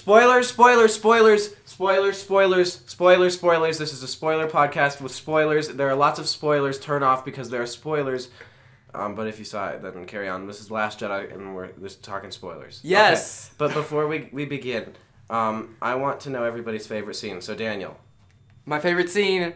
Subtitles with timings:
[0.00, 3.76] Spoilers, spoilers, spoilers, spoilers, spoilers, spoilers, spoilers.
[3.76, 5.68] This is a spoiler podcast with spoilers.
[5.68, 6.80] There are lots of spoilers.
[6.80, 8.30] Turn off because there are spoilers.
[8.94, 10.46] Um, but if you saw it, then carry on.
[10.46, 12.80] This is Last Jedi, and we're just talking spoilers.
[12.82, 13.48] Yes.
[13.48, 13.54] Okay.
[13.58, 14.94] But before we, we begin,
[15.28, 17.42] um, I want to know everybody's favorite scene.
[17.42, 17.98] So, Daniel.
[18.64, 19.52] My favorite scene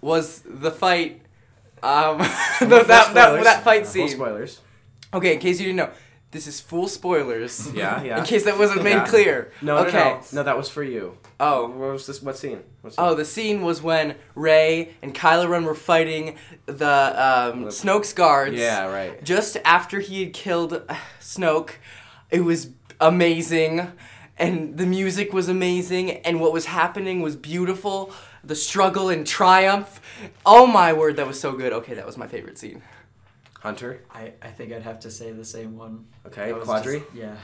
[0.00, 1.20] was the fight.
[1.82, 2.16] Um,
[2.60, 4.08] the, that, that, that fight Full scene.
[4.08, 4.62] spoilers.
[5.12, 5.90] Okay, in case you didn't know,
[6.32, 7.72] this is full spoilers.
[7.74, 8.18] Yeah, yeah.
[8.18, 9.06] In case that wasn't made Yeah.
[9.06, 9.52] clear.
[9.62, 9.92] No, okay.
[9.98, 10.22] no, no.
[10.32, 11.16] No, that was for you.
[11.38, 11.68] Oh.
[11.68, 12.20] What was this?
[12.22, 12.60] What scene?
[12.80, 13.04] What scene?
[13.04, 18.56] Oh, the scene was when Rey and Kylo Ren were fighting the um, Snoke's guards.
[18.56, 19.22] Yeah, right.
[19.24, 21.72] Just after he had killed uh, Snoke,
[22.30, 22.68] it was
[23.00, 23.92] amazing,
[24.38, 28.12] and the music was amazing, and what was happening was beautiful.
[28.44, 30.00] The struggle and triumph.
[30.44, 31.72] Oh my word, that was so good.
[31.72, 32.82] Okay, that was my favorite scene.
[33.62, 34.02] Hunter.
[34.10, 36.06] I, I think I'd have to say the same one.
[36.26, 36.52] Okay.
[36.52, 37.00] Quadri.
[37.00, 37.36] just- yeah.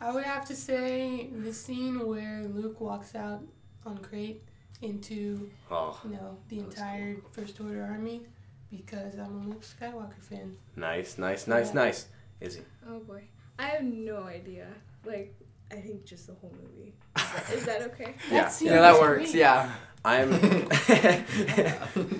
[0.00, 3.42] I would have to say the scene where Luke walks out
[3.86, 4.42] on Crait
[4.82, 8.22] into Oh, you know the That was entire First Order army
[8.70, 10.56] because I'm a Luke Skywalker fan.
[10.74, 11.74] nice, nice, nice, Yeah.
[11.74, 12.06] nice.
[12.40, 12.62] Izzy.
[12.88, 13.22] Oh boy.
[13.58, 14.68] I have no idea.
[15.04, 15.34] Like,
[15.70, 16.94] I think just the whole movie.
[17.16, 18.14] Is that, is that okay?
[18.30, 18.44] Yeah.
[18.48, 19.30] That Yeah, that works.
[19.30, 19.34] great.
[19.34, 19.70] Yeah.
[20.04, 20.30] I'm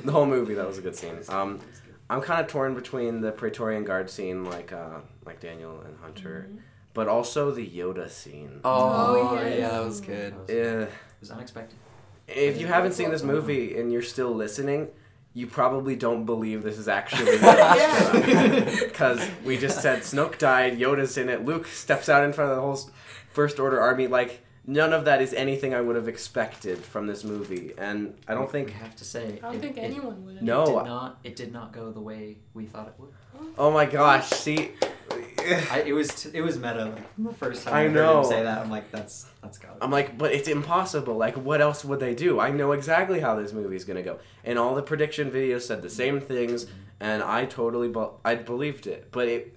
[0.04, 0.54] the whole movie.
[0.54, 1.18] That was a good scene.
[1.30, 1.58] Um,
[2.10, 6.48] I'm kind of torn between the Praetorian Guard scene, like uh, like Daniel and Hunter,
[6.50, 6.58] Mhm.
[6.92, 8.60] but also the Yoda scene.
[8.64, 9.58] Oh, Oh, yes.
[9.60, 10.32] yeah, that was good.
[10.34, 11.78] That was, Uh, it was unexpected.
[12.26, 14.88] if you haven't seen this movie and you're still listening,
[15.34, 18.80] you probably don't believe this is actually the last Jedi.
[18.88, 22.56] Because we just said Snoke died, Yoda's in it, Luke steps out in front of
[22.56, 22.78] the whole
[23.32, 24.08] First Order army.
[24.08, 27.72] Like, none of that is anything I would have expected from this movie.
[27.76, 28.70] And I don't We think.
[28.70, 29.38] have to say.
[29.42, 30.34] I don't it, think it, anyone would.
[30.36, 30.42] have.
[30.44, 30.62] No.
[30.62, 31.18] It did not.
[31.24, 33.10] It did not go the way we thought it would.
[33.58, 34.70] Oh my gosh, see.
[35.72, 36.84] I, it was t- it was meta.
[36.84, 38.18] Like, the first time I I, heard know.
[38.20, 39.78] him say that, I'm like, that's that's got.
[39.80, 41.16] I'm like, but it's impossible.
[41.16, 42.38] Like, what else would they do?
[42.38, 45.90] I know exactly how this movie's gonna go, and all the prediction videos said the
[45.90, 46.74] same things, mm-hmm.
[47.00, 49.08] and I totally, be- I believed it.
[49.10, 49.56] But it,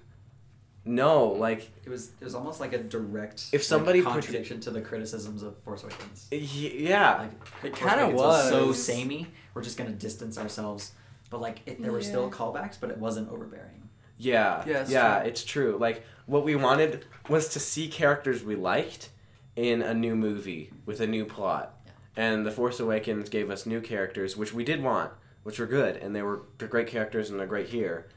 [0.86, 4.60] no, like, It was it was almost like a direct If somebody like, predi- contradiction
[4.62, 6.28] to the criticisms of Force Awakens.
[6.32, 7.32] yeah, Like
[7.64, 9.28] It kinda Awakens was so samey.
[9.54, 10.92] We're just gonna distance ourselves,
[11.30, 13.90] but like it, there were still callbacks, but it wasn't overbearing.
[14.18, 15.20] yeah, Yeah, it's yeah.
[15.20, 15.30] true.
[15.30, 15.78] It's true.
[15.80, 19.10] Like, what we wanted was to see characters we liked
[19.56, 22.24] in a new movie with a new plot, yeah.
[22.26, 25.12] and The Force Awakens gave us new characters, which we did want,
[25.44, 28.08] which were good, and they were great characters and they're great here.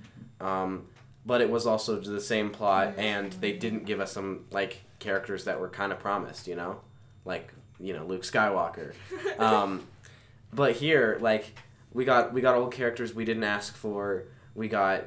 [0.40, 0.86] Um,
[1.26, 5.44] but it was also the same plot, and they didn't give us some like characters
[5.44, 6.80] that were kind of promised, you know,
[7.24, 8.94] like you know Luke Skywalker.
[9.38, 9.86] Um,
[10.52, 11.54] but here, like
[11.92, 14.24] we got we got old characters we didn't ask for.
[14.54, 15.04] We got,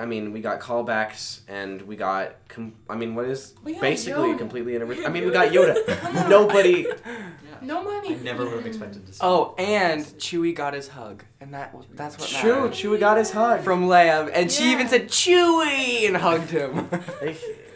[0.00, 2.34] I mean, we got callbacks, and we got.
[2.48, 4.38] Com- I mean, what is basically Yoda.
[4.38, 6.28] completely in I mean, we got Yoda.
[6.28, 6.86] Nobody.
[6.88, 7.24] Yeah.
[7.60, 8.14] No money.
[8.14, 9.18] I never would have expected to see.
[9.20, 12.70] Oh, and Chewie got his hug, and that was that's what True, mattered.
[12.72, 13.62] Chewie got his hug.
[13.62, 16.88] from Leia, and she even said Chewie and hugged him.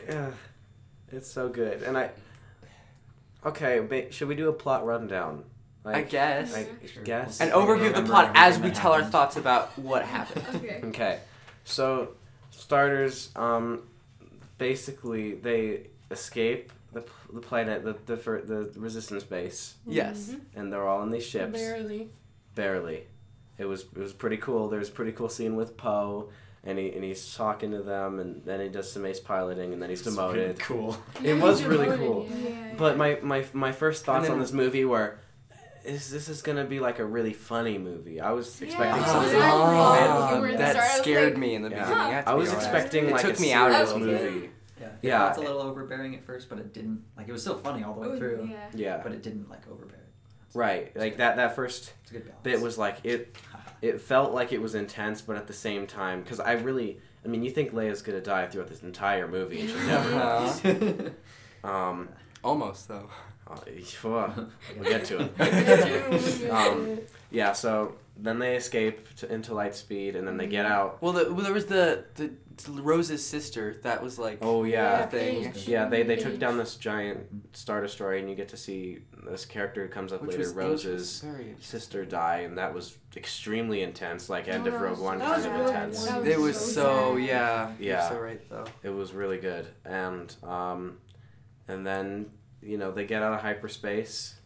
[0.09, 0.31] Yeah,
[1.11, 2.11] it's so good, and I.
[3.45, 5.45] Okay, ba- should we do a plot rundown?
[5.85, 6.55] Like, I guess.
[6.55, 7.03] I Sure.
[7.03, 7.41] guess.
[7.41, 10.45] An overview of the plot as we that tell our thoughts about what happened.
[10.57, 10.81] Okay.
[10.85, 11.19] Okay,
[11.65, 12.09] so
[12.51, 13.83] starters, um,
[14.59, 17.03] basically they escape the,
[17.33, 20.31] the planet, the the the resistance base, Yes.
[20.31, 20.41] Mhm.
[20.57, 21.53] and they're all in these ships.
[21.59, 22.11] Barely.
[22.55, 23.05] Barely.
[23.59, 24.69] It was it was pretty cool.
[24.69, 26.29] There's a pretty cool scene with Poe,
[26.65, 29.81] and he and he's talking to them, and then he does some ace piloting, and
[29.81, 30.59] then he's It's pretty demoted.
[30.59, 30.97] Cool.
[31.25, 32.29] It was really demoted, cool.
[32.31, 32.49] yeah.
[32.49, 32.75] Yeah.
[32.77, 35.19] But my, my my first thoughts then- on this movie were,
[35.85, 38.21] is this is gonna be like a really funny movie?
[38.21, 39.35] I was expecting I something.
[39.35, 41.85] was Ah, like, you were at the that start, scared like, me in the Yeah.
[41.85, 42.15] beginning.
[42.15, 42.67] I, I was honest.
[42.67, 44.33] expecting It like took a me out of serious little bit.
[44.35, 44.51] movie.
[44.81, 44.89] Yeah.
[45.03, 45.29] Yeah.
[45.29, 47.95] It's a little overbearing at first, but it didn't like it was still funny all
[47.95, 48.49] the way Oh, through.
[48.51, 48.69] yeah.
[48.75, 50.09] Yeah, But it didn't like overbear it.
[50.59, 50.97] right.
[50.97, 52.43] Like that that first It's a good balance.
[52.43, 53.37] bit was like it.
[53.83, 57.29] It felt like it was intense, but at the same time, because I really, I
[57.29, 61.11] mean, you think Leia's gonna die throughout this entire movie, and she never.
[61.65, 62.09] Uh, Um,
[62.45, 63.09] almost though.
[63.53, 64.31] Uh,
[64.79, 65.33] we'll get to it.
[65.39, 66.51] it.
[66.51, 66.99] Um,
[67.31, 71.01] Yeah, so then they escape to, into light speed, and then they get out.
[71.03, 72.31] Well, the, well, there was the, the
[72.69, 74.39] Rose's sister that was like.
[74.43, 75.53] Oh yeah, thing.
[75.65, 75.89] Yeah.
[75.89, 77.21] They they took down this giant
[77.57, 80.55] star destroyer, and you get to see this character who comes up which later, was,
[80.55, 81.63] which was Rose's very interesting.
[81.63, 85.67] sister die, and that was extremely intense, like end of Oh, Rogue One kind of
[85.69, 86.05] intense.
[86.07, 87.25] That It was so so sad.
[87.27, 87.73] yeah.
[87.79, 88.09] You're Yeah.
[88.11, 88.67] so right though.
[88.83, 90.99] It was really good, and um,
[91.67, 92.27] and then
[92.63, 94.37] you know they get out of hyperspace.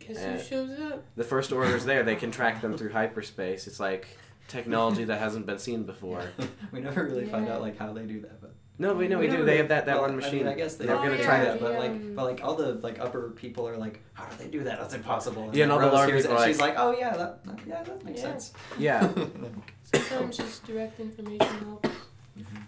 [0.00, 1.02] Guess who shows up?
[1.16, 3.66] The first order's there; they can track them through hyperspace.
[3.66, 4.06] It's like
[4.48, 6.22] technology that hasn't been seen before.
[6.72, 9.26] we never really find out like how they do that, but No, we know we
[9.28, 9.44] No, do.
[9.46, 10.40] They have that, that well, one I machine.
[10.40, 11.64] mean, I guess they They're Oh, gonna yeah, try that, to.
[11.64, 14.62] but like, but like all the like upper people are like, how do they do
[14.64, 14.78] that?
[14.78, 15.48] That's impossible.
[15.54, 17.58] Yeah, and all the Rose lower people and are she's like, oh yeah, that, that-
[17.66, 18.26] yeah, that makes Yeah.
[18.26, 18.52] sense.
[18.78, 19.10] Yeah.
[19.94, 21.88] Sometimes just direct information helps.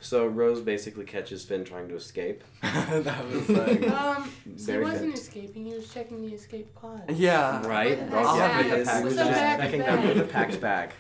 [0.01, 2.45] So Rose basically catches Finn trying to escape.
[2.63, 3.89] that was like.
[3.91, 5.15] Um, he wasn't fit.
[5.15, 5.67] escaping.
[5.67, 7.11] He was checking the escape pod.
[7.11, 7.67] Yeah.
[7.67, 7.99] Right?
[8.01, 8.65] With Rose- the yeah, bag.
[8.71, 10.91] because he was With the just bag checking them with a packed bag.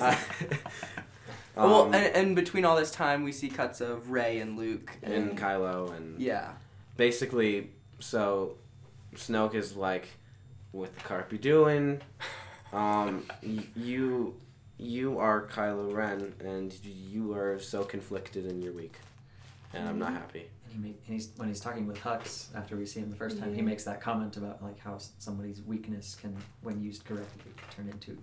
[0.00, 0.16] Uh,
[1.56, 4.90] well, um, and, and between all this time, we see cuts of Rey and Luke.
[5.02, 6.52] and Kylo and Yeah.
[6.96, 7.70] basically,
[8.00, 8.56] so
[9.14, 10.08] Snoke is like,
[10.72, 12.00] "What the carp you doing?
[12.72, 14.34] Um, y- you
[14.78, 18.96] you are Kylo Ren, and you are so conflicted and you're weak,
[19.72, 20.16] and I'm not mm-hmm.
[20.16, 23.10] happy." And he make, and he's when he's talking with Hux after we see him
[23.10, 27.04] the first time, he makes that comment about like how somebody's weakness can, when used
[27.04, 28.18] correctly, turn into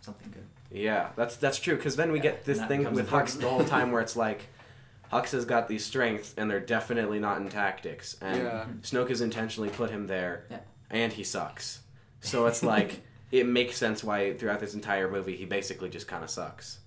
[0.00, 0.44] something good.
[0.70, 1.76] Yeah, that's that's true.
[1.76, 3.08] Because then we Yeah, get this thing with.
[3.08, 4.48] Hux the whole time where it's like,
[5.12, 8.50] Hux has got these strengths, and they're definitely not in tactics, and Yeah.
[8.50, 8.78] Mm-hmm.
[8.80, 10.58] Snoke has intentionally put him there, Yeah.
[10.90, 11.80] and he sucks.
[12.20, 13.02] So it's like
[13.32, 16.78] it makes sense why throughout this entire movie he basically just kind of sucks.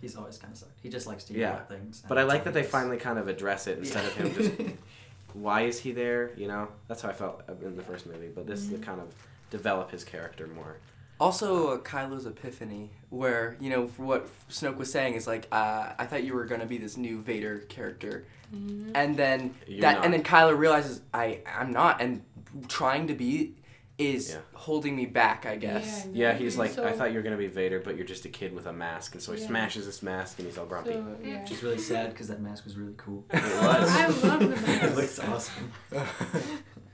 [0.00, 0.78] He's always kind of sucked.
[0.82, 1.52] He just likes to Yeah.
[1.56, 2.00] yell things.
[2.00, 2.70] and But I like that they does.
[2.70, 4.52] finally kind of address it instead of him just
[5.34, 6.32] why is he there?
[6.36, 8.28] You know, that's how I felt in the first movie.
[8.34, 8.76] But this Mm-hmm.
[8.76, 9.08] to kind of
[9.50, 10.78] develop his character more.
[11.18, 15.92] Also, uh, Kylo's epiphany, where you know for what Snoke was saying is like, uh,
[15.98, 18.90] I thought you were gonna be this new Vader character, Mhm.
[18.94, 20.04] and then You're that, not.
[20.04, 22.22] and then Kylo realizes I I'm not, and
[22.68, 23.54] trying to be
[23.98, 24.38] is Yeah.
[24.54, 26.06] holding me back, I guess.
[26.12, 26.44] Yeah, exactly.
[26.44, 28.66] he's like, I thought you were gonna be Vader, but you're just a kid with
[28.66, 29.46] a mask, and so he Yeah.
[29.46, 30.92] smashes this mask, and he's all grumpy.
[30.92, 31.42] So, yeah.
[31.42, 33.24] Which is really sad because that mask was really cool.
[33.30, 33.90] It was.
[33.90, 34.82] I love the mask.
[34.84, 35.72] it looks awesome.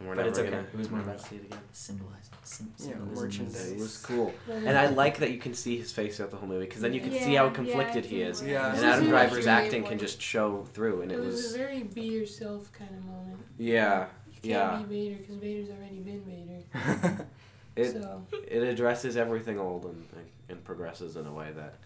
[0.00, 0.50] We're But never it's okay.
[0.50, 1.60] gonna It was more never about see it again.
[1.70, 3.70] Symbolize sim- Yeah, merchandise.
[3.70, 6.48] It was cool, and I like that you can see his face throughout the whole
[6.48, 8.42] movie, because then you can see how conflicted I he is.
[8.42, 8.74] Yeah.
[8.74, 11.84] And Adam Driver's acting can just show through, and It it was, was a very
[11.84, 13.38] be yourself kind of moment.
[13.58, 14.06] yeah,
[14.42, 14.86] You can't yeah.
[14.86, 17.26] be Vader because Vader's already been Vader.
[17.74, 20.06] It so it addresses everything old and
[20.50, 21.76] and progresses in a way that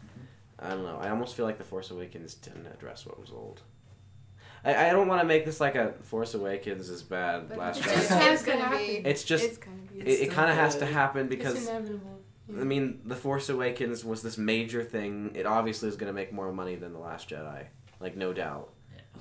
[0.59, 0.99] I don't know.
[1.01, 3.63] I almost feel like the Force Awakens didn't address what was old.
[4.65, 7.49] I, I don't want to make this like a Force Awakens is bad.
[7.49, 7.95] But Last it's Jedi.
[7.95, 8.19] just Jedi.
[8.21, 8.33] Jedi.
[8.33, 8.85] it's gonna be.
[9.05, 10.01] It's just It's gonna be.
[10.01, 12.19] it, it kind of has to happen it's because inevitable.
[12.49, 12.61] Yeah.
[12.63, 15.31] I mean the Force Awakens was this major thing.
[15.37, 17.65] It obviously is going to make more money than the Last Jedi,
[18.01, 18.71] like no doubt.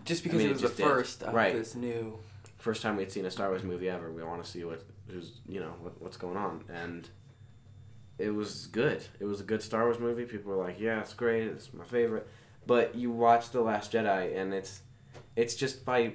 [0.04, 0.84] just I because mean, it it was the just did.
[0.88, 1.54] first of Right.
[1.54, 2.18] this new.
[2.66, 4.12] First time we'd seen a Star Wars movie ever.
[4.12, 7.08] We want to see what who's you know what, what's going on and.
[8.18, 9.04] It was good.
[9.20, 10.24] It was a good Star Wars movie.
[10.24, 11.44] People were like, "Yeah, it's great.
[11.48, 12.26] It's my favorite."
[12.66, 14.80] But you watch The Last Jedi, and it's
[15.36, 16.14] it's just by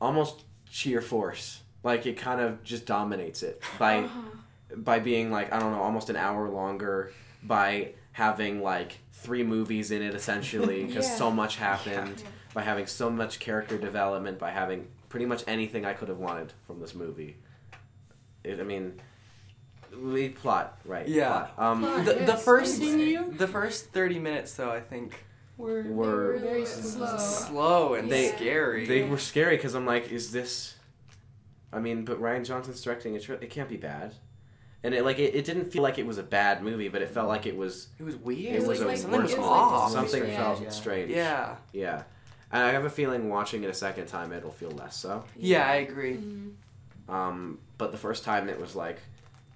[0.00, 1.60] almost sheer force.
[1.84, 4.08] Like it kind of just dominates it by
[4.76, 7.12] by being like I don't know, almost an hour longer.
[7.44, 11.16] By having like three movies in it essentially, because Yeah.
[11.16, 12.22] so much happened.
[12.24, 12.30] Yeah.
[12.54, 14.38] By having so much character development.
[14.40, 17.36] By having pretty much anything I could have wanted from this movie.
[18.42, 18.98] It, I mean,
[20.02, 21.06] we plot right.
[21.06, 21.48] Yeah.
[21.54, 21.58] plot.
[21.58, 22.04] Um, Plot.
[22.06, 23.30] The, the first continue.
[23.34, 25.22] the first thirty minutes though I think
[25.58, 27.06] We're, We're- very Slow.
[27.06, 27.18] slow.
[27.18, 28.86] slow and They- scary.
[28.86, 30.76] They were scary because I'm like, is this?
[31.74, 33.28] I mean, but Rian Johnson's directing it.
[33.28, 34.14] It can't be bad,
[34.82, 37.10] and it like it, it didn't feel like it was a bad movie, but it
[37.10, 38.62] felt like it was it was weird.
[38.62, 39.92] it was like- a something was off.
[39.92, 40.36] Something Yeah.
[40.38, 40.70] felt Yeah.
[40.70, 41.10] strange.
[41.10, 41.56] Yeah.
[41.74, 42.02] yeah,
[42.52, 45.24] and I have a feeling watching it a second time it'll feel less so.
[45.36, 46.16] Yeah, I agree.
[46.16, 46.52] Mhm.
[47.08, 48.98] Um, but the first time it was like,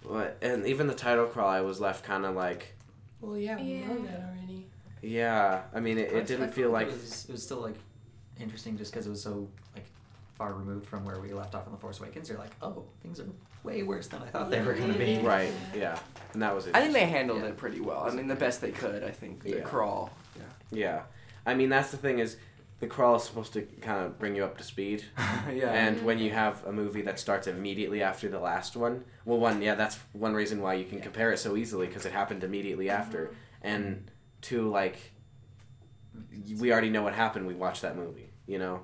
[0.03, 0.37] what?
[0.43, 2.75] And even the title crawl, I was left kind of like,
[3.21, 4.67] Well, yeah, we know that already.
[5.03, 5.63] yeah.
[5.75, 7.77] I mean, it, it didn't feel like it was, it was still like
[8.41, 9.85] interesting just because it was so like
[10.37, 12.29] far removed from where we left off in the Force Awakens.
[12.29, 13.27] You're like, oh, things are
[13.65, 15.13] way worse than I thought they were gonna be.
[15.15, 15.27] Yeah.
[15.27, 15.53] right.
[15.75, 15.99] Yeah,
[16.35, 16.77] and that was it.
[16.77, 17.49] I think they handled Yeah.
[17.49, 18.05] it pretty well.
[18.07, 19.03] I mean, the best they could.
[19.03, 19.61] I think the Yeah.
[19.61, 20.11] crawl.
[20.71, 21.03] Yeah,
[21.47, 22.37] I mean that's the thing is,
[22.81, 25.05] the crawl is supposed to kind of bring you up to speed.
[25.53, 25.73] yeah.
[25.73, 29.63] And when you have a movie that starts immediately after the last one, well, one,
[29.63, 32.91] yeah, that's one reason why you can compare it so easily because it happened immediately
[32.91, 33.35] after.
[33.63, 34.11] And
[34.43, 34.99] two, like,
[36.59, 37.47] we already know what happened.
[37.47, 38.83] We watched that movie, you know.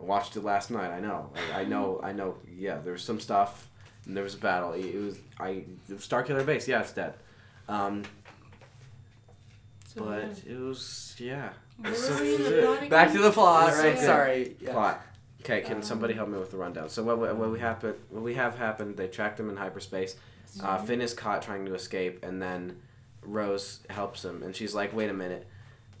[0.00, 0.90] I watched it last night.
[0.90, 1.30] I know.
[1.54, 2.00] I, I know.
[2.02, 2.36] I know.
[2.48, 3.68] Yeah, there was some stuff,
[4.06, 4.72] and there was a battle.
[4.72, 6.68] It, it was I Starkiller Base.
[6.68, 7.14] Yeah, it's dead.
[7.68, 8.04] Um,
[9.86, 11.52] So, but it was yeah.
[11.84, 11.92] Yeah.
[11.92, 13.86] So- Where were we in the plot Back to the plot, right?
[13.96, 14.04] okay.
[14.04, 14.56] Sorry.
[14.60, 14.72] Yeah.
[14.72, 15.02] plot.
[15.42, 16.88] Okay, can Um, somebody help me with the rundown?
[16.88, 18.96] So what what we happen what we have happened?
[18.96, 20.16] They tracked him in hyperspace.
[20.62, 22.80] Uh, Finn is caught trying to escape, and then
[23.22, 25.46] Rose helps him, and she's like, "Wait a minute,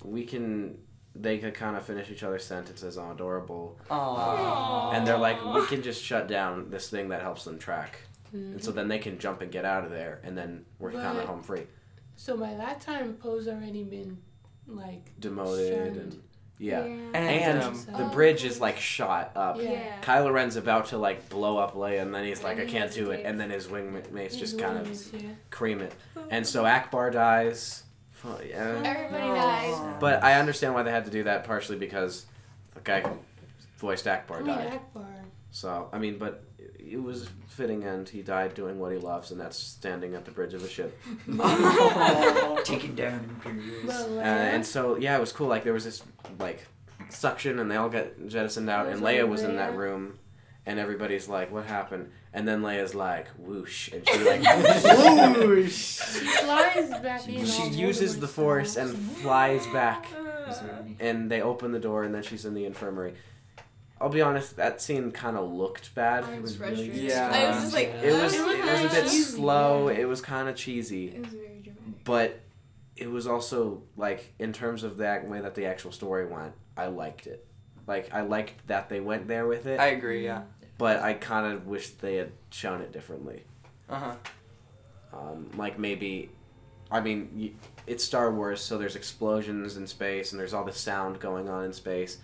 [0.02, 0.78] we can."
[1.18, 4.92] They could kind of finish each other's sentences on adorable, Aww.
[4.94, 8.00] and they're like, "We can just shut down this thing that helps them track,
[8.34, 8.52] Mhm.
[8.52, 11.16] and so then they can jump and get out of there, and then we're kind
[11.18, 11.66] of home free,
[12.16, 14.18] So by that time, Poe's already been
[14.66, 15.96] like demoted, Shunned.
[15.96, 16.22] and
[16.58, 16.80] Yeah.
[16.82, 19.56] And, And um, the bridge is like shot up.
[19.58, 19.70] Yeah.
[19.72, 20.00] Yeah.
[20.02, 22.72] Kylo Ren's about to like blow up Leia, and then he's like, And "I he
[22.72, 25.30] can't do it," and then his wingmates His just kind of yeah.
[25.50, 25.94] cream it,
[26.30, 27.82] and so Ackbar dies.
[28.12, 28.80] Fu- yeah.
[28.84, 29.34] Everybody No.
[29.34, 29.96] dies.
[30.00, 32.24] But I understand why they had to do that, partially because
[32.74, 33.10] the guy who
[33.78, 34.80] voiced Ackbar I mean, died.
[34.94, 35.06] Ackbar.
[35.50, 36.42] So I mean, but
[36.90, 38.08] it was fitting end.
[38.08, 40.98] He died doing what he loves, and that's standing at the bridge of a ship.
[42.64, 43.86] Taking down Imperials.
[43.86, 45.46] But Uh, and so yeah, it was cool.
[45.48, 46.02] Like there was this
[46.38, 46.66] like
[47.08, 50.18] suction, and they all get jettisoned out, and Leia was in that room,
[50.64, 54.42] and everybody's like, "What happened?" And then Leia's like, "Whoosh," and she like
[55.36, 55.72] Whoosh.
[55.72, 57.46] she flies back in.
[57.46, 60.06] she uses the force and flies back,
[60.48, 60.60] Is
[61.00, 63.14] and they open the door, and then she's in the infirmary.
[64.00, 66.24] I'll be honest, that scene kind of looked bad.
[66.24, 67.02] I It was was really frustrated.
[67.04, 67.30] Yeah.
[67.32, 69.88] I was just like, It was It it was was a bit slow.
[69.88, 71.08] It was kind of cheesy.
[71.08, 72.04] It was very dramatic.
[72.04, 72.40] but
[72.96, 76.86] it was also like in terms of that way that the actual story went i
[76.86, 77.46] liked it
[77.86, 80.24] like i liked that they went there with it I agree.
[80.24, 80.44] Yeah.
[80.78, 83.42] but i kind of wish they had shown it differently
[83.90, 84.14] Uh huh.
[85.12, 86.30] um, like maybe
[86.90, 91.20] i mean it's star wars so there's explosions in space and there's all this sound
[91.20, 92.16] going on in space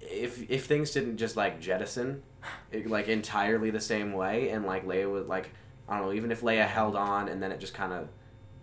[0.00, 2.22] if if things didn't just like jettison
[2.72, 5.50] it, like entirely the same way and like leia would like
[5.88, 8.08] i don't know even if leia held on and then it just kind of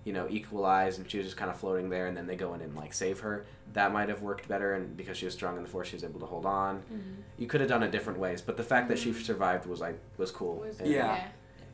[0.03, 2.53] you know equalized and she was just kind of floating there and then they go
[2.53, 5.58] in and like save her that might have worked better and because she was strong
[5.58, 7.22] in the force she was able to hold on Mhm.
[7.38, 10.00] you could have done it different ways but the fact that she survived was like
[10.17, 11.24] was cool Was- And Yeah.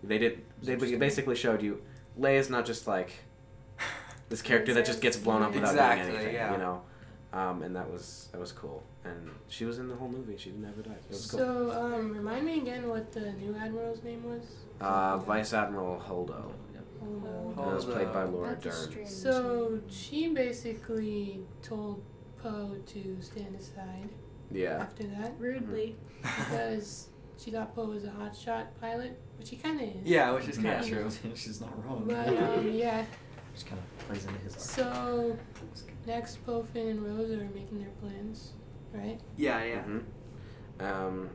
[0.03, 1.81] they did they basically showed you
[2.19, 3.13] leia's not just like
[4.29, 6.51] this character that just gets blown up without Exactly, doing anything yeah.
[6.51, 6.81] you know
[7.33, 8.83] um, and that was that was cool.
[9.03, 10.37] And she was in the whole movie.
[10.37, 11.39] She never died it was cool.
[11.39, 14.43] So, um, remind me again what the new admiral's name was.
[14.79, 16.51] uh, vice admiral holdo.
[16.99, 18.91] Hold and it was played by laura That's dern.
[18.91, 22.01] strange So she basically told
[22.41, 24.07] Poe to stand aside
[24.51, 24.77] yeah.
[24.79, 25.33] after that.
[25.37, 25.97] Rudely.
[26.21, 29.95] because she thought Poe was a hotshot pilot, which he kind of is.
[30.05, 30.87] Yeah, which is kind Yeah, of
[31.21, 31.31] true.
[31.35, 32.05] She's not wrong.
[32.07, 33.03] But um, yeah,
[33.53, 34.55] Just kind of plays into his.
[34.55, 35.37] so
[36.07, 38.53] next Poe, Finn, and Rose are making their plans,
[38.93, 39.19] right?
[39.37, 39.81] Yeah, yeah.
[39.81, 39.99] hmm
[40.79, 41.29] Um,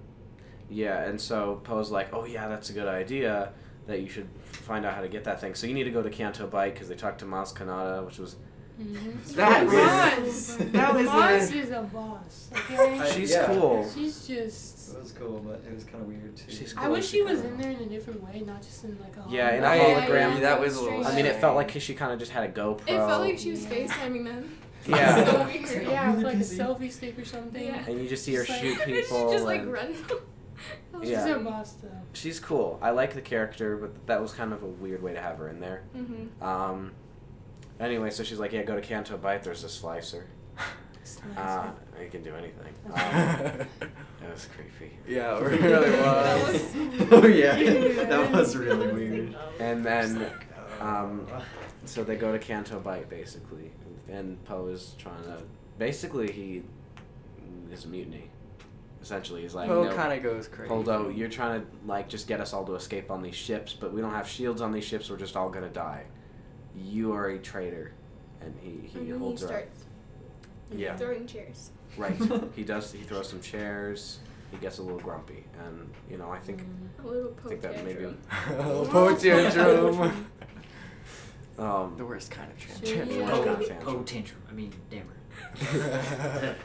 [0.68, 3.52] yeah, and so Poe's like, "Oh yeah, that's a good idea.
[3.87, 5.54] That you should find out how to get that thing.
[5.54, 8.18] So you need to go to Canto Bight because they talked to Maz Kanata, which
[8.18, 8.37] was
[8.78, 9.34] Mm-hmm.
[9.34, 12.50] That was- that was Maz a- is a boss.
[12.52, 12.98] Okay.
[13.00, 13.46] I- she's yeah.
[13.46, 13.88] cool.
[13.92, 14.77] She's just.
[14.95, 16.50] It was cool, but it was kind of weird too.
[16.50, 16.92] She's I cool.
[16.92, 19.21] wish she was in there in a different way, not just in like a.
[19.21, 19.33] Hologram.
[19.33, 20.28] Yeah, in a I hologram.
[20.30, 22.45] agree, that was a little I mean, it felt like she kind of just had
[22.45, 22.80] a GoPro.
[22.83, 23.71] It felt like she was Yeah.
[23.71, 24.59] FaceTiming them.
[24.87, 25.25] Yeah.
[25.25, 25.87] so weird.
[25.87, 26.57] Yeah, with like a busy.
[26.59, 27.62] selfie stick or something.
[27.62, 27.85] Yeah.
[27.87, 29.33] and you just see her She's like- shoot She's people.
[29.33, 29.97] just like and running.
[31.00, 31.26] She's Yeah.
[31.26, 31.90] a boss though.
[32.14, 32.78] she's cool.
[32.80, 35.49] I like the character, but that was kind of a weird way to have her
[35.49, 35.83] in there.
[35.97, 36.42] Mm-hmm.
[36.42, 36.92] Um,
[37.78, 39.42] anyway, so she's like, "Yeah, go to Canto Bight.
[39.42, 40.26] There's a slicer.
[41.16, 42.04] It's Uh, nice.
[42.04, 43.64] you can do anything." Um, yeah,
[44.20, 44.94] that was creepy.
[45.06, 46.52] Yeah, it really That was.
[47.10, 49.36] was- oh yeah, that was really weird.
[49.60, 50.30] And then,
[50.80, 51.26] uh, um,
[51.84, 53.70] so they go to Canto Bight basically,
[54.08, 55.38] and Poe is trying to.
[55.78, 56.62] Basically, he
[57.72, 58.30] is a mutiny.
[59.00, 60.72] Essentially, he's like, Poe no, kind of goes crazy.
[60.72, 63.92] Holdo, you're trying to like just get us all to escape on these ships, but
[63.92, 65.08] we don't have shields on these ships.
[65.08, 66.04] We're just all gonna die.
[66.76, 67.92] You are a traitor,
[68.40, 69.60] and he he and then holds he her up.
[69.62, 69.84] starts
[70.76, 71.70] Yeah, throwing chairs.
[71.96, 72.14] right.
[72.56, 72.92] he does.
[72.92, 74.18] He throws some chairs.
[74.50, 76.62] He gets a little grumpy, and you know I think
[77.02, 78.87] A little I think that maybe tantrum.
[78.88, 80.26] Poe tantrum.
[81.58, 83.08] um the worst kind of Should tantrum.
[83.18, 83.96] we, uh, Poe Oh, tantrum.
[83.98, 84.42] oh, tantrum.
[84.48, 86.56] I mean, dammer.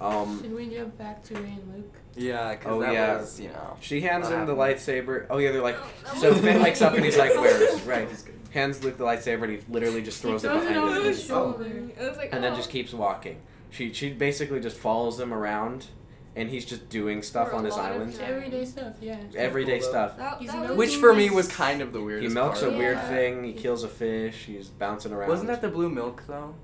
[0.00, 1.94] um Should we jump back to Rey and Luke?
[2.16, 3.16] yeah, because Oh, that yeah.
[3.18, 3.76] was, you know.
[3.80, 5.26] She hands What him the lightsaber.
[5.30, 5.78] Oh yeah, they're like.
[5.78, 8.08] Oh, So Finn was- wakes up and he's like, "Where's right?"
[8.52, 11.64] Hands Luke the lightsaber and he literally just throws it behind him, his shoulder.
[11.98, 12.04] Oh.
[12.04, 12.56] I was like, and then oh.
[12.56, 13.40] just keeps walking.
[13.70, 15.86] She she basically just follows him around,
[16.34, 18.14] and he's just doing stuff For a on his lot of island.
[18.14, 18.24] time.
[18.34, 19.18] Everyday stuff, yeah.
[19.36, 20.16] Everyday Cool, stuff.
[20.16, 22.60] That, He's that no- was Which for me was kind of the weirdest He milks
[22.60, 22.72] part.
[22.72, 23.08] a weird Yeah.
[23.08, 23.44] thing.
[23.44, 24.44] He kills a fish.
[24.46, 25.28] He's bouncing around.
[25.28, 26.54] Wasn't that the blue milk though?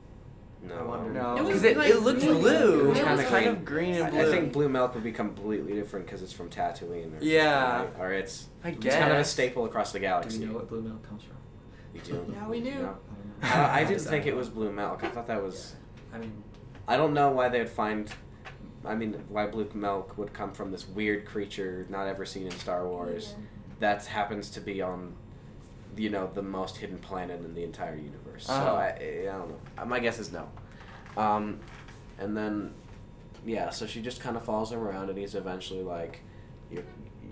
[0.64, 0.76] No.
[0.78, 1.10] I wonder.
[1.12, 2.34] No, It was because it, like it looked green.
[2.38, 2.80] blue.
[2.80, 3.48] It was It kinda was kind green.
[3.56, 4.20] of green I, and blue.
[4.20, 4.32] I blue.
[4.32, 7.20] think blue milk would be completely different because it's from Tatooine.
[7.20, 7.78] Or Yeah.
[7.80, 8.06] something, right?
[8.06, 8.92] Or it's I guess.
[8.92, 10.38] it's kind of a staple across the Do galaxy.
[10.38, 11.36] we know what blue milk comes from?
[11.94, 12.34] You do.
[12.34, 12.70] Now we do.
[12.74, 12.96] No.
[13.42, 13.58] I don't.
[13.66, 15.02] I, I didn't think it was blue milk.
[15.04, 15.74] I thought that was.
[16.14, 16.32] I mean,
[16.86, 18.10] I don't know why they'd find.
[18.84, 22.52] I mean, why blue milk would come from this weird creature not ever seen in
[22.52, 23.34] Star Wars
[23.78, 25.14] that happens to be on,
[25.96, 28.46] you know, the most hidden planet in the entire universe.
[28.46, 28.74] So Uh-huh.
[28.74, 29.58] I, I don't know.
[29.78, 30.48] Uh, My guess is no.
[31.16, 31.60] Um,
[32.18, 32.72] and then,
[33.46, 33.70] yeah.
[33.70, 36.20] So she just kind of follows him around, and he's eventually like,
[36.70, 36.84] "You're,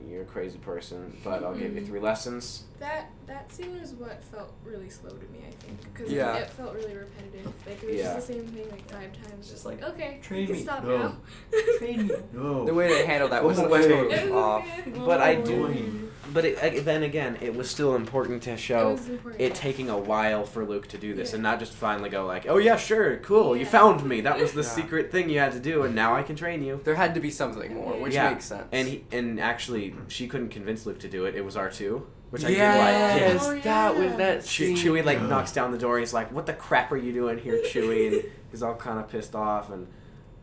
[0.09, 2.65] you're a crazy person, but I'll give you three lessons.
[2.81, 5.41] That that scene was what felt really slow to me.
[5.47, 6.37] I think because Yeah.
[6.37, 7.47] it felt really repetitive.
[7.67, 8.15] Like it was Yeah.
[8.15, 9.37] just the same thing like five times.
[9.41, 10.97] Just Just like, like okay, "Train can me." stop No.
[10.99, 11.17] now.
[11.79, 12.15] Train me.
[12.33, 12.65] No.
[12.71, 13.65] The way they handled that was Way.
[13.87, 14.65] totally It was off.
[14.87, 15.05] weird.
[15.05, 19.09] But I Oh, do- But it, then again, it was still important to show was
[19.09, 19.43] important.
[19.43, 21.35] it taking a while for Luke to do this Yeah.
[21.37, 24.21] and not just finally go like, "Oh yeah, sure, cool, you found me.
[24.23, 24.69] That was the Yeah.
[24.69, 27.21] secret thing you had to do, and now I can train you." There had to
[27.21, 28.31] be something more, which Yeah.
[28.31, 28.65] makes sense.
[28.73, 31.35] And he, and actually, she couldn't convince Luke to do it.
[31.35, 33.59] It was R two, which I yes, did like.
[33.59, 34.95] Oh, that was that Chew- scene.
[34.95, 35.99] Chewie like knocks down the door.
[35.99, 39.09] He's like, "What the crap are you doing here, Chewie?" And he's all kind of
[39.09, 39.87] pissed off and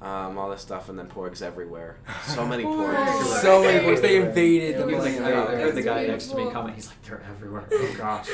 [0.01, 0.89] um, all this stuff.
[0.89, 1.97] And then porgs everywhere.
[2.27, 3.41] So many porgs.
[3.41, 4.01] so many books.
[4.01, 5.23] They invaded It the was Like, plane.
[5.23, 6.51] I, I heard the It's guy next to me beautiful.
[6.61, 6.75] comment.
[6.75, 8.27] He's like, "They're everywhere." Oh gosh.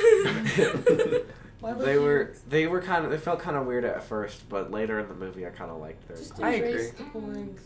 [1.80, 4.70] They you were they were kind of they felt kind of weird at first, but
[4.72, 6.18] later in the movie, I kind of liked their.
[6.18, 6.88] Just I agree.
[6.88, 7.62] the porgs.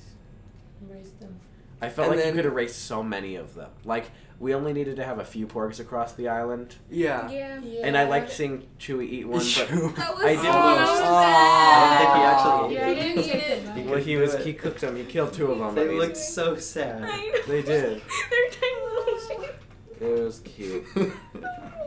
[0.82, 1.40] Embrace them.
[1.82, 3.70] I felt And like then- you could erase so many of them.
[3.86, 7.30] Like we only needed to have a few porgs across the island, Yeah.
[7.30, 7.60] Yeah.
[7.60, 7.86] Yeah.
[7.88, 11.02] and I liked seeing Chewie eat one, but That was I did so lose.
[11.02, 12.34] I don't think he sad.
[12.36, 13.92] actually Yeah, ate he didn't take them He back.
[13.92, 14.46] well, he was it.
[14.46, 14.96] he cooked them.
[14.96, 15.74] He killed two of them.
[15.76, 17.02] They and he- looked so sad.
[17.04, 17.34] I know.
[17.48, 18.02] They did.
[18.30, 19.54] They're tiny little shapes.
[20.00, 20.86] It was cute.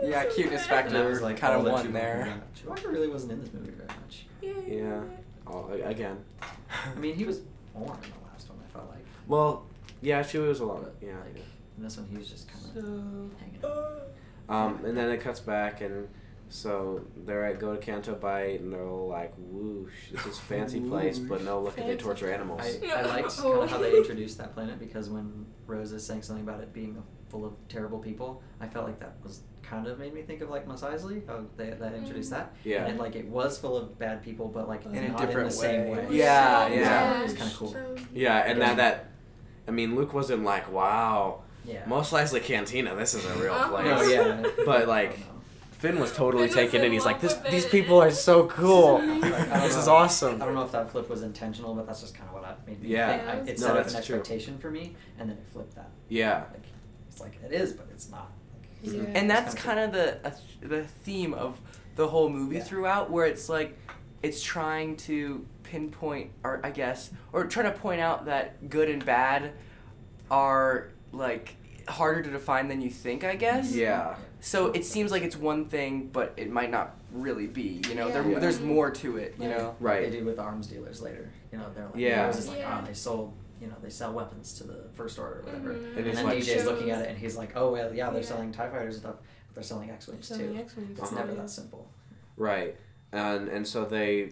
[0.02, 2.37] Yeah, cuteness And I was like, kind of that won there.
[2.66, 2.76] got.
[2.82, 4.26] Chewbacca really wasn't in this movie very much.
[4.42, 4.52] Yeah.
[4.66, 5.00] Yeah.
[5.47, 6.18] Oh, again.
[6.42, 7.42] I mean, he was
[7.75, 8.59] more in the last one.
[8.66, 9.04] I felt like.
[9.28, 9.64] Well,
[10.00, 10.83] yeah, Chewie was a lot.
[10.83, 11.16] But, Yeah.
[11.25, 11.37] like,
[11.76, 13.61] in this one, he was just kind of So hanging.
[14.49, 16.09] Um, and then it cuts back, and
[16.49, 20.80] so they're at go to Canto Bight, and they're all like, "Whoosh, this is fancy
[20.80, 23.97] place, but no, look at they torture animals." I, I liked kind of how they
[23.97, 28.00] introduced that planet because when Rose is saying something about it being full of terrible
[28.00, 31.25] people, I felt like that was kind of made me think of like Mos Eisley.
[31.28, 32.52] How they that introduced that.
[32.64, 32.87] Yeah.
[32.87, 35.50] And like it was full of bad people, but like In a different in the
[35.52, 36.07] same way.
[36.07, 36.16] way.
[36.16, 37.21] Yeah, So yeah.
[37.21, 37.76] It was kind of cool.
[38.12, 38.66] Yeah, and Yeah.
[38.66, 39.10] then that,
[39.71, 41.85] I mean, Luke wasn't like, "Wow, Yeah.
[41.87, 43.69] Mos Eisley Cantina, this is a real Uh-huh.
[43.83, 44.43] place." No, yeah.
[44.67, 45.17] But like.
[45.79, 46.93] Finn was totally Finn taken in in.
[46.93, 48.99] He's like, "This, these people are so cool.
[49.23, 49.31] This is.
[49.31, 49.81] Like, This know.
[49.81, 52.35] is awesome." I don't know if that flip was intentional, but that's just kind of
[52.35, 53.17] what I made me Yeah.
[53.17, 53.23] think.
[53.29, 54.17] I, Yeah, it No, set up that's an true.
[54.19, 55.89] expectation for me, and then it flipped that.
[56.09, 56.65] Yeah, Like
[57.09, 58.31] it's like it is, but it's not.
[58.85, 59.03] Like, Yeah.
[59.15, 60.33] and that's It's kind kinda of the uh,
[60.69, 61.59] the theme of
[61.97, 62.64] the whole movie Yeah.
[62.64, 63.79] throughout where it's like
[64.23, 69.03] it's trying to pinpoint or i guess or trying to point out that good and
[69.07, 69.53] bad
[70.31, 71.55] are like
[71.88, 75.64] harder to define than you think i guess yeah, so it seems like it's one
[75.66, 78.38] thing but it might not really be you know there, Yeah.
[78.38, 80.11] there's more to it you know Like right.
[80.11, 81.29] they do with the arms dealers later.
[81.53, 82.27] You know, they're like, Yeah.
[82.27, 82.79] Rose is like, Yeah.
[82.81, 85.71] oh, they sold, you know, they sell weapons to the first order or whatever.
[85.75, 85.97] Mhm.
[85.97, 88.21] And And, then like- DJ's looking at it and he's like, oh well, yeah, they're
[88.21, 88.27] Yeah.
[88.29, 89.16] selling Tie fighters and stuff,
[89.49, 90.37] but they're selling X wings too.
[90.37, 90.90] the X-Wings.
[91.01, 91.16] It's Uh-huh.
[91.23, 91.90] never that simple.
[92.37, 92.77] Right.
[93.12, 94.31] And and so they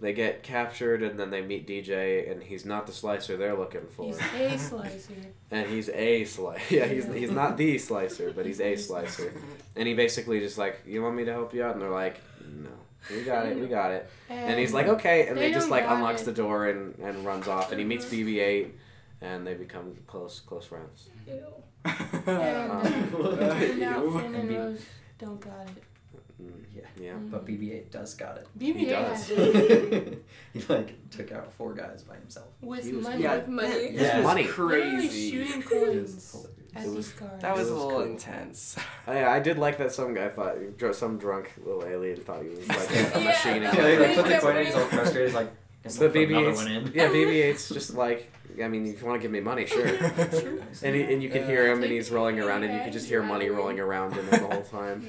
[0.00, 3.86] they get captured and then they meet DJ and he's not the slicer they're looking
[3.88, 4.04] for.
[4.04, 5.14] He's a slicer.
[5.50, 6.62] and he's a slicer.
[6.74, 9.32] Yeah, he's he's not the slicer, but he's a slicer.
[9.74, 12.20] And he basically just like, "You want me to help you out?" And they're like,
[12.46, 12.70] "No.
[13.10, 13.56] We got it.
[13.58, 16.26] We got it." And he's like, "Okay." And They they just like unlocks it.
[16.26, 18.70] the door and and runs off and he meets BB-8
[19.22, 21.08] and they become close close friends.
[21.26, 21.42] Ew.
[21.84, 22.86] And, Um,
[23.40, 24.84] and now Finn and And Rose
[25.18, 25.82] don't got it.
[26.42, 26.82] Mm, Yeah.
[27.00, 27.12] Yeah.
[27.14, 28.46] But BB-8 does got it.
[28.58, 29.30] BB-8 He does.
[29.30, 32.48] it he like took out four guys by himself.
[32.60, 33.22] with was- money.
[33.22, 33.68] yeah With money.
[33.68, 34.16] this Yeah.
[34.18, 34.42] was Money.
[34.44, 38.02] Literally crazy shooting coins at was- that was It a little cool.
[38.02, 38.76] intense
[39.08, 42.42] Oh, yeah, I did like that some guy thought dr- some drunk little alien thought
[42.42, 43.24] he was like a, a Yeah.
[43.24, 43.62] machine.
[43.62, 44.30] Yeah, and he like everything.
[44.32, 45.50] the coin in, he's all frustrated, he's like,
[45.82, 48.30] guess The I'll put another BB-8's yeah, BB-8's just like
[48.62, 49.84] I mean, if you want to give me money, sure.
[49.86, 53.06] And he, and you can hear him, and he's rolling around, and you can just
[53.06, 55.06] hear money rolling around in him the whole time.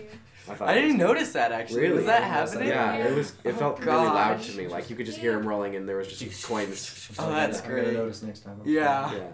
[0.49, 1.95] I i didn't was- notice that actually Really?
[1.97, 3.33] was that Yeah, happening Yeah, it was.
[3.43, 4.67] It Oh, felt really loud to me.
[4.67, 7.09] Like you could just hear him rolling, and there was just coins.
[7.19, 7.93] Oh, that's I'm gonna great.
[7.93, 8.61] notice next time.
[8.65, 9.11] Yeah.
[9.13, 9.27] Yeah.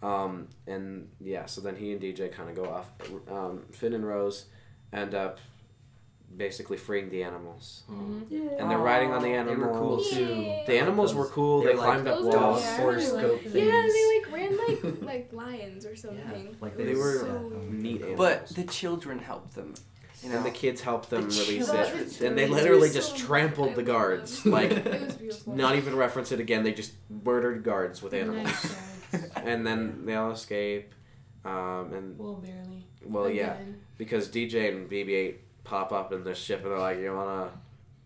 [0.00, 2.88] Um, and yeah, so then he and DJ kind of go off.
[3.30, 4.46] Um, Finn and Rose
[4.92, 5.38] end up
[6.36, 8.26] basically freeing the animals, Mhm.
[8.28, 8.40] Yeah.
[8.58, 9.56] and they're riding on the animals.
[9.58, 10.12] They animals.
[10.12, 10.60] were cool Yeah.
[10.60, 10.66] too.
[10.72, 11.60] The animals were cool.
[11.62, 12.62] They, They were like climbed up those walls.
[12.62, 13.52] Yeah, I horse really goat like them.
[13.52, 13.66] things.
[13.66, 14.56] Yeah, they like ran
[15.02, 16.44] like like lions or something.
[16.44, 18.18] Yeah, like They they, were so neat animals.
[18.18, 19.72] but the children helped them
[20.22, 22.00] you know and the kids helped them The release children.
[22.02, 24.44] it, and they literally just so- trampled I the guards.
[24.44, 25.54] Like, it was beautiful.
[25.56, 26.62] not even reference it again.
[26.64, 26.92] They just
[27.24, 28.74] murdered guards with animals, Nice
[29.12, 29.30] guys.
[29.44, 30.92] and then they all escape.
[31.44, 32.86] Um, and Well, barely.
[33.04, 33.56] well, yeah,
[33.96, 37.50] because DJ and BB-8 pop up in their ship, and they're like, "You wanna,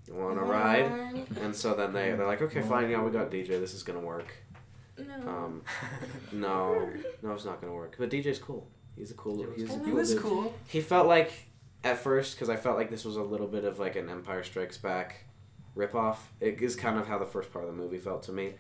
[0.06, 2.90] you wanna ride?" And so then they they're like, "Okay, fine.
[2.90, 3.58] Yeah, we got DJ.
[3.58, 4.32] This is gonna work."
[4.98, 5.14] No.
[5.28, 5.62] Um,
[6.32, 6.88] no,
[7.22, 7.96] no, it's not gonna work.
[7.98, 8.68] But DJ's cool.
[8.96, 9.44] He's a cool.
[9.56, 10.22] He's a I cool He was dude.
[10.22, 10.54] cool.
[10.68, 11.32] He felt like
[11.84, 14.42] at first because I felt like this was a little bit of like an Empire
[14.42, 15.24] Strikes Back
[15.76, 16.16] ripoff.
[16.40, 18.54] It is kind of how the first part of the movie felt to me.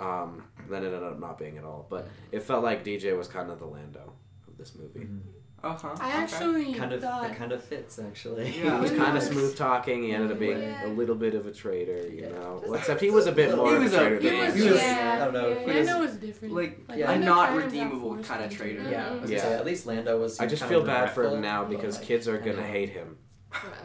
[0.00, 3.28] Um, then it ended up not being at all, but it felt like DJ was
[3.28, 4.12] kind of the Lando.
[4.48, 5.06] of this movie.
[5.06, 5.94] Uh huh.
[6.00, 8.50] I actually Kind of, thought that kind of fits actually.
[8.58, 8.74] Yeah.
[8.76, 10.02] He was kind of smooth talking.
[10.02, 10.86] He ended up being Yeah.
[10.86, 12.28] a little bit of a traitor, you Yeah.
[12.30, 12.60] know.
[12.64, 14.48] Just- except he was a bit He more was a a- traitor he than was,
[14.48, 14.64] Lando.
[14.64, 15.48] he was- yeah, I don't know.
[15.48, 16.54] yeah, He was- Lando was different.
[16.54, 17.10] like, Yeah.
[17.12, 18.82] a not kind of got redeemable kind of into traitor.
[18.82, 18.90] it.
[18.90, 19.42] Yeah, I Yeah.
[19.42, 20.38] say, at least Lando was.
[20.40, 22.62] I just feel bad for him now because like, kids are gonna know.
[22.62, 23.16] hate him.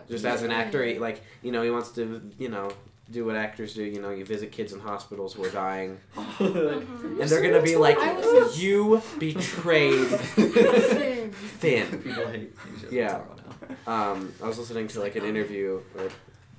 [0.09, 2.69] Just as an actor, he, like you know, he wants to, you know,
[3.11, 3.83] do what actors do.
[3.83, 7.19] You know, you visit kids in hospitals who are dying, Mhm.
[7.21, 7.97] and they're gonna be like,
[8.55, 10.07] "You betrayed
[11.59, 11.87] Finn.
[11.87, 13.21] Finn." People hate Asia Yeah.
[13.87, 16.09] Um, I was listening to like an interview where,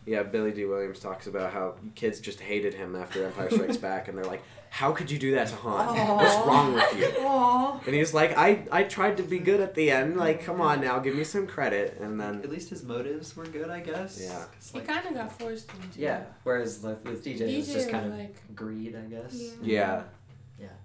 [0.06, 4.08] yeah, Billy Dee Williams talks about how kids just hated him after Empire Strikes Back,
[4.08, 6.16] and they're like, "How could you do that to Han?
[6.16, 7.86] What's wrong with you?" Aww.
[7.86, 10.16] And he's like, "I I tried to be good at the end.
[10.16, 13.46] Like, come on now, give me some credit." And then At least his motives were
[13.46, 14.18] good, I guess.
[14.22, 14.44] Yeah.
[14.52, 16.24] 'Cause, He kind of got forced into yeah.
[16.44, 19.34] Whereas like, with DJ, it was just kind was of like- greed, I guess.
[19.34, 19.52] Yeah.
[19.62, 20.02] yeah,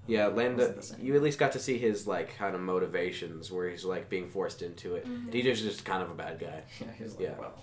[0.08, 0.20] Yeah.
[0.20, 1.06] yeah, Lando, wasn't the same.
[1.06, 4.30] you at least got to see his like kind of motivations where he's like being
[4.30, 5.06] forced into it.
[5.08, 5.32] Mhm.
[5.32, 6.64] DJ's just kind of a bad guy.
[6.80, 7.34] Yeah, he was like, Yeah.
[7.40, 7.54] well,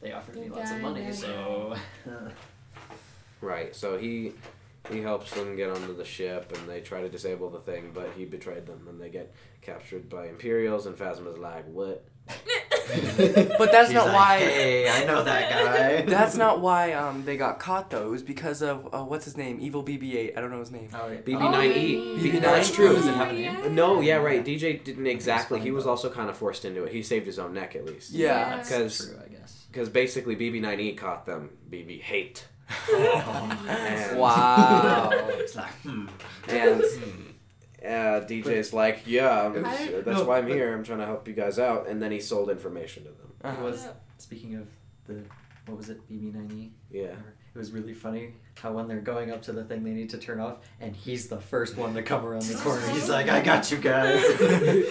[0.00, 1.76] they offered me lots of money, bad so.
[3.40, 3.74] Right.
[3.74, 4.32] So he
[4.90, 8.10] he helps them get onto the ship, and they try to disable the thing, but
[8.16, 10.86] he betrayed them, and they get captured by Imperials.
[10.86, 12.04] And Phasma's like, "What?"
[13.58, 14.38] But that's He's not like, why.
[14.38, 16.02] Hey, I know that guy.
[16.06, 18.06] That's not why um they got caught though.
[18.06, 19.58] It was because of uh, what's his name?
[19.60, 20.36] Evil BB-8.
[20.36, 20.88] I don't know his name.
[20.94, 21.20] Oh, yeah.
[21.20, 22.18] BB9E.
[22.18, 22.40] Oh, B- BB9E.
[22.40, 22.94] That's true.
[22.94, 23.74] Does it have a name?
[23.74, 24.44] No, yeah, right.
[24.44, 25.60] DJ didn't exactly.
[25.60, 26.92] He was also kind of forced into it.
[26.92, 28.12] He saved his own neck at least.
[28.12, 28.56] Yeah.
[28.56, 29.66] That's 'Cause- true, I guess.
[29.72, 31.50] Because basically BB9E caught them.
[31.70, 32.46] BB hate.
[32.92, 35.10] And- Wow.
[35.12, 36.06] It's like, hmm.
[36.48, 36.82] And
[37.86, 40.74] uh, DJ's like, yeah, I'm- that's no, why I'm but- here.
[40.74, 41.86] I'm trying to help you guys out.
[41.88, 43.32] And then he sold information to them.
[43.40, 43.64] It Uh-huh.
[43.64, 43.86] was
[44.18, 44.68] speaking of
[45.06, 45.22] the
[45.66, 46.70] what was it BB9E?
[46.90, 47.06] Yeah.
[47.54, 50.18] It was really funny how when they're going up to the thing they need to
[50.18, 52.86] turn off, and he's the first one to come around the corner.
[52.88, 54.22] He's like, "I got you guys,"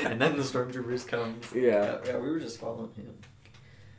[0.03, 1.45] and then the stormtroopers comes.
[1.53, 1.99] Yeah.
[2.05, 3.13] yeah, we were just following him.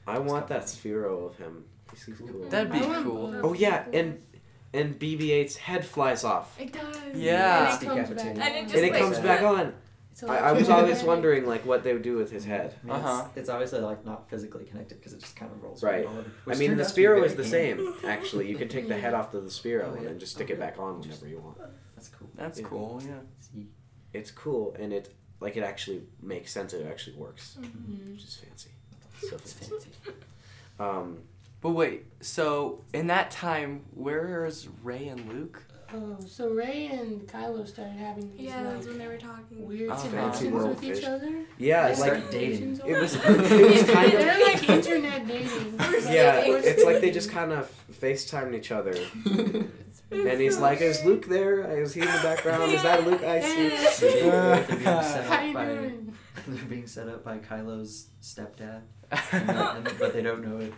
[0.06, 1.64] I want that Sphero of him.
[1.92, 2.48] He's cool.
[2.48, 3.40] That'd be I cool.
[3.42, 4.20] Oh yeah, and
[4.76, 6.96] and BB-8's head flies off, It does.
[7.14, 7.74] Yeah.
[7.74, 8.26] And it comes back.
[8.26, 9.74] And it and it like- comes back on.
[10.26, 12.74] I, I was always wondering like what they would do with his head.
[12.82, 13.24] I mean, Uh-huh.
[13.28, 16.06] it's, it's obviously like not physically connected because it just kind of rolls Right.
[16.06, 16.24] over.
[16.46, 17.94] I mean, the out to be Sphero is the same.
[18.06, 20.08] Actually, you can take the head off of the Sphero Oh, and yeah.
[20.08, 21.58] then just stick it back on whenever you want.
[21.94, 22.30] That's cool.
[22.34, 22.66] That's Yeah.
[22.66, 23.02] cool.
[23.04, 23.12] Yeah.
[23.40, 23.66] See,
[24.14, 26.72] It's cool, and it like it actually makes sense.
[26.72, 28.12] It actually works, Mhm.
[28.12, 28.70] which is fancy.
[29.20, 29.90] So it's fancy.
[30.02, 30.18] fancy.
[30.80, 31.18] Um,
[31.60, 32.04] But wait.
[32.20, 35.62] So in that time, where is Rey and Luke?
[35.94, 39.66] Oh, so Rey and Kylo started having these Yeah, that's like when they were talking.
[39.68, 41.04] weird Oh, fancy connections world with each fish.
[41.04, 41.44] other.
[41.58, 42.80] yeah, They like started dating.
[42.84, 43.14] it was.
[43.24, 44.12] It was kind of.
[44.20, 45.74] They're like internet dating.
[46.12, 48.94] Yeah, it's like they just kind of FaceTimed each other.
[50.10, 51.80] And he's like, "Is Luke there?
[51.80, 52.70] Is he in the background?
[52.72, 53.68] Is that Luke I see?"
[54.20, 56.05] They're being set How you doing?
[56.46, 58.82] They're being set up by Kylo's stepdad,
[59.32, 60.72] and, and, but they don't know it.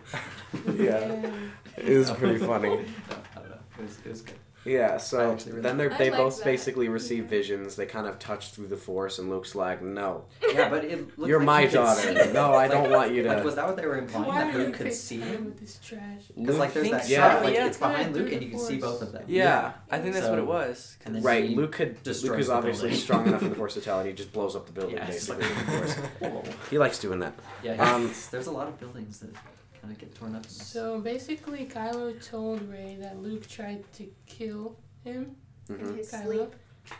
[0.77, 1.31] Yeah,
[1.77, 2.69] it was pretty funny.
[2.69, 3.59] No, I don't know.
[3.79, 4.39] It was, it was good.
[4.69, 6.45] Yeah, so really- then they I they liked both that.
[6.45, 7.31] basically receive Yeah.
[7.31, 7.77] visions.
[7.77, 11.29] They kind of touch through the force, and Luke's like, "No, Yeah, but it looked
[11.29, 12.33] you're like my daughter.
[12.33, 14.27] No, I don't want you to." Like, was that what they were implying?
[14.29, 15.47] Why that are Luke could see him?
[15.47, 16.03] with this trash?
[16.39, 17.67] Because like there's that so, shot, like yeah.
[17.67, 19.25] it's behind Luke, and you can see both of them.
[19.27, 20.97] Yeah, I think that's what it was.
[21.07, 22.03] And then right, Luke could.
[22.03, 24.33] destroys Luke is the obviously strong enough in the force to tell, and he just
[24.33, 25.45] blows up the building Yeah, it's basically.
[25.47, 26.55] like- the force.
[26.71, 27.33] He likes doing that.
[27.63, 29.31] Yeah, um, there's a lot of buildings that
[29.81, 30.47] kind of get torn up.
[30.47, 35.37] So basically, Kylo told Rey that Luke tried to kill him,
[35.67, 36.55] hmm In his Kylo, sleep.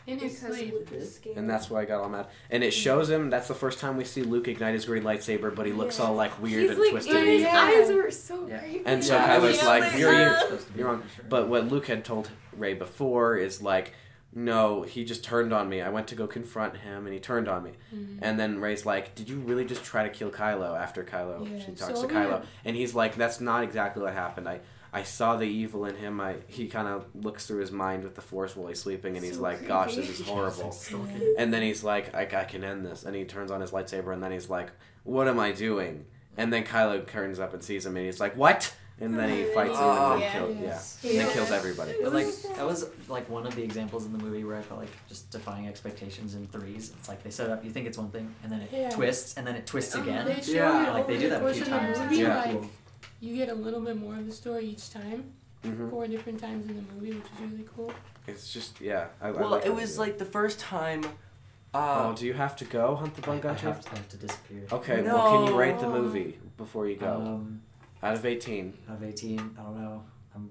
[0.07, 0.73] in his Because sleep.
[0.73, 1.37] Luke is scared.
[1.37, 2.27] And that's why I got all mad.
[2.49, 3.29] And it shows him.
[3.29, 6.13] That's the first time we see Luke ignite his green lightsaber, but he looks all
[6.13, 7.25] like weird He's and like, twisted.
[7.27, 7.59] his Yeah.
[7.59, 8.59] eyes were so Yeah.
[8.59, 8.83] great.
[8.85, 9.37] And so Yeah.
[9.39, 11.03] Kylo's Yeah, like, like, "You're, you're supposed to be You're wrong.
[11.15, 11.25] sure.
[11.27, 13.93] But what Luke had told Rey before is like,
[14.33, 15.81] no, he just turned on me.
[15.81, 17.71] I went to go confront him, and he turned on me.
[17.93, 18.19] Mhm.
[18.21, 21.59] And then Rey's like, "Did you really just try to kill Kylo?" After Kylo, Yeah,
[21.65, 24.47] she talks so to I'm Kylo, gonna- and he's like, "That's not exactly what happened.
[24.47, 24.59] I,
[24.93, 26.19] I saw the evil in him.
[26.21, 29.25] I he kind of looks through his mind with the Force while he's sleeping, and
[29.25, 31.29] he's So like, "Gosh, this is horrible." Yeah.
[31.39, 33.03] And then he's like, I, I can end this.
[33.03, 34.69] And he turns on his lightsaber, and then he's like,
[35.03, 36.05] What am I doing?
[36.37, 38.73] And then Kylo turns up and sees him, and he's like, What?
[39.01, 40.31] And then he fights him, Oh, and then, yeah.
[40.33, 40.61] kill, yeah.
[40.61, 40.99] Yes.
[41.03, 41.93] and then kills everybody.
[42.03, 44.79] But like that was like one of the examples in the movie where I felt
[44.81, 46.91] like just defying expectations in threes.
[46.97, 48.89] It's like they set up, you think it's one thing, and then it Yeah.
[48.89, 50.25] twists, and then it twists again.
[50.25, 50.89] They Yeah.
[50.89, 51.97] it Like they do that a course few times.
[51.99, 52.35] movie, Yeah.
[52.43, 52.63] Like
[53.21, 55.31] you get a little bit more of the story each time,
[55.63, 57.91] hmm four different times in the movie, which is really cool.
[58.27, 59.07] It's just, yeah.
[59.21, 61.03] I, I Well, like it was do like the first time.
[61.73, 63.95] Oh, Uh, do you have to go hunt the I, bun I have, to, I
[63.95, 64.63] have to disappear.
[64.71, 67.13] Okay, well, can you rate the movie before you go?
[67.15, 67.61] Um,
[68.01, 68.73] Out of 18.
[68.89, 70.03] out of eighteen, I don't know.
[70.33, 70.49] I'm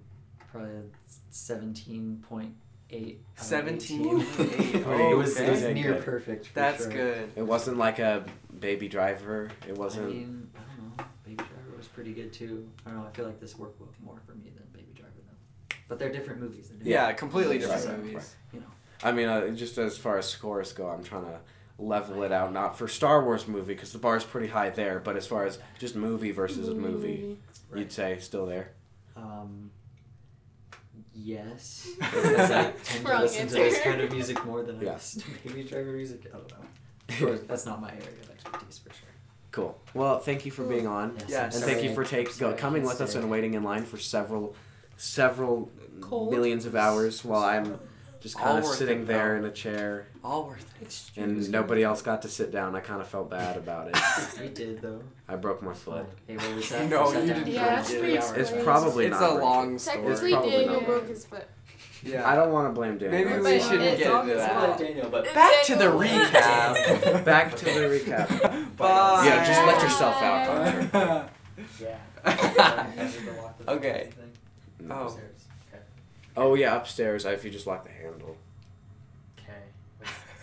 [0.51, 0.85] probably at
[1.31, 2.53] seventeen point
[2.91, 3.21] eight.
[3.37, 4.21] out of 17 18.
[4.51, 4.75] eight.
[4.75, 6.05] it Oh, was, it was near Good.
[6.05, 6.47] perfect.
[6.49, 6.93] for That's sure.
[6.93, 7.31] good.
[7.37, 8.25] It wasn't like a
[8.61, 9.51] Baby Driver.
[9.67, 10.07] It wasn't.
[10.07, 11.05] I mean, I don't know.
[11.25, 12.69] Baby Driver was pretty good too.
[12.87, 13.07] I don't know.
[13.07, 15.77] I feel like this worked more for me than Baby Driver though.
[15.89, 16.69] But they're different movies.
[16.69, 18.35] They're different, Yeah, completely different Right, right, movies.
[18.53, 18.67] You know.
[19.03, 21.39] I mean, uh, just as far as scores go, I'm trying to
[21.79, 22.53] level it out.
[22.53, 25.47] Not for Star Wars movie because the bar is pretty high there, but as far
[25.47, 27.39] as just movie versus a movie,
[27.71, 27.81] Right.
[27.81, 28.73] you'd say still there.
[29.17, 29.71] Um,
[31.15, 34.85] yes, because I tend to Wrong listen to this kind of music more than I
[34.85, 34.93] Yeah.
[34.95, 36.23] listen to Baby Driver music.
[36.27, 36.57] I don't know.
[37.11, 39.09] Of course, that's not my area of expertise for sure.
[39.51, 39.81] Cool.
[39.95, 41.73] Well, thank you for being on, Yes, Yeah, I'm and sorry.
[41.73, 44.55] thank you for take, go, coming can't with us and waiting in line for several,
[44.99, 45.71] several
[46.03, 46.31] Cold.
[46.31, 47.81] millions of hours while I'm
[48.21, 49.47] just kind of sitting it, there though.
[49.47, 51.11] in a chair, All worth it.
[51.17, 52.75] and nobody else got to sit down.
[52.75, 53.97] I kind of felt bad about it.
[54.41, 55.03] We did though.
[55.29, 56.07] I broke my foot.
[56.09, 58.15] Oh, hey, well, we sat, No, we sat you down didn't Yeah, that's three pretty.
[58.17, 59.31] It's It's probably It's not.
[59.31, 59.97] a long story.
[59.99, 60.87] Technically, probably Daniel not.
[60.87, 61.47] broke his foot.
[62.05, 62.29] Yeah.
[62.31, 63.29] I don't want to blame Daniel.
[63.31, 64.79] Maybe we shouldn't get into that.
[64.79, 67.25] Daniel, but Back to the recap.
[67.25, 68.77] Back to the recap.
[68.77, 69.25] Bye.
[69.27, 71.29] Yeah, just let yourself out, Connor.
[71.81, 72.87] yeah.
[73.67, 74.11] Okay.
[74.81, 74.95] No.
[75.11, 75.19] Oh.
[76.39, 76.45] Upstairs.
[76.47, 76.51] Okay.
[76.51, 77.25] Oh yeah, upstairs.
[77.25, 78.37] If you just lock the handle.
[79.39, 79.53] Okay.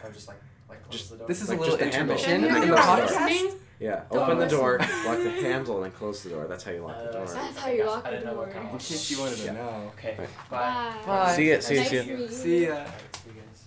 [0.05, 0.37] I'm just like,
[0.69, 1.27] like close Just- the door.
[1.27, 2.15] This is Like a little just the handle.
[2.17, 3.55] intermission in the close podcast.
[3.77, 6.45] Yeah, Don't open the door, lock the handle, and then close the door.
[6.47, 7.25] That's how you lock the Uh, door.
[7.27, 8.53] That's how you I lock didn't the know what door.
[8.61, 9.51] kind In case you wanted to Yeah.
[9.51, 9.91] know.
[9.97, 10.15] Okay.
[10.17, 10.25] Bye.
[10.49, 10.95] Bye.
[11.05, 11.35] Bye.
[11.35, 11.59] See ya.
[11.59, 11.81] See ya.
[11.81, 12.03] Nice See ya.
[12.03, 12.27] to meet you.
[12.29, 12.83] See ya.
[12.85, 12.91] you.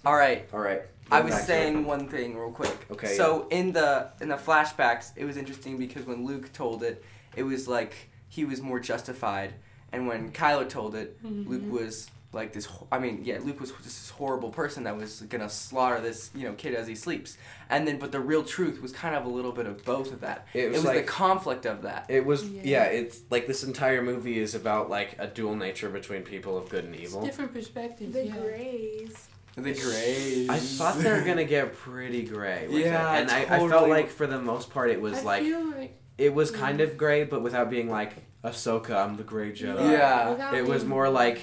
[0.06, 0.82] all right, all right.
[1.10, 2.86] I was back to saying one thing real quick.
[2.90, 7.04] Okay, So in the in the flashbacks, it was interesting because when Luke told it,
[7.36, 7.92] it was like
[8.30, 9.54] he was more justified,
[9.92, 11.70] and when Kylo told it, Luke Mhm.
[11.70, 12.68] was like this.
[12.92, 16.44] I mean, yeah, Luke was just this horrible person that was gonna slaughter this you
[16.46, 17.38] know kid as he sleeps,
[17.70, 20.20] and then but the real truth was kind of a little bit of both of
[20.20, 20.46] that.
[20.52, 22.06] It It was was, like- the conflict of that.
[22.08, 22.62] It was Yeah.
[22.64, 22.84] yeah.
[22.84, 26.84] It's like this entire movie is about like a dual nature between people of good
[26.84, 27.24] and It's evil.
[27.24, 28.12] different perspectives.
[28.12, 28.36] The yeah.
[28.36, 29.28] Grays.
[29.54, 30.48] The grays.
[30.50, 32.68] I thought they were gonna get pretty gray.
[32.68, 33.22] With Yeah, it.
[33.22, 35.94] and I, I felt like for the most part it was I like feel like
[36.18, 36.84] it was kind Yeah.
[36.86, 38.12] of gray, but without being like
[38.44, 39.90] Ahsoka, I'm the gray Jedi.
[39.92, 40.30] Yeah.
[40.30, 41.40] without It was more like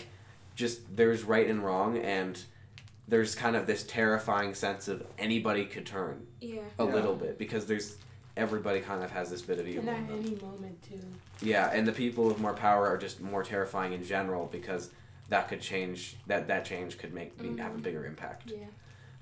[0.56, 2.42] just there's right and wrong, and
[3.08, 6.62] there's kind of this terrifying sense of anybody could turn Yeah.
[6.80, 6.94] a Yeah.
[6.94, 7.98] little bit because there's
[8.38, 9.88] everybody kind of has this bit of evil.
[9.88, 10.20] and at them.
[10.20, 11.00] any moment too.
[11.42, 14.90] Yeah, and the people with more power are just more terrifying in general because
[15.30, 16.18] that could change.
[16.28, 17.84] That that change could make me have a Mhm.
[17.84, 18.50] bigger impact.
[18.52, 18.66] Yeah.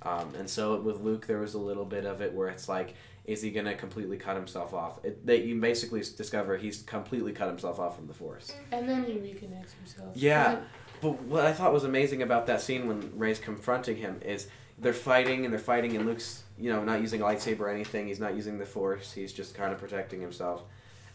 [0.02, 2.96] Um, and so with Luke, there was a little bit of it where it's like,
[3.26, 5.04] is he gonna completely cut himself off?
[5.06, 8.54] It, that you basically discover he's completely cut himself off from the Force.
[8.72, 10.16] And then he reconnects himself.
[10.18, 10.56] Yeah.
[10.56, 10.64] But
[11.12, 15.46] what I thought was amazing about that scene when Rey's confronting him is they're fighting
[15.46, 18.08] and they're fighting and Luke's you know not using a lightsaber or anything.
[18.08, 19.12] He's not using the Force.
[19.14, 20.64] He's just kind of protecting himself.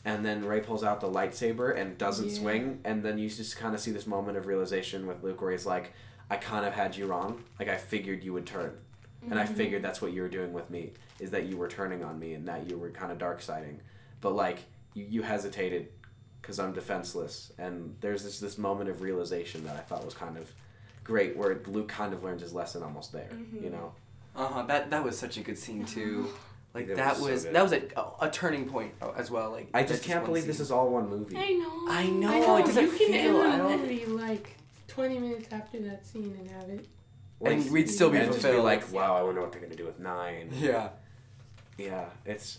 [0.04, 2.38] And then Rey pulls out the lightsaber and doesn't Yeah.
[2.38, 2.80] swing.
[2.84, 5.66] And then you just kind of see this moment of realization with Luke where he's
[5.66, 5.92] like,
[6.30, 7.42] "I kind of had you wrong.
[7.58, 8.78] Like I figured you would turn,
[9.28, 9.54] and I Mhm.
[9.56, 12.34] figured that's what you were doing with me is that you were turning on me
[12.34, 13.80] and that you were kind of dark siding.
[14.20, 14.58] But like
[14.94, 15.88] you, you hesitated
[16.40, 17.52] because I'm defenseless.
[17.58, 20.50] And there's this this moment of realization that I thought was kind of
[21.04, 23.28] great, where Luke kind of learns his lesson almost there.
[23.32, 23.62] Mhm.
[23.64, 23.92] You know,
[24.36, 24.62] Uh huh.
[24.64, 26.28] That that was such a good scene too.
[26.74, 27.54] Like It that was was good.
[27.54, 27.82] that was a,
[28.20, 29.50] a turning point uh, as well.
[29.50, 31.36] Like I just can't one believe this is all one movie.
[31.36, 31.84] I know.
[31.88, 32.56] I know, I know.
[32.58, 34.56] it doesn't you can feel- end the don't- movie like
[34.88, 36.86] 20 minutes after that scene and have it.
[37.40, 38.64] And we'd still be and just be fulfilled.
[38.64, 40.50] like, wow, I wonder what they're gonna do with nine.
[40.52, 40.90] Yeah.
[41.78, 42.58] Yeah, it's.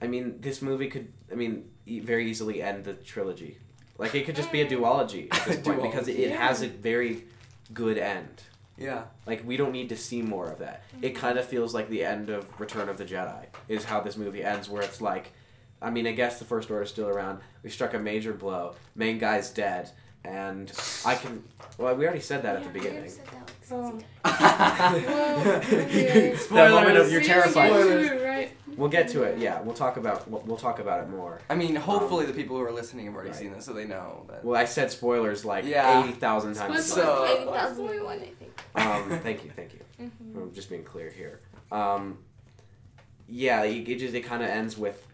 [0.00, 1.12] I mean, this movie could.
[1.30, 3.58] I mean, very easily end the trilogy.
[3.98, 4.68] Like it could just be a eh.
[4.68, 7.24] duology at this point because it, it has a very
[7.72, 8.42] good end.
[8.76, 9.04] Yeah.
[9.26, 10.82] Like we don't need to see more of that.
[11.00, 11.20] It mm-hmm.
[11.20, 14.42] kind of feels like the end of Return of the Jedi is how this movie
[14.42, 15.32] ends, where it's like,
[15.80, 17.40] I mean, I guess the First Order's still around.
[17.62, 18.74] We struck a major blow.
[18.94, 19.90] Main guy's dead,
[20.24, 20.72] and
[21.04, 21.42] I can.
[21.78, 23.10] Well, we already said that at the beginning.
[23.70, 24.00] Oh.
[24.22, 26.36] Well, okay.
[26.50, 27.70] That moment of you're We terrified.
[28.76, 28.78] Get to it, right?
[28.78, 29.38] We'll get to it.
[29.38, 31.40] Yeah, we'll talk about we'll, we'll talk about it more.
[31.50, 33.38] I mean, hopefully the people who are listening have already Right.
[33.38, 34.44] seen this, so they know that.
[34.44, 36.02] Well, I said spoilers like Yeah.
[36.02, 36.84] eighty thousand times.
[36.86, 36.92] Spoilers.
[36.92, 38.52] So- 80,001, I think.
[38.74, 39.80] um, thank you, thank you.
[40.00, 40.38] Mm-hmm.
[40.38, 41.40] I'm just being clear here.
[41.70, 42.18] Um,
[43.28, 45.06] yeah, it, it just it kind of ends with,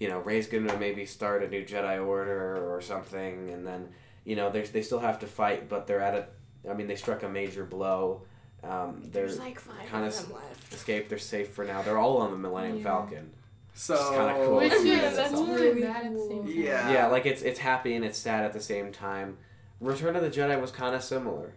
[0.00, 3.88] you know, Rey's gonna maybe start a new Jedi Order or something, and then
[4.24, 6.26] you know they they still have to fight, but they're at a.
[6.70, 8.22] I mean, they struck a major blow.
[8.68, 10.72] Um, they're There's like five kinda of them left.
[10.72, 11.08] escaped.
[11.08, 11.82] They're safe for now.
[11.82, 12.84] They're all on the Millennium Yeah.
[12.84, 13.30] Falcon.
[13.74, 13.94] So.
[13.94, 14.56] It's kinda cool.
[14.56, 16.52] Which Yeah, is that's really and bad at the same time.
[16.54, 16.92] Yeah.
[16.92, 19.36] Yeah, like it's it's happy and it's sad at the same time.
[19.80, 21.52] Return of the Jedi was kind of similar,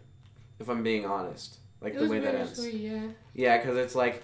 [0.59, 1.57] if I'm being honest.
[1.79, 2.55] Like It the was way that ends.
[2.59, 3.07] sweet, yeah.
[3.33, 4.23] Yeah, because it's like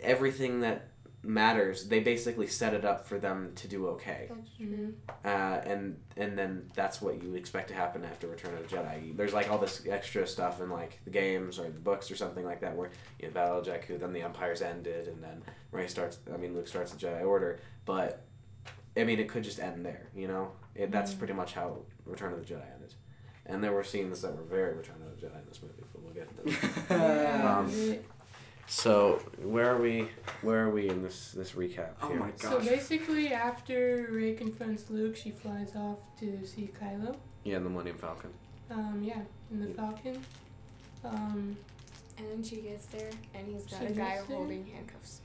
[0.00, 0.88] everything that
[1.28, 4.28] matters, they basically set it up for them to do okay.
[4.30, 4.66] That's true.
[4.66, 4.92] Mhm.
[5.24, 9.16] Uh, and and then that's what you expect to happen after Return of the Jedi.
[9.16, 12.44] There's like all this extra stuff in like the games or the books or something
[12.44, 15.86] like that where you know Battle of Jakku, then the Empire's ended, and then Rey
[15.86, 16.18] starts.
[16.32, 18.24] I mean Luke starts the Jedi Order, but
[18.96, 20.08] I mean it could just end there.
[20.16, 21.18] You know, it, that's Mm.
[21.18, 22.94] pretty much how Return of the Jedi ended.
[23.46, 26.02] And there were scenes that were very Return of the Jedi in this movie, but
[26.02, 27.44] we'll get into that.
[27.58, 28.02] Um, great.
[28.68, 30.08] So where are we?
[30.42, 31.90] Where are we in this this recap?
[32.02, 32.18] Oh here?
[32.18, 32.52] my gosh!
[32.52, 37.16] So basically, after Rey confronts Luke, she flies off to see Kylo.
[37.44, 38.30] Yeah, in the Millennium Falcon.
[38.70, 40.22] Um, yeah, in the Falcon.
[41.04, 41.56] Um,
[42.18, 45.20] And then she gets there, and he's got a guy holding handcuffs.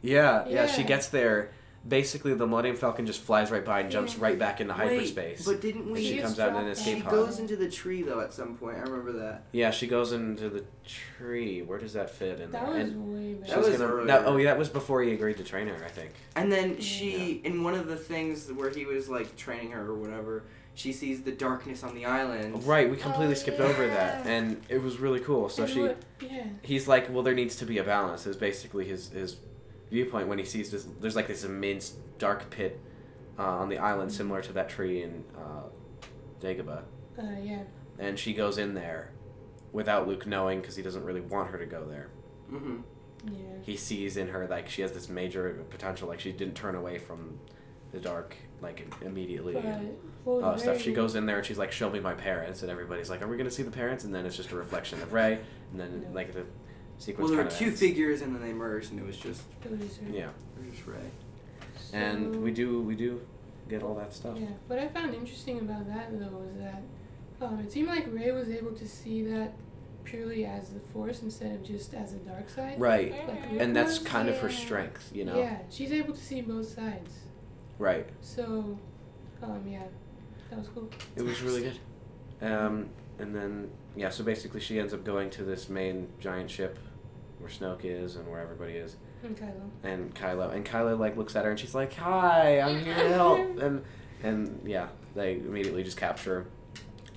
[0.00, 1.50] Yeah, yeah, She gets there.
[1.86, 4.24] Basically, the Millennium Falcon just flies right by and jumps Yeah.
[4.24, 5.44] right back into Wait, hyperspace.
[5.44, 6.00] but didn't we?
[6.02, 7.10] she She comes out in an escape She pod.
[7.12, 8.76] goes into the tree though at some point.
[8.78, 9.44] I remember that.
[9.52, 11.62] Yeah, she goes into the tree.
[11.62, 12.74] Where does that fit in that there?
[12.74, 14.06] was And way That was gonna, earlier.
[14.06, 16.10] no, oh, yeah, that was before he agreed to train her, I think.
[16.34, 19.94] And then she, in one of the things where he was like training her or
[19.94, 20.42] whatever,
[20.74, 22.66] she sees the darkness on the island.
[22.66, 25.48] Right, we completely Oh, skipped over that, and it was really cool.
[25.48, 26.44] So And she, what- yeah.
[26.62, 28.26] he's like, well, there needs to be a balance.
[28.26, 29.36] Is basically his his
[29.90, 30.86] viewpoint when he sees this.
[31.00, 32.80] There's like this immense dark pit
[33.38, 35.68] uh, on the island, similar to that tree in uh,
[36.40, 36.82] Dagobah.
[37.18, 37.62] Uh, yeah.
[37.98, 39.10] and she goes in there
[39.72, 42.10] without Luke knowing because he doesn't really want her to go there.
[42.52, 42.76] Mm-hmm.
[43.32, 43.38] Yeah.
[43.62, 46.98] He sees in her like she has this major potential, like she didn't turn away
[46.98, 47.38] from
[47.92, 49.54] the dark like immediately.
[49.54, 50.80] But and, what uh, stuff.
[50.80, 53.28] She goes in there and she's like, "Show me my parents," and everybody's like, "Are
[53.28, 55.38] we gonna see the parents?" And then it's just a reflection of Rey,
[55.72, 56.14] and then Yeah.
[56.14, 56.44] like the
[56.98, 57.28] sequence.
[57.30, 57.80] Well, there were two ends.
[57.80, 60.10] figures and then they merged and it was just, It was her.
[60.10, 60.28] Yeah,
[60.58, 60.96] it was just Rey.
[61.92, 63.20] and So- we do we do
[63.68, 64.36] get all that stuff.
[64.38, 66.82] Yeah, what I found interesting about that though was that
[67.40, 69.52] um, it seemed like Rey was able to see that
[70.04, 72.80] purely as the Force instead of just as the dark side.
[72.80, 74.08] Right, Like and that's was.
[74.08, 75.36] kind of her strength, you know.
[75.36, 77.12] Yeah, she's able to see both sides.
[77.78, 78.08] Right.
[78.22, 78.78] So,
[79.42, 79.82] um, yeah,
[80.48, 80.88] that was cool.
[81.16, 81.78] It was really good.
[82.40, 86.78] Um, and then yeah, so basically she ends up going to this main giant ship
[87.46, 89.70] where Snoke is and where everybody is, And Kylo.
[89.84, 93.08] and Kylo and Kylo like looks at her and she's like, "Hi, I'm here to
[93.08, 93.84] help." And
[94.22, 96.46] and yeah, they immediately just capture her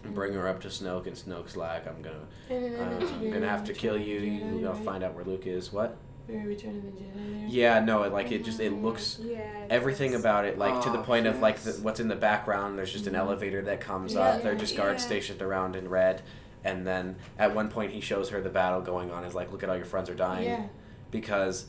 [0.04, 2.18] and bring her up to Snoke, and Snoke's like, "I'm gonna,
[2.50, 4.20] uh, I'm gonna have to kill of the you.
[4.22, 4.86] Jedi, You will right?
[4.86, 5.98] find out where Luke is." What?
[6.28, 7.46] Very Return of the Jedi.
[7.48, 9.42] Yeah, no, it like it just it looks Yeah.
[9.72, 12.78] everything about it like to the Oh, point of like the, what's in the background
[12.78, 13.18] there's just an Mhm.
[13.20, 15.08] elevator that comes Yeah, up they're just guards yeah.
[15.08, 16.22] stationed around in red
[16.64, 19.64] and then at one point he shows her the battle going on is like look
[19.64, 20.46] at all your friends are dying.
[20.46, 20.64] Yeah.
[21.12, 21.66] because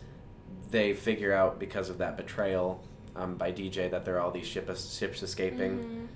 [0.70, 2.83] they figure out because of that betrayal
[3.16, 6.09] um, by DJ that there are all these ship ships escaping.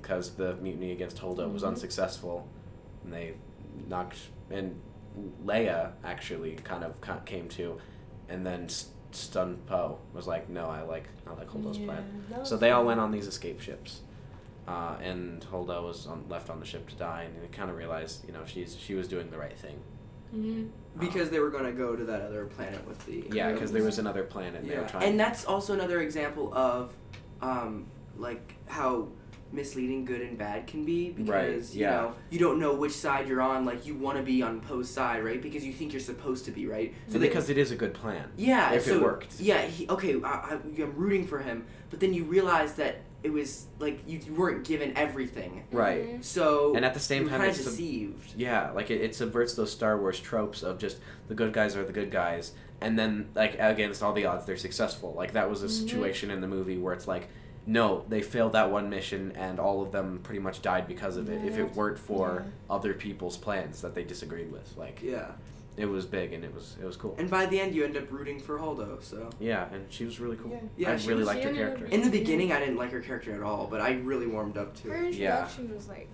[0.00, 1.68] Because the mutiny against Holdo was Mhm.
[1.68, 2.46] unsuccessful.
[3.04, 3.34] And they
[3.88, 4.18] knocked
[4.50, 4.80] and
[5.44, 7.78] Leia actually kind of came to
[8.28, 12.44] and then st- stunned Poe was like no I like I like Holdo's yeah, plan.
[12.44, 14.00] so they all went on these escape ships,
[14.68, 17.76] uh, and Holdo was on, left on the ship to die, and they kind of
[17.76, 19.80] realized, you know, she's she was doing the right thing.
[20.34, 20.68] Mhm.
[20.98, 23.24] Because they were gonna go to that other planet with the.
[23.32, 24.60] Yeah, because there was another planet.
[24.60, 25.08] And they were Yeah, trying.
[25.10, 26.92] and that's also another example of,
[27.40, 29.08] um, like how
[29.54, 33.28] misleading good and bad can be because Right, you know you don't know which side
[33.28, 33.66] you're on.
[33.66, 35.42] Like you want to be on Poe's side, right?
[35.42, 36.94] Because you think you're supposed to be, right?
[37.08, 38.30] so they- because it is a good plan.
[38.36, 39.38] yeah, if it worked.
[39.40, 43.32] Yeah, he, okay, I, I, I'm rooting for him, but then you realize that it
[43.32, 46.18] was like you, you weren't given everything, Right.
[46.20, 46.24] Mhm.
[46.24, 48.34] so And at the same time, kind of it's sub- deceived.
[48.36, 51.84] yeah, like it, it subverts those Star Wars tropes of just the good guys are
[51.84, 55.14] the good guys, and then like against all the odds, they're successful.
[55.16, 55.70] Like that was a Mhm.
[55.82, 57.28] situation in the movie where it's like,
[57.64, 61.28] no, they failed that one mission, and all of them pretty much died because of
[61.30, 61.44] it.
[61.46, 62.50] If it weren't for Yeah.
[62.74, 65.30] other people's plans that they disagreed with, like Yeah,
[65.76, 67.14] it was big and it was it was cool.
[67.18, 69.02] and by the end you end up rooting for Holdo.
[69.02, 70.50] So Yeah, and she was really cool.
[70.52, 70.60] Yeah.
[70.76, 71.94] Yeah, I really was- liked her she ended up character.
[71.96, 74.74] in the beginning, I didn't like her character at all, but I really warmed up
[74.82, 75.04] to Her her.
[75.08, 75.42] Yeah.
[75.44, 76.08] introduction was like,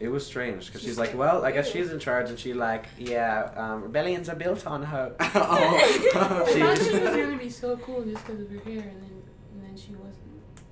[0.00, 2.36] It was strange because she's, She's like, like, well, I guess she's in charge, and
[2.38, 5.14] she like, yeah, um, rebellions are built on her.
[5.20, 6.10] I oh.
[6.12, 6.62] thought she
[6.98, 9.22] was gonna be so cool just because of her hair, and then
[9.52, 10.18] and then she wasn't.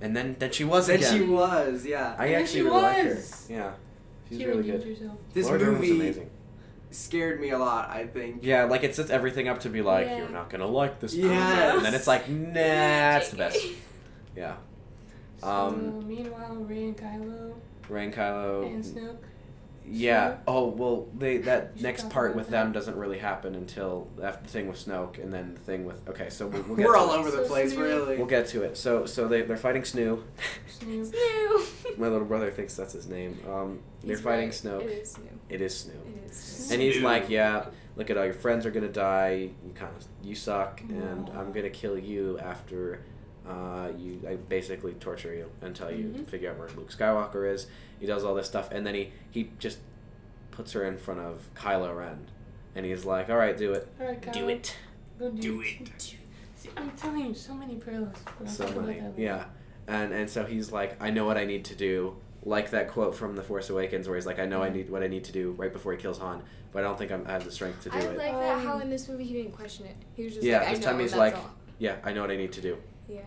[0.01, 1.13] And then then she was Then again.
[1.17, 2.15] she was, yeah.
[2.19, 3.15] I And actually she really like her.
[3.15, 3.47] was.
[3.49, 3.71] Yeah,
[4.27, 4.87] she's she really redeemed good.
[4.97, 5.17] herself.
[5.33, 6.29] This Laura Dern was movie amazing.
[6.93, 7.89] Scared me a lot.
[7.89, 8.39] I think.
[8.43, 10.17] Yeah, like it sets everything up to be like, Yeah.
[10.19, 11.13] you're not gonna like this.
[11.13, 11.75] Yes.
[11.75, 13.65] And then it's like, nah, it's the best.
[14.35, 14.55] Yeah.
[15.41, 17.53] So Um, meanwhile, Rey and Kylo
[17.89, 18.65] Rey and Kylo.
[18.65, 19.17] and Snoke.
[19.85, 20.37] Yeah.
[20.47, 22.63] Oh well, they that next part about with that.
[22.63, 26.07] them doesn't really happen until after the thing with Snoke, and then the thing with.
[26.07, 27.17] Okay, so we'll, we'll get We're to all it.
[27.17, 27.81] over the So place, sweet.
[27.83, 28.15] really.
[28.17, 28.77] We'll get to it.
[28.77, 30.23] So so they they're fighting Snoo.
[30.79, 31.11] Snoo.
[31.11, 31.65] New.
[31.97, 33.37] My little brother thinks that's his name.
[33.45, 34.53] Um, they're He's fighting right.
[34.53, 34.83] Snoke.
[34.85, 35.39] It is new.
[35.49, 36.12] It is Snoo.
[36.33, 36.71] It is.
[36.71, 37.65] And he's like, yeah,
[37.95, 39.49] look at all your friends are gonna die.
[39.65, 43.01] You kind of you suck, and I'm gonna kill you after
[43.47, 44.21] uh, you.
[44.27, 46.27] I basically torture you until you Mhm.
[46.27, 47.67] figure out where Luke Skywalker is.
[47.99, 49.79] He does all this stuff, and then he he just
[50.51, 52.27] puts her in front of Kylo Ren,
[52.75, 54.33] and he's like, all right, do it, Alright, Kyle.
[54.33, 54.75] do it,
[55.19, 55.81] Go do, do it.
[55.81, 56.15] it.
[56.55, 58.15] See, I'm telling you, so many parallels.
[58.45, 59.45] So many, yeah,
[59.87, 62.15] and and so he's like, I know what I need to do.
[62.45, 65.01] Like that quote from The Force Awakens, where he's like, "I know I need what
[65.01, 67.31] I need to do right before he kills Han, but I don't think I'm, I
[67.31, 69.33] have the strength to do I it." like that how Um, in this movie he
[69.33, 69.95] didn't question it.
[70.15, 71.51] He was just Yeah, like, I this know, time he's like- all.
[71.79, 72.77] yeah, I know what I need to do.
[73.07, 73.21] Yeah.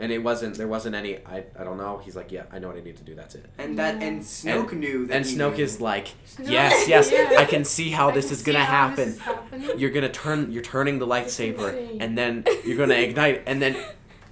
[0.00, 1.98] And it wasn't there wasn't any I, I don't know.
[2.04, 3.46] He's like, Yeah, I know what I need to do, that's it.
[3.58, 5.64] And that and Snoke knew that And he Snoke knew.
[5.64, 7.34] is like, Snoke- Yes, yes, yeah.
[7.38, 9.08] I can see how this can is gonna see how this happen.
[9.08, 9.78] is happening.
[9.78, 13.76] You're gonna turn you're turning the lightsaber and then you're gonna ignite and then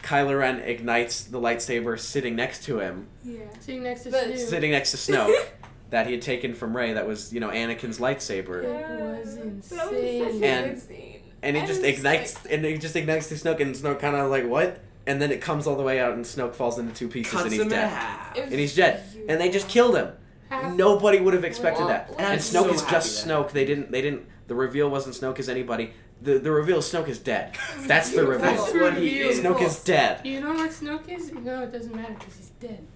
[0.06, 3.40] Kylo Ren ignites the lightsaber sitting next to him, Yeah.
[3.60, 4.38] Sitting next to But- Snoop.
[4.38, 5.34] sitting next to Snoke,
[5.90, 8.62] that he had taken from Rey that was, you know, Anakin's lightsaber.
[8.62, 10.44] It was That was insane.
[10.44, 11.20] And- good scene.
[11.42, 14.26] And it I just ignites like- and it just ignites to Snoke and Snoke kinda
[14.28, 14.78] like, What?
[15.08, 17.44] And then it comes all the way out and Snoke falls into two pieces cuts
[17.44, 17.88] and he's him in dead.
[17.90, 18.36] half.
[18.36, 19.02] And he's dead.
[19.28, 19.92] And they just beautiful.
[19.92, 20.12] killed him.
[20.48, 22.08] Half- Nobody would have expected Well, that.
[22.10, 23.50] well, And I'm Snoke so is happy just that Snoke.
[23.52, 23.90] They didn't.
[23.92, 24.22] They didn't.
[24.48, 25.92] The reveal wasn't Snoke as anybody.
[26.22, 27.56] The the reveal is Snoke is dead.
[27.86, 28.50] That's the reveal.
[28.50, 29.40] That's what he is.
[29.40, 30.24] Snoke is dead.
[30.26, 31.32] You know what Snoke is?
[31.32, 32.86] No, it doesn't matter because he's dead.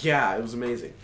[0.00, 0.94] Yeah, it was amazing.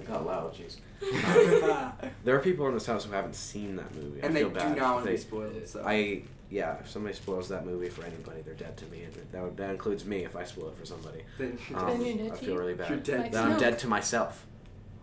[0.00, 0.54] I got loud.
[0.54, 0.76] Jeez.
[2.24, 4.20] There are people in this house who haven't seen that movie.
[4.20, 5.66] and I they feel do not want to They- be spoiled.
[5.66, 6.76] So I yeah.
[6.80, 9.04] If somebody spoils that movie for anybody, they're dead to me.
[9.04, 11.22] And that would, that includes me if I spoil it for somebody.
[11.38, 12.90] then Um, Then you're dead I feel really bad.
[12.90, 13.20] You're dead.
[13.22, 14.46] Like Then I'm dead to myself.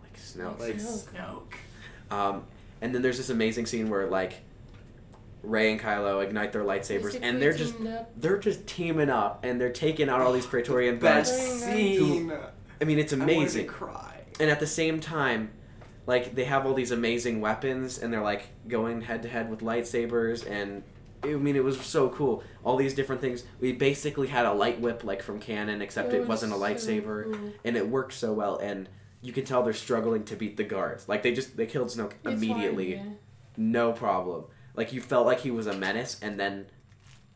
[0.02, 0.60] Like Snoke.
[0.60, 1.08] like Snoke.
[2.10, 2.14] Snoke.
[2.16, 2.44] Um,
[2.80, 4.34] and then there's this amazing scene where like
[5.42, 8.10] Rey and Kylo ignite their lightsabers, and they're just up.
[8.16, 11.64] they're just teaming up, and they're taking out all these Praetorian Best guards.
[11.64, 12.32] scene.
[12.80, 13.66] I mean, it's I wanted to amazing.
[13.66, 14.20] cry.
[14.38, 15.50] And at the same time,
[16.06, 19.60] like they have all these amazing weapons, and they're like going head to head with
[19.60, 20.82] lightsabers, and
[21.22, 22.42] I mean, it was so cool.
[22.64, 23.44] All these different things.
[23.60, 26.62] We basically had a light whip like from canon, except it, was wasn't a so
[26.62, 27.52] lightsaber, cool.
[27.64, 28.56] and it worked so well.
[28.56, 28.88] And
[29.20, 31.06] you can tell they're struggling to beat the guards.
[31.08, 33.14] Like they just they killed Snoke It's immediately hard, yeah.
[33.58, 34.44] no problem.
[34.80, 36.64] Like you felt like he was a menace, and then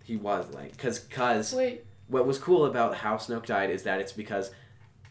[0.03, 4.01] he was like, cause, cause Wait, what was cool about how Snoke died is that
[4.01, 4.51] it's because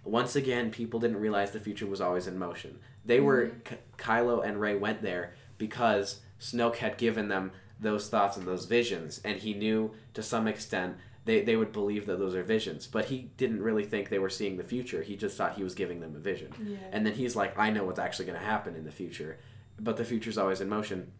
[0.04, 2.80] once again people didn't realize the future was always in motion.
[3.06, 3.60] They were mm-hmm.
[3.66, 8.66] K- Kylo and Rey went there because Snoke had given them those thoughts and those
[8.66, 12.88] visions, and he knew to some extent they, they would believe that those are visions.
[12.88, 15.04] But he didn't really think they were seeing the future.
[15.04, 16.52] He just thought he was giving them a vision.
[16.66, 16.78] yeah.
[16.92, 19.38] And then he's like, I know what's actually going to happen in the future,
[19.80, 21.12] but the future's always in motion,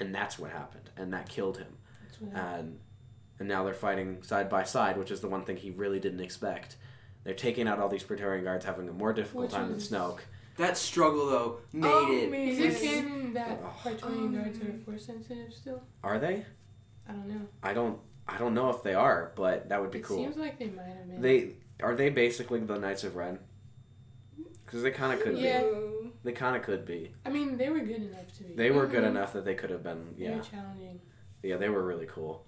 [0.00, 1.76] and that's what happened, and that killed him.
[2.06, 2.58] That's what happened.
[2.68, 2.78] And
[3.40, 6.20] and now they're fighting side by side, which is the one thing he really didn't
[6.20, 6.76] expect.
[7.24, 9.90] They're taking out all these Praetorian guards, having a more difficult Which time than is-
[9.90, 10.20] Snoke.
[10.56, 12.30] That struggle though made Oh, it.
[12.30, 12.48] man.
[12.48, 13.74] Is it canon that Oh.
[13.82, 15.82] Praetorian guards are Um, force sensitive still?
[16.04, 16.46] Are they?
[17.08, 17.40] I don't know.
[17.62, 17.98] I don't.
[18.28, 20.16] I don't know if they are, but that would be it cool.
[20.18, 21.20] seems like they might have been.
[21.20, 23.40] They are they basically the Knights of Ren?
[24.64, 25.60] Because they kind of could Yeah.
[25.62, 25.66] be.
[25.66, 25.93] Ooh.
[26.24, 27.12] They kind of could be.
[27.26, 28.54] I mean, they were good enough to be.
[28.54, 29.08] They were good Mhm.
[29.08, 30.14] enough that they could have been.
[30.16, 30.28] Yeah.
[30.30, 30.42] Very Yeah.
[30.50, 31.00] challenging.
[31.42, 32.46] Yeah, they were really cool.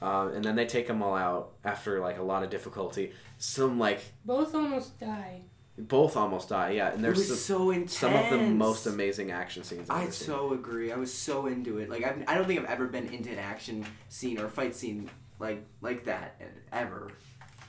[0.00, 3.12] Um, and then they take them all out after like a lot of difficulty.
[3.38, 5.42] Some like Both almost die.
[5.78, 6.70] both almost die.
[6.70, 7.96] Yeah, and It there's was some, so intense.
[7.98, 9.88] some of the most amazing action scenes.
[9.88, 10.26] I've I ever seen.
[10.26, 10.90] so agree.
[10.90, 11.88] I was so into it.
[11.88, 15.08] Like I've, I don't think I've ever been into an action scene or fight scene
[15.38, 16.40] like like that
[16.72, 17.12] ever.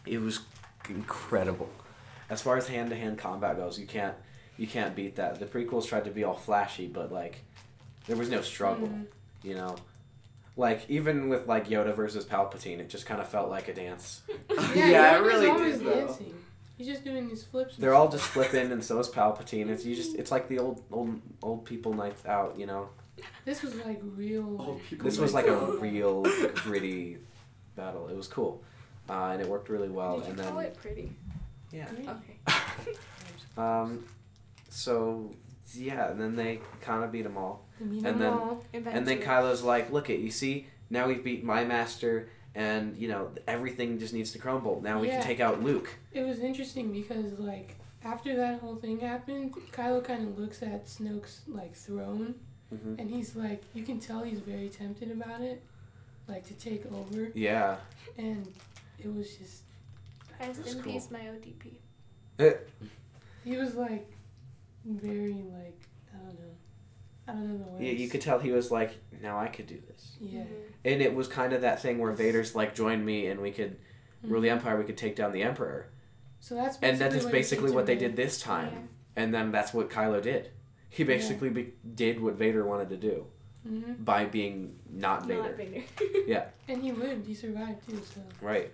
[0.08, 0.40] It was
[0.90, 1.70] incredible.
[2.32, 4.16] As far as hand to hand combat goes, you can't
[4.58, 5.40] you can't beat that.
[5.40, 7.44] The prequels tried to be all flashy, but like
[8.08, 8.88] there was no struggle.
[8.88, 9.06] Mhm.
[9.44, 9.76] You know,
[10.56, 14.22] like even with like Yoda versus Palpatine, it just kind of felt like a dance.
[14.76, 16.08] Yeah, Yoda's it really always did though.
[16.08, 16.34] dancing.
[16.78, 17.76] He's just doing these flips.
[17.78, 19.70] They're all just flipping, and so is Palpatine.
[19.70, 22.58] It's you just it's like the old old old people nights out.
[22.58, 22.90] You know,
[23.46, 24.60] This was like real.
[24.60, 26.24] Old this was nights like a real
[26.56, 27.18] gritty
[27.76, 28.08] battle.
[28.10, 28.64] It was cool,
[29.10, 30.18] uh, and it worked really well.
[30.20, 31.12] Did you and call then it pretty?
[31.72, 31.88] yeah.
[31.90, 32.10] Great.
[32.10, 32.98] Okay.
[33.56, 34.04] Um,
[34.74, 35.32] so
[35.76, 38.64] yeah, and then they kind of beat them all, I mean, And them then- all.
[38.74, 39.26] and then Eventually.
[39.26, 43.98] Kylo's like, "Look it, you see, now we've beat my master, and you know everything
[44.00, 44.82] just needs to crumble.
[44.82, 45.18] Now we Yeah.
[45.20, 50.04] can take out Luke." It was interesting because like after that whole thing happened, Kylo
[50.04, 52.36] kind of looks at Snoke's like throne,
[52.74, 53.00] Mhm.
[53.00, 55.62] and he's like, you can tell he's very tempted about it,
[56.28, 57.78] like to take over, Yeah,
[58.18, 58.52] and
[59.00, 59.64] it was just
[60.40, 60.92] Rest That's in cool.
[60.94, 61.78] peace, my OTP.
[63.46, 64.06] he was like,
[64.86, 65.80] very like
[66.14, 66.56] I don't know.
[67.28, 67.84] I don't know the words.
[67.84, 70.18] Yeah, you could tell he was like, now I could do this.
[70.20, 70.42] Yeah.
[70.42, 70.54] Mm-hmm.
[70.86, 73.78] And it was kind of that thing where Vader's like, join me and we could
[74.24, 74.50] rule the.
[74.50, 75.88] Empire, we could take down the Emperor.
[76.40, 78.72] So that's And that basically is what basically what they did this time.
[78.74, 79.24] Yeah.
[79.24, 80.52] And then that's what Kylo did.
[80.90, 83.26] He basically be- did what Vader wanted to do
[83.68, 84.04] Mhm.
[84.04, 85.42] by being not Vader.
[85.44, 85.84] Not Vader.
[86.28, 86.46] Yeah.
[86.68, 87.26] And he lived.
[87.26, 88.02] He survived too.
[88.04, 88.22] So.
[88.42, 88.72] Right.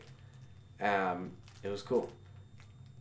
[0.81, 1.31] Um,
[1.63, 2.11] it was cool.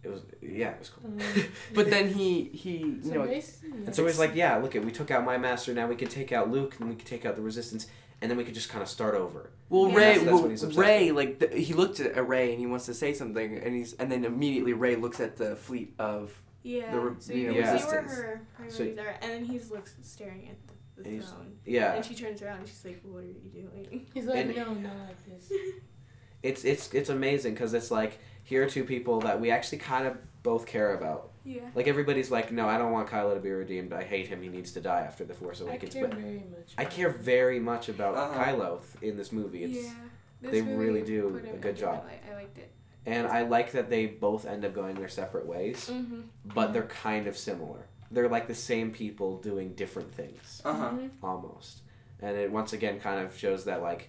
[0.08, 1.04] It was yeah, it was cool.
[1.10, 1.18] Um,
[1.74, 3.74] But then he he So you know bas- yeah.
[3.86, 5.72] And so he's like, yeah, look, it, we took out my master.
[5.74, 7.86] Now we can take out Luke, and we can take out the Resistance,
[8.20, 9.50] and then we could just kind of start over.
[9.68, 9.96] Well, Yeah.
[9.96, 12.66] Rey, That's- that's well, what he's Rey, like the, he looked at Rey and he
[12.66, 16.32] wants to say something, and he's and then immediately Rey looks at the fleet of
[16.62, 16.90] Yeah.
[16.92, 18.12] The re- so you you know, can see where resistance.
[18.18, 20.56] her So- priorities and then he's looks staring at
[20.96, 21.52] the, the throne.
[21.64, 24.56] Yeah, And she turns around and she's like, "What are you doing?" He's like, and-
[24.56, 25.52] no, not like this.
[26.42, 28.18] it's it's it's amazing because it's like
[28.48, 31.30] here are two people that we actually kind of both care about.
[31.44, 31.60] yeah.
[31.74, 33.92] Like everybody's like, no, I don't want Kylo to be redeemed.
[33.92, 34.40] I hate him.
[34.42, 35.94] He needs to die after the Force Awakens.
[35.94, 36.08] I Awakens.
[36.08, 36.72] care But very much.
[36.78, 37.16] I care it.
[37.16, 38.44] very much about Uh-huh.
[38.44, 39.64] Kylo in this movie.
[39.64, 39.92] It's, yeah.
[40.40, 41.96] This they movie really do a good job.
[42.04, 42.22] different.
[42.30, 42.70] I liked it.
[43.04, 46.20] And I like that they both end up going their separate ways, Mm-hmm.
[46.44, 47.86] but they're kind of similar.
[48.10, 50.62] They're like the same people doing different things.
[50.64, 50.90] uh huh.
[50.92, 51.10] Mhm.
[51.22, 51.82] almost.
[52.22, 54.08] And it once again kind of shows that like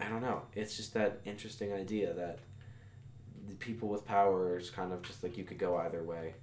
[0.00, 0.42] I don't know.
[0.54, 2.38] It's just that interesting idea that
[3.48, 6.34] the people with power is kind of just like you could go either way.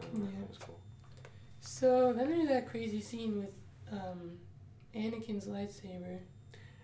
[0.00, 0.24] I Yeah.
[0.40, 0.78] That was cool.
[1.60, 3.50] So then there's that crazy scene with
[3.92, 4.38] um,
[4.94, 6.18] Anakin's lightsaber.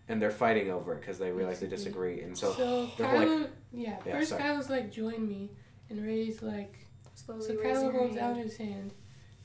[0.08, 2.20] And they're fighting over it because they realize they disagree.
[2.22, 4.42] And so, So the whole, like- Kylo, yeah, Yeah, first sorry.
[4.42, 5.50] Kylo's like, join me,
[5.88, 6.78] and Rey's like,
[7.14, 8.42] Slowly so Kylo holds out hand.
[8.44, 8.92] his hand,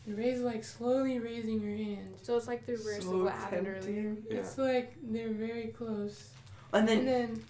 [0.05, 2.15] and Rey's like slowly raising her hand.
[2.23, 4.15] So it's like the reverse So of what happened earlier.
[4.29, 4.37] Yeah.
[4.39, 6.29] It's like they're very close.
[6.73, 7.43] And then And then,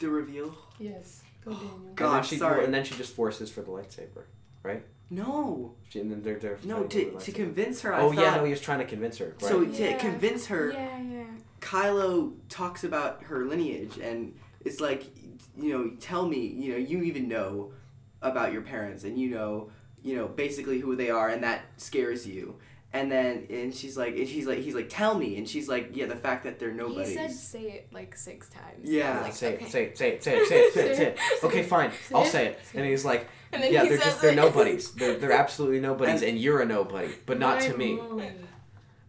[0.00, 0.54] the reveal.
[0.78, 1.70] yes, go Daniel.
[1.76, 2.64] and then God, she sorry.
[2.64, 4.24] and then she just forces for the lightsaber.
[4.62, 4.84] Right?
[5.10, 7.92] No, She, and then they're, they're no, to, the to convince her.
[7.94, 9.36] I Oh thought, yeah, no, he was trying to convince her.
[9.40, 9.50] Right.
[9.50, 11.24] So to convince her, Yeah, yeah.
[11.60, 14.34] Kylo talks about her lineage and
[14.64, 15.04] it's like,
[15.56, 17.72] you know, tell me, you know, you even know
[18.22, 19.70] about your parents and you know,
[20.02, 22.56] you know, basically who they are and that scares you.
[22.94, 25.90] And then and she's like and she's like he's like tell me and she's like
[25.94, 27.08] yeah the fact that they're nobodies.
[27.08, 28.84] He said say it like six times.
[28.84, 29.20] Yeah.
[29.22, 29.64] Like, say, okay.
[29.64, 31.18] it, say it, say it, say it, say it, say it, say it.
[31.44, 32.60] Okay, fine, Say I'll say it.
[32.74, 34.36] And he's like, And then yeah, he they're just they're it.
[34.36, 34.92] nobodies.
[34.94, 37.96] They're they're absolutely nobodies, and, you're a nobody, but not to me.
[37.96, 38.48] Mind-blowing.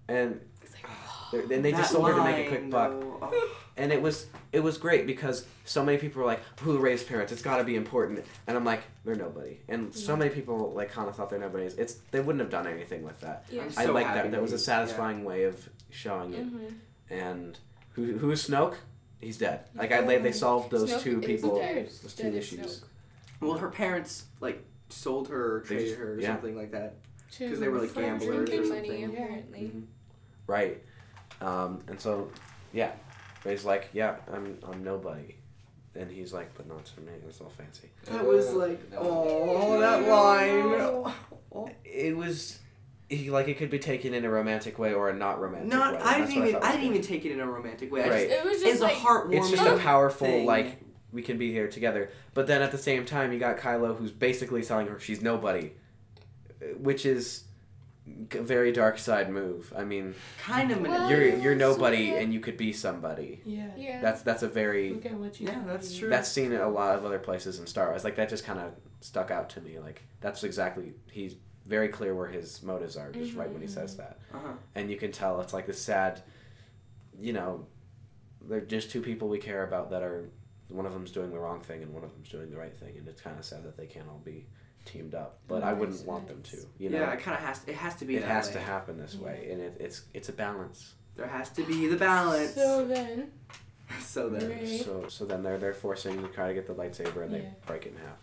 [0.09, 0.91] And like,
[1.31, 3.55] they're- then they That just sold her to make a quick buck, though, oh.
[3.77, 7.31] and it was it was great because so many people were like, "Who raised parents?
[7.33, 10.91] It's got to be important." And I'm like, "They're nobody." And so many people like
[10.91, 11.73] kind of thought they're nobodies.
[11.75, 13.45] It's they wouldn't have done anything with that.
[13.51, 13.63] yeah.
[13.63, 14.31] I'm I like that.
[14.31, 16.45] That was a they- satisfying way of showing it.
[16.53, 16.73] Mhm.
[17.09, 17.59] And
[17.93, 18.75] who who is Snoke?
[19.19, 19.61] He's dead.
[19.75, 21.57] Like I they, they solved those Snoke two people.
[21.57, 21.87] dead.
[21.87, 22.59] Those two Dead issues.
[22.81, 22.83] Snoke.
[23.41, 26.27] Well, her parents like sold her or traded just- her or yeah.
[26.27, 26.95] something like that.
[27.39, 28.69] because they were, like, gamblers or Drinking drinking.
[28.69, 29.01] money, something.
[29.01, 29.07] Yeah.
[29.23, 29.59] apparently.
[29.61, 29.83] Mhm.
[30.45, 30.83] Right.
[31.41, 32.29] Um, and so,
[32.73, 32.91] yeah,
[33.45, 35.35] Rey's like, yeah, I'm I'm nobody,
[35.95, 37.11] and he's like, but not to me.
[37.27, 37.89] It's all fancy.
[38.05, 41.13] That was like oh that line.
[41.83, 42.59] It was.
[43.09, 45.93] He like it could be taken in a romantic way or a not romantic Not
[45.93, 45.99] way.
[46.01, 48.03] I didn't even thought I didn't even take it in a romantic way.
[48.03, 48.29] I Right.
[48.29, 49.37] just, It was it's just a like heartwarming.
[49.37, 50.45] It's just a powerful thing.
[50.47, 50.81] like
[51.11, 52.09] we can be here together.
[52.33, 55.73] But then at the same time, you got Kylo who's basically telling her she's nobody,
[56.77, 57.45] which is a
[58.05, 59.71] very dark side move.
[59.75, 62.21] I mean, kind of Well, you're you're nobody sorta.
[62.23, 63.41] and you could be somebody.
[63.45, 63.67] Yeah.
[63.77, 64.01] Yeah.
[64.01, 66.09] That's that's a very Look at what you Yeah, can that's true.
[66.09, 68.03] that's seen in a lot of other places in Star Wars.
[68.03, 69.79] Like that just kind of stuck out to me.
[69.79, 71.35] Like that's exactly he's
[71.65, 74.51] very clear where his motives are just right when he says that, Uh-huh.
[74.75, 76.21] and you can tell it's like this sad,
[77.21, 77.67] you know,
[78.41, 80.29] they're just two people we care about that are
[80.67, 82.97] one of them's doing the wrong thing and one of them's doing the right thing,
[82.97, 84.45] and it's kind of sad that they can't all be
[84.85, 85.39] teamed up.
[85.47, 86.57] But That I wouldn't want them to.
[86.77, 87.61] You know, yeah, it kind of has.
[87.67, 88.17] It has to be.
[88.17, 88.53] it that has way.
[88.53, 89.25] to happen this Yeah.
[89.25, 90.93] way, and it, it's it's a balance.
[91.15, 92.53] There has to be the balance.
[92.55, 93.31] So then,
[94.01, 97.23] So then, Rey- So so then they're they're forcing to try to get the lightsaber
[97.23, 98.17] and they break it in half.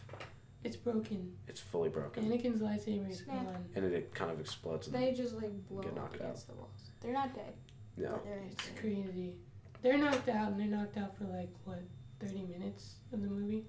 [0.64, 1.32] it's broken.
[1.48, 2.24] It's fully broken.
[2.24, 3.44] Anakin's lightsaber is Snap.
[3.44, 3.64] gone.
[3.74, 4.86] and it, it kind of explodes.
[4.88, 6.90] And They just like blow Get knocked against the walls.
[7.00, 7.54] They're not dead.
[7.96, 8.76] no, they're It's dead.
[8.80, 9.34] crazy.
[9.82, 11.80] They're knocked out, and they're knocked out for like what,
[12.18, 13.64] thirty minutes of the movie.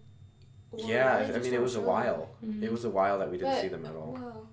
[0.71, 2.29] Well, yeah, they I mean it was a show while.
[2.45, 2.63] Mhm.
[2.63, 4.13] It was a while that we didn't But- see them at all.
[4.19, 4.47] Well,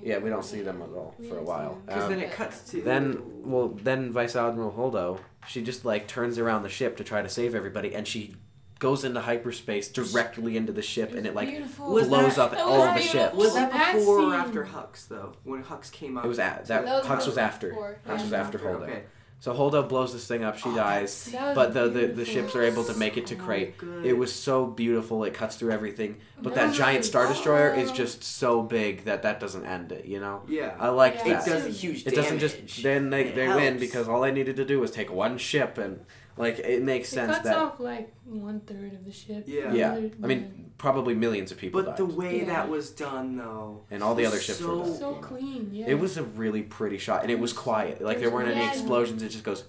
[0.00, 1.80] Yeah, we don't see them at all We for a while.
[1.84, 6.06] because Um, then it cuts to then well then Vice Admiral Holdo, she just like
[6.06, 8.36] turns around the ship to try to save everybody, and she
[8.78, 11.90] goes into hyperspace directly into the ship, and it like beautiful.
[11.92, 13.34] Was blows that- up That all was of the ships.
[13.34, 15.32] Was that That before or after Hux though?
[15.44, 16.24] When Hux came up.
[16.24, 17.68] It was at that, That was Hux was after.
[17.70, 17.98] Before.
[18.08, 18.40] Hux was Yeah.
[18.40, 18.82] after Holdo.
[18.84, 19.02] Okay.
[19.42, 20.56] So Holdo blows this thing up.
[20.56, 21.28] She Oh, dies.
[21.32, 23.76] But the, the, the ships are able to make it to So Crait.
[23.76, 24.06] good.
[24.06, 25.24] It was so beautiful.
[25.24, 26.18] It cuts through everything.
[26.40, 27.94] But that giant Star Destroyer is Oh.
[27.94, 30.42] just so big that that doesn't end it, you know?
[30.46, 30.76] Yeah.
[30.78, 31.20] I like Yeah.
[31.22, 31.46] it that.
[31.46, 34.54] does a huge It doesn't just then they, It they win because all I needed
[34.56, 37.80] to do was take one ship and like it makes It sense cuts that off
[37.80, 39.44] like one third of the ship.
[39.46, 39.72] Yeah.
[39.72, 39.92] yeah.
[39.92, 41.96] Other I mean probably millions of people But died.
[41.98, 42.46] the way Yeah.
[42.46, 45.70] that was done, though, and all the other ships so, were than- so clean.
[45.72, 45.86] Yeah.
[45.88, 48.00] It was a really pretty shot and it was quiet.
[48.02, 48.70] Like there weren't any Yeah.
[48.72, 49.22] explosions.
[49.22, 49.64] It just goes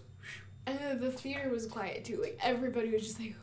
[0.66, 2.20] And the theater was quiet too.
[2.22, 3.36] Like everybody was just like,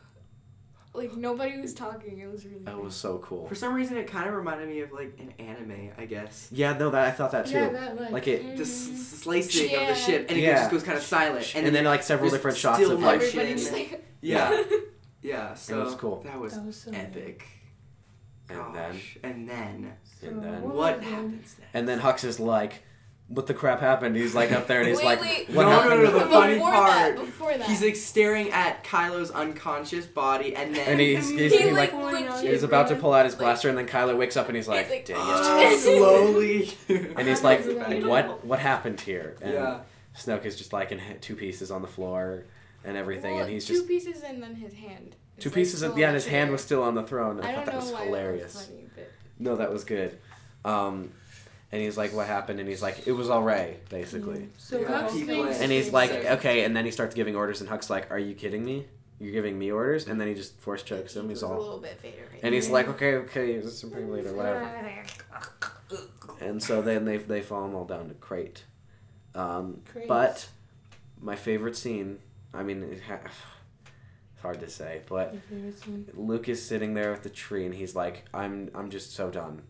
[0.93, 2.19] like nobody was talking.
[2.19, 2.63] It was really.
[2.65, 2.83] that good.
[2.83, 3.47] was so cool.
[3.47, 6.49] For some reason, it kind of reminded me of like an anime, I guess.
[6.51, 7.53] Yeah, no, that I thought that too.
[7.53, 8.11] Yeah, that like.
[8.11, 8.91] like it The Mhm.
[8.99, 10.55] s- slicing of the ship, and it Yeah.
[10.57, 13.39] just goes kind of silent, and, then like several different shots of like motion.
[13.39, 14.03] everybody just like.
[14.21, 14.63] yeah,
[15.21, 15.53] yeah.
[15.53, 16.21] So was cool.
[16.23, 16.99] That was that was so good.
[16.99, 17.45] epic.
[18.49, 21.73] and then and then and then what happens next?
[21.73, 22.83] and then Hux is like,
[23.33, 25.49] "What the crap happened?" He's like up there and he's Wait, like, wait.
[25.49, 27.67] "What No, no, happened?" no, the before funny that, part, before that.
[27.67, 31.93] He's like staring at Kylo's unconscious body, and then And he's, He, he's, he, like,
[31.93, 34.67] like he's about to pull out his blaster and then Kylo wakes up and he's
[34.67, 35.17] like, like, "Dang
[35.73, 36.73] it!" slowly.
[37.17, 37.63] And he's like,
[38.05, 38.45] "What?
[38.45, 39.79] What happened here?" And Yeah.
[40.17, 42.43] Snoke is just like in two pieces on the floor
[42.83, 45.15] and everything, well, and he's two just pieces and then his hand.
[45.15, 45.81] two It's, like, pieces.
[45.83, 47.39] Of, still yeah, and his hand was still on the throne.
[47.39, 48.53] I, I thought that was hilarious.
[48.55, 49.09] Was funny, but
[49.39, 50.17] No, that was good.
[50.65, 51.11] Um,
[51.71, 54.87] and he's like, "What happened?" And he's like, "It was all Rey, basically." So Yeah,
[54.87, 57.69] Hux he thinks- plays- And he's like, "Okay," and then he starts giving orders, and
[57.69, 58.87] Huck's like, "Are you kidding me?
[59.19, 61.29] You're giving me orders?" And then he just force chokes him.
[61.29, 62.27] He's all a little bit Vader.
[62.31, 62.73] Right and he's there.
[62.73, 64.69] like, "Okay, okay, this is pretty later, whatever."
[66.39, 68.63] And so then they they fall them all down to Crait.
[69.35, 70.07] Um, Crates.
[70.07, 70.49] but
[71.21, 72.19] my favorite scene,
[72.53, 76.07] I mean, it ha- it's hard to say, but Your favorite scene?
[76.15, 79.61] Luke is sitting there with the tree, and he's like, "I'm I'm just so done,"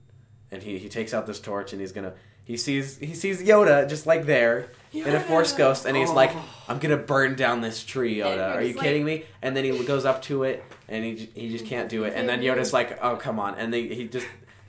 [0.51, 2.13] and he he takes out this torch, and he's gonna.
[2.43, 6.13] He sees he sees Yoda just like there in a Force ghost, and he's Oh.
[6.15, 6.31] like,
[6.67, 8.55] "I'm gonna burn down this tree, Yoda.
[8.55, 11.49] Are you like- kidding me?" And then he goes up to it, and he he
[11.49, 12.13] just can't do it.
[12.15, 14.25] And then Yoda's like, "Oh come on!" And they, he just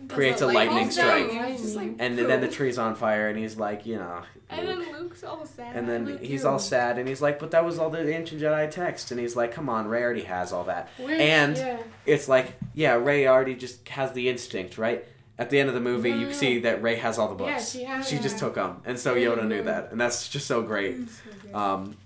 [0.08, 1.32] creates a lightning strike.
[1.32, 4.84] like, and then the tree's on fire, and he's like, you know, And Luke.
[4.84, 5.76] then Luke's all sad.
[5.76, 8.06] And then Luke, he's you- all sad, and he's like, "But that was all the
[8.14, 11.78] ancient Jedi text." And he's like, "Come on, Rey already has all that." And- yeah,
[12.04, 15.04] It's like, yeah, Rey already just has the instinct, right?
[15.42, 17.44] At the end of the movie, No, you no, see that Rey has all the
[17.44, 17.70] Yeah, books.
[17.72, 20.46] she has she just took them, and so Yeah, Yoda knew that, and that's just
[20.46, 20.96] so great.
[21.50, 21.58] So.
[21.58, 21.96] Um,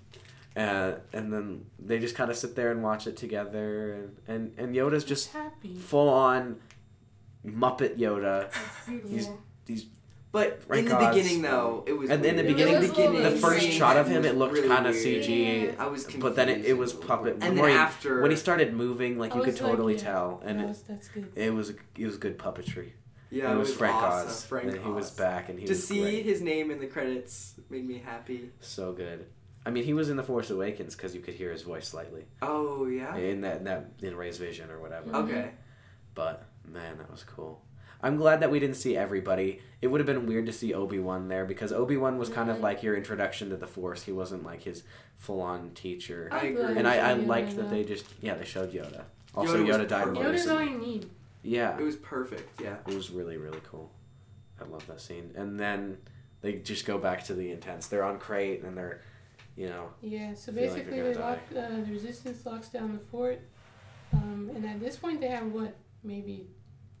[0.55, 4.41] uh, and then they just kind of sit there and watch it together, and and,
[4.59, 5.29] and Yoda's just
[5.91, 6.57] full on
[7.45, 8.49] Muppet Yoda.
[9.07, 9.21] Yeah.
[10.31, 11.15] But Rank in the odds.
[11.15, 12.09] beginning, though, it was.
[12.09, 12.55] And in the weird.
[12.57, 13.73] beginning, It was the first weird.
[13.73, 15.23] shot of him, it looked really kind of weird.
[15.23, 15.67] CG.
[15.67, 15.83] Yeah.
[15.83, 16.21] I was confused.
[16.23, 17.33] But then it, it was puppet.
[17.35, 19.61] And the then more he- after, when he started moving, like I you could was
[19.61, 21.31] like, totally yeah, tell, and that it, was, that's good.
[21.35, 22.89] it was it was good puppetry.
[23.29, 24.29] Yeah, it was, Frank awesome.
[24.29, 24.45] Oz.
[24.45, 26.23] Frank and he was back, and he to was see great.
[26.25, 28.51] his name in the credits made me happy.
[28.61, 29.25] so good.
[29.65, 32.23] I mean, he was in the Force Awakens because you could hear his voice slightly
[32.41, 33.17] Oh yeah.
[33.17, 35.13] in that in that in Rey's vision or whatever.
[35.13, 35.33] Okay.
[35.33, 35.55] Mm-hmm.
[36.15, 37.61] But man, that was cool.
[38.01, 39.59] I'm glad that we didn't see everybody.
[39.81, 42.49] It would have been weird to see Obi Wan there because Obi Wan was kind
[42.49, 44.03] of like your introduction to the Force.
[44.03, 44.83] He wasn't like his
[45.17, 46.29] full on teacher.
[46.31, 46.77] I agree.
[46.77, 49.03] And I, I liked Yoda, that they just yeah they showed Yoda.
[49.35, 50.65] Also, Yoda Yoda, died Yoda's all recently.
[50.71, 51.09] you need.
[51.43, 52.61] Yeah, It was perfect.
[52.61, 52.77] Yeah.
[52.87, 53.91] it was really really cool.
[54.59, 55.31] I love that scene.
[55.35, 55.97] And then
[56.41, 57.87] they just go back to the intense.
[57.87, 59.01] They're on Crait and they're,
[59.55, 62.69] you know, Yeah, so Feel like basically they're they gonna lock, uh, the resistance locks
[62.69, 63.39] down the fort,
[64.13, 66.47] um, and at this point they have what, maybe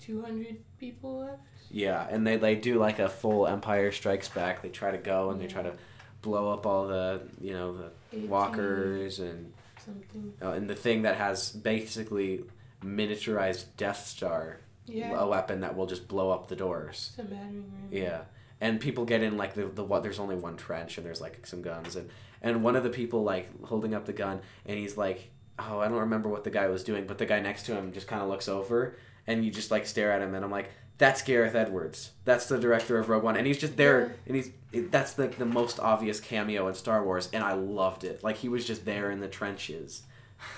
[0.01, 1.41] 200 people left?
[1.69, 2.07] yeah.
[2.09, 4.61] And they they do like a full Empire Strikes Back.
[4.61, 5.73] They try to go and they try to
[6.21, 7.77] blow up all the you know
[8.11, 9.51] the walkers and
[9.83, 10.33] Something.
[10.41, 12.43] uh, and the thing that has basically
[12.83, 17.11] miniaturized Death Star, Yeah, a weapon that will just blow up the doors.
[17.17, 17.89] it's a battering ram.
[17.91, 18.21] Yeah,
[18.61, 20.03] and people get in like the the what?
[20.03, 22.09] There's only one trench, and there's like some guns, and
[22.41, 25.87] and one of the people like holding up the gun, and he's like, oh, I
[25.87, 28.21] don't remember what the guy was doing, but the guy next to him just kind
[28.21, 30.69] of looks over, and you just like stare at him, and I'm like.
[30.99, 32.09] That's Gareth Edwards.
[32.25, 34.13] That's the director of Rogue One, and he's just there, Yeah.
[34.25, 34.49] and he's
[34.89, 38.23] that's like the most obvious cameo in Star Wars, and I loved it.
[38.23, 40.01] Like he was just there in the trenches,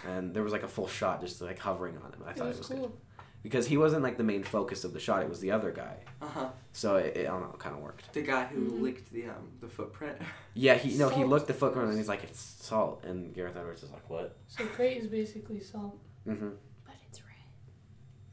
[0.07, 2.23] and there was like a full shot just like hovering on him.
[2.25, 2.79] I It thought was, it was cool.
[2.87, 2.91] good
[3.41, 5.95] because he wasn't like the main focus of the shot; it was the other guy.
[6.21, 6.49] Uh huh.
[6.73, 8.11] So it, it I don't know, kind of worked.
[8.13, 8.81] The guy who Mhm.
[8.81, 10.17] licked the um the footprint.
[10.55, 11.27] Yeah, he no, he Salt.
[11.27, 14.65] looked the footprint and he's like, "It's salt," and Gareth Edwards is like, "What?" So
[14.65, 15.97] Crait is basically salt.
[16.27, 16.49] Mm-hmm.
[16.85, 17.37] But it's red.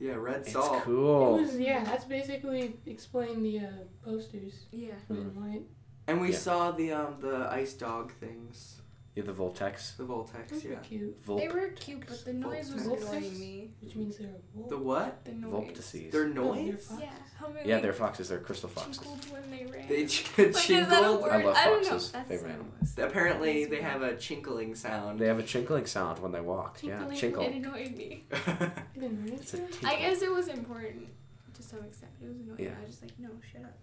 [0.01, 0.83] yeah, red It's salt.
[0.83, 1.39] cool.
[1.39, 1.85] It was yeah.
[1.85, 3.71] That's basically explain the uh,
[4.05, 4.95] posters Yeah.
[5.09, 5.63] red and white.
[6.09, 6.39] And we Yeah.
[6.39, 8.81] saw the um the ice dog things.
[9.17, 9.97] Yeah, the Voltex.
[9.97, 10.71] The Voltex, Those yeah.
[10.73, 11.23] were cute.
[11.25, 13.01] Volt- They were cute, but the noise was Voltex.
[13.09, 13.71] annoying me.
[13.81, 14.69] Which means they're wolf.
[14.69, 15.25] The what?
[15.25, 15.53] The noise.
[15.53, 16.13] Voltices.
[16.13, 16.85] Their No, they're noise?
[16.87, 17.01] foxes.
[17.01, 17.11] Yeah.
[17.39, 18.29] How many, Yeah, they're foxes.
[18.29, 18.99] They're crystal foxes.
[18.99, 19.89] They chinkled when they ran.
[19.89, 20.97] They ch- like, is that a chinkled.
[20.97, 21.89] I love don't know.
[21.91, 22.13] foxes.
[22.13, 22.73] That's Favorite so- animal.
[23.11, 25.19] Apparently, That's they have a chinkling sound.
[25.19, 26.79] They have a chinkling sound when they walk.
[26.83, 27.49] Yeah, Tinkling, chinkle.
[27.49, 28.25] It annoyed me.
[28.33, 29.89] I didn't It's a tinkle.
[29.89, 31.09] I guess it was important
[31.55, 32.13] to some extent.
[32.21, 32.59] but It was annoying.
[32.61, 32.75] Yeah.
[32.79, 33.79] I was just like, no, shut up.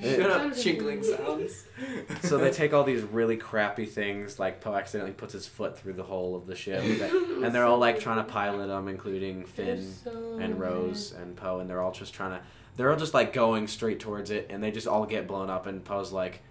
[0.00, 0.16] Yeah.
[0.16, 1.64] Shut up, chinkling sounds.
[2.22, 5.94] So they take all these really crappy things, like Poe accidentally puts his foot through
[5.94, 7.12] the hole of the ship, that-
[7.42, 10.60] and they're all like trying to pilot them, including Finn so and bad.
[10.60, 12.40] Rose and Poe, and they're all just trying to,
[12.76, 15.66] they're all just like going straight towards it, and they just all get blown up,
[15.66, 16.42] and Poe's like,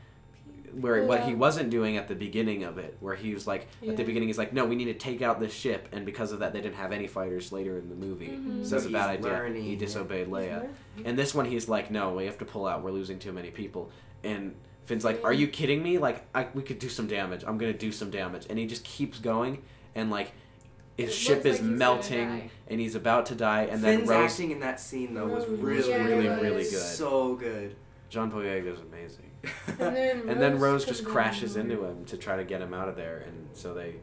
[0.79, 3.95] where what he wasn't doing at the beginning of it, where he was like at
[3.97, 6.39] the beginning, he's like, no, we need to take out this ship, and because of
[6.39, 8.63] that, they didn't have any fighters later in the movie, Mhm.
[8.63, 9.37] so So it's a bad he's idea.
[9.37, 10.67] learning, he disobeyed He's Leia.
[11.05, 12.83] And this one, he's like, no, we have to pull out.
[12.83, 13.91] We're losing too many people.
[14.23, 14.55] And
[14.85, 15.97] Finn's like, are you kidding me?
[15.97, 17.43] Like, I, we could do some damage.
[17.47, 18.45] I'm gonna do some damage.
[18.49, 19.61] And he just keeps going,
[19.95, 20.31] and like,
[20.97, 23.63] his It ship is like melting, and he's about to die.
[23.63, 26.63] And then Finn's Rose, acting in that scene though was really, Yeah, really, it really
[26.63, 26.73] good.
[26.73, 27.75] So good.
[28.09, 29.31] John Boyega is amazing.
[29.67, 32.87] And then And then Rose just crashes into him to try to get him out
[32.89, 33.95] of there, and so they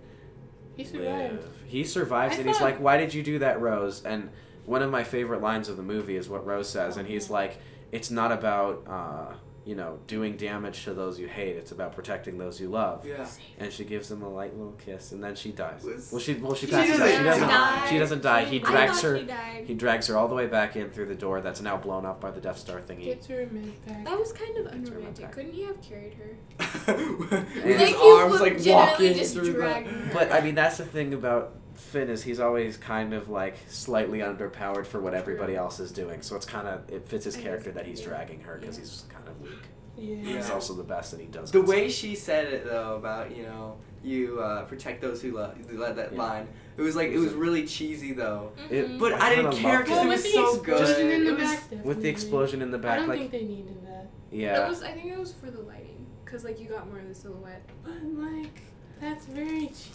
[0.76, 1.32] He survived.
[1.34, 1.45] live.
[1.66, 4.30] He survives, I and he's like, "Why did you do that, Rose?" And
[4.66, 7.59] one of my favorite lines of the movie is what Rose says, and he's like,
[7.93, 9.34] "It's not about." Uh,
[9.67, 11.55] you know, doing damage to those you hate.
[11.57, 13.07] It's about protecting those you love.
[13.07, 13.27] Yeah.
[13.59, 15.83] And she gives him a light little kiss, and then she dies.
[15.85, 16.87] Was- Well, she well she She out.
[16.87, 17.49] She doesn't doesn't.
[17.49, 17.87] die.
[17.91, 18.45] She doesn't die.
[18.47, 19.17] He drags her.
[19.65, 22.21] He drags her all the way back in through the door that's now blown up
[22.21, 23.05] by the Death Star thingy.
[23.05, 24.05] Gets her a med pack.
[24.07, 25.31] That was kind of It's unromantic.
[25.33, 26.39] Couldn't he have carried her?
[26.95, 29.91] With his you arms like walking just through drag the.
[29.91, 30.11] her.
[30.15, 34.18] But I mean, that's the thing about Finn is he's always kind of like slightly
[34.20, 36.22] underpowered for what everybody else is doing.
[36.22, 39.26] So it's kind of it fits his character that he's dragging her because he's kind
[39.26, 39.53] of weak.
[39.97, 40.16] yeah.
[40.16, 40.55] He's Yeah.
[40.55, 41.51] also the best, and he does.
[41.51, 41.66] The it.
[41.66, 45.57] way she said it though about you know you uh, protect those who love
[45.97, 46.18] that Yeah.
[46.18, 48.53] line, it was like It it was was really cheesy though.
[48.70, 48.99] It- Mhm.
[49.01, 50.07] But I I didn't care because it.
[50.07, 50.81] it was so good.
[50.81, 53.33] explosion in the was- back, with the explosion in the back, I don't like think
[53.33, 54.11] they needed that.
[54.31, 54.83] yeah, It was.
[54.83, 57.62] I think it was for the lighting, cause like you got more of the silhouette.
[57.85, 58.61] But like,
[59.01, 59.91] that's very cheesy.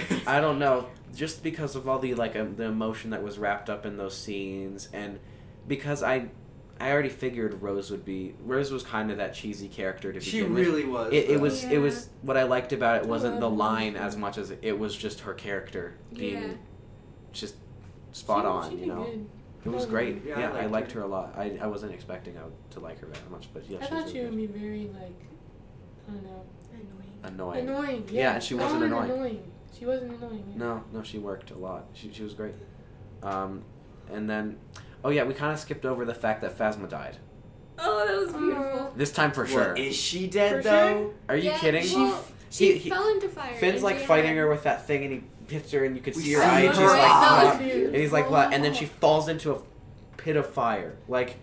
[0.26, 3.70] I don't know, just because of all the like um, the emotion that was wrapped
[3.70, 5.18] up in those scenes, and
[5.68, 6.28] because I,
[6.80, 10.40] I already figured Rose would be Rose was kind of that cheesy character to She
[10.40, 10.66] begin with.
[10.66, 11.12] really was.
[11.12, 11.38] It, it though.
[11.40, 14.78] was it was what I liked about it wasn't the line as much as it
[14.78, 16.48] was just her character being Yeah.
[17.32, 17.56] just
[18.12, 18.70] spot She- on.
[18.70, 19.26] she you did know, good.
[19.64, 20.22] it was great.
[20.24, 21.00] Yeah, I Yeah, I liked liked her.
[21.00, 21.34] her a lot.
[21.36, 23.90] I, I wasn't expecting I would, to like her that much, but yeah, I she
[23.90, 25.20] thought she really would be very like,
[26.08, 26.42] I don't know,
[27.24, 27.58] Annoying.
[27.68, 27.68] annoying.
[27.68, 28.04] annoying.
[28.12, 29.52] Yeah, Yeah, and she not wasn't even annoying.
[29.78, 30.44] She wasn't annoying.
[30.52, 30.58] yeah.
[30.58, 31.86] No, no, she worked a lot.
[31.92, 32.54] She she was great.
[33.22, 33.62] Um,
[34.12, 34.58] and then,
[35.04, 37.16] oh yeah, we kind of skipped over the fact that Phasma died.
[37.78, 38.38] Oh, that was Oh.
[38.38, 38.92] beautiful.
[38.96, 39.74] This time for Well, sure.
[39.74, 41.14] Is she dead For though?
[41.28, 41.84] Are you Yeah, kidding?
[41.94, 43.54] Well, she he- he- fell into fire.
[43.54, 45.94] Finn's and like she fighting had- her with that thing, and he hits her, and
[45.94, 47.44] you could We see her see eye, and she's her like, eye.
[47.44, 48.74] That was and he's like, "What?" And then Oh.
[48.74, 49.58] she falls into a
[50.16, 51.36] pit of fire, like,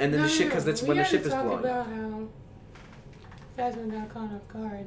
[0.00, 1.44] and then No, the ship no, because that's We when the gotta ship is talk
[1.44, 1.60] blowing.
[1.60, 1.86] about up.
[1.86, 2.28] how
[3.56, 4.86] Phasma got caught off guard.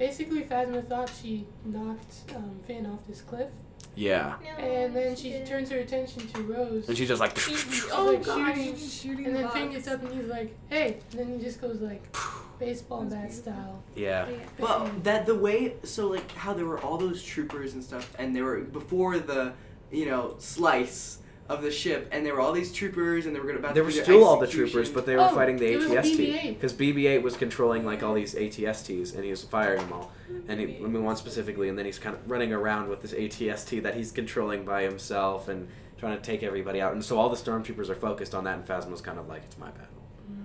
[0.00, 3.50] Basically, Phasma thought she knocked um, Finn off this cliff,
[3.94, 5.46] Yeah, No, and then she didn't.
[5.46, 6.88] turns her attention to Rose.
[6.88, 9.54] and she's just like, She- She's oh like god, shooting, she's shooting and then box.
[9.54, 12.02] Finn gets up and he's like, "Hey!" And then he just goes like,
[12.58, 13.52] baseball That's bat beautiful.
[13.52, 13.82] style.
[13.94, 14.36] yeah, Yeah.
[14.58, 18.34] Well, that the way so like how there were all those troopers and stuff, and
[18.34, 19.52] they were before the
[19.92, 21.18] you know slice
[21.50, 23.84] of the ship, and there were all these troopers, and they were gonna about There
[23.84, 27.36] were still all the troopers, but they were Oh, fighting the ATST because BB-8 was
[27.36, 30.12] controlling like all these ATSTs, and he was firing them all.
[30.48, 33.12] And he, I mean, one specifically, and then he's kind of running around with this
[33.12, 36.92] ATST that he's controlling by himself and trying to take everybody out.
[36.92, 39.58] And so all the stormtroopers are focused on that, and Phasma's kind of like, "It's
[39.58, 40.02] my battle."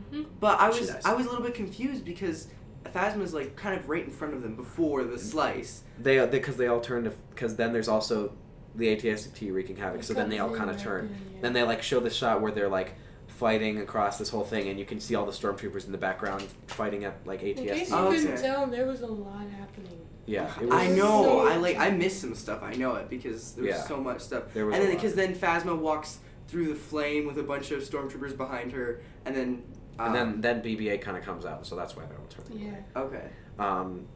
[0.10, 0.89] hmm But I was.
[1.06, 2.47] I was a little bit confused because
[2.93, 5.84] Phasma's like kind of right in front of them before the slice.
[5.99, 8.34] They because they, all turn to because then there's also
[8.76, 10.03] the ATST wreaking havoc.
[10.03, 11.07] So then they all kind of turn.
[11.09, 11.41] then, yeah.
[11.41, 12.95] Then they like show the shot where they're like
[13.28, 16.47] fighting across this whole thing, and you can see all the stormtroopers in the background
[16.67, 18.41] fighting at like In case you Oh, couldn't okay.
[18.41, 19.99] tell, there was a lot happening.
[20.26, 21.23] Yeah, it was, I know.
[21.23, 21.78] so- I like.
[21.78, 22.63] I missed some stuff.
[22.63, 23.82] I know it because there was Yeah.
[23.84, 24.53] so much stuff.
[24.53, 27.82] There was and then because then Phasma walks through the flame with a bunch of
[27.82, 29.63] stormtroopers behind her, and then.
[29.97, 32.65] And um, then then BB-8 kind of comes out, so that's why they're all turning.
[32.67, 32.99] Yeah.
[33.01, 33.30] Okay.
[33.59, 34.07] Um,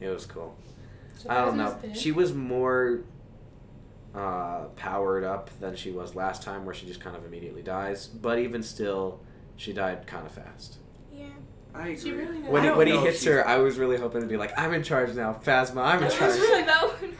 [0.00, 0.54] it was cool.
[1.16, 1.78] So I don't know.
[1.80, 1.96] dead.
[1.96, 3.04] She was more
[4.14, 8.06] uh, powered up than she was last time, where she just kind of immediately dies.
[8.06, 9.20] But even still,
[9.56, 10.76] she died kind of fast.
[11.12, 11.26] Yeah.
[11.74, 11.96] I agree.
[12.00, 14.26] She really When I he, when he hits she's- her, I was really hoping to
[14.28, 15.84] be like, "I'm in charge now, Phasma.
[15.84, 17.14] I'm in charge." that one.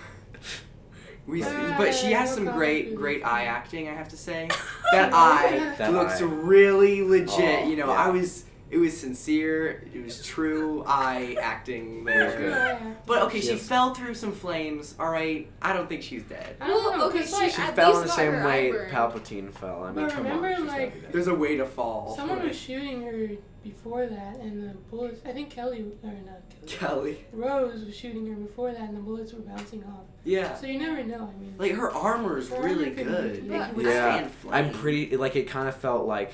[1.26, 3.88] We, Uh, but she has some great, great eye acting.
[3.88, 4.47] I have to say
[4.92, 6.24] that eye That looks eye.
[6.26, 7.61] really legit.
[7.64, 7.92] Oh, you know, yeah.
[8.05, 8.45] I was.
[8.75, 9.85] It was sincere.
[9.95, 12.37] It was true eye acting there.
[12.37, 12.51] Good.
[12.51, 12.95] Yeah.
[13.07, 13.68] But okay, she Yes.
[13.68, 14.97] fell through some flames.
[14.99, 16.57] All right, I don't think she's dead.
[16.61, 18.16] I don't Well, know, okay, 'cause, she- like, She At fell least in the got
[18.16, 18.91] same her way eye.
[18.91, 19.85] Palpatine fell.
[19.85, 20.57] I mean, But come remember, on.
[20.57, 21.12] she's like, gotta be.
[21.12, 22.16] There's a way to fall.
[22.16, 23.29] someone was shooting her
[23.62, 25.20] before that, and the bullets.
[25.25, 27.14] I think Kelly or not Kelly.
[27.14, 27.25] Kelly.
[27.33, 30.03] Rose was shooting her before that, and the bullets were bouncing off.
[30.25, 30.53] Yeah.
[30.57, 31.31] So you never know.
[31.33, 33.33] I mean, Like her armor's Her really armor could good.
[33.35, 36.33] be- It can Yeah, withstand I'm pretty like it kind of felt like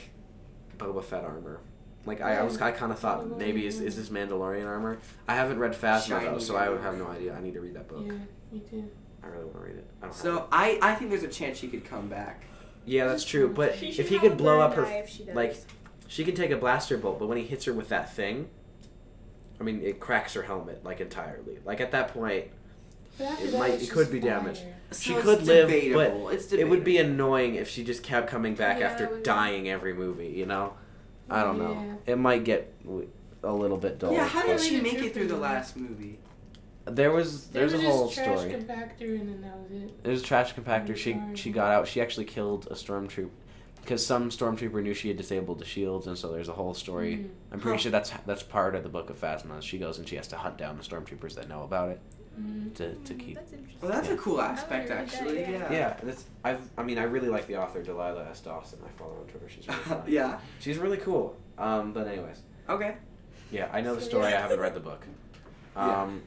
[0.79, 1.61] Boba Fett armor.
[2.07, 4.99] Like I, I was, I kind of thought maybe is, is this Mandalorian armor?
[5.29, 7.35] I haven't read Phasma though, so I would have no idea.
[7.35, 8.05] I need to read that book.
[8.07, 8.13] yeah,
[8.53, 8.91] me too.
[9.23, 9.87] I really want to read it.
[10.01, 10.49] I don't have So.
[10.51, 12.45] I, I think there's a chance she could come back.
[12.87, 13.49] yeah, that's true.
[13.53, 15.35] But if he could blow up her, if she does.
[15.37, 15.57] like
[16.09, 18.49] she could take a blaster bolt, but when he hits her with that thing,
[19.61, 21.59] I mean, it cracks her helmet like entirely.
[21.67, 22.47] Like at that point,
[23.19, 24.63] But It might- it could be damaged.
[24.63, 24.75] fire.
[24.93, 26.31] She So it's could live, debatable.
[26.31, 29.17] it's it would be annoying if she just kept coming back Yeah, after it would
[29.19, 29.23] be.
[29.25, 30.29] dying every movie.
[30.29, 30.73] You know,
[31.31, 31.73] I don't know.
[32.07, 32.13] Yeah.
[32.15, 32.73] It might get
[33.43, 34.13] a little bit dull.
[34.13, 36.19] Yeah, how did like she the make it through the last movie?
[36.87, 38.53] There was There there's a was whole just trash story.
[38.53, 39.91] compactor, and then that was it.
[40.05, 40.97] It was a trash compactor.
[40.97, 41.37] She Sorry.
[41.37, 41.87] she got out.
[41.87, 43.29] She actually killed a stormtrooper
[43.83, 47.17] because some stormtrooper knew she had disabled the shields, and so there's a whole story.
[47.17, 47.29] Mhm.
[47.53, 47.83] I'm pretty Huh.
[47.83, 49.63] sure that's that's part of the book of Phasma.
[49.63, 52.01] She goes and she has to hunt down the stormtroopers that know about it
[52.39, 52.75] Mhm.
[52.75, 53.35] to, to keep.
[53.37, 53.79] That's interesting.
[53.81, 54.15] Well, that's Yeah.
[54.15, 55.41] a cool aspect, wouldn't that, actually.
[55.41, 55.51] yeah.
[55.51, 55.73] Yeah.
[55.73, 58.41] Yeah, that's I've I mean I really like the author Delilah S.
[58.41, 58.79] Dawson.
[58.85, 59.49] I follow on Twitter.
[59.49, 60.13] She's really funny.
[60.13, 60.39] yeah.
[60.61, 61.37] She's really cool.
[61.59, 62.95] Um, but anyways, Okay.
[63.51, 64.31] yeah, I know the story.
[64.31, 64.39] yeah.
[64.39, 65.03] I haven't read the book.
[65.77, 66.03] Yeah.
[66.03, 66.23] Um,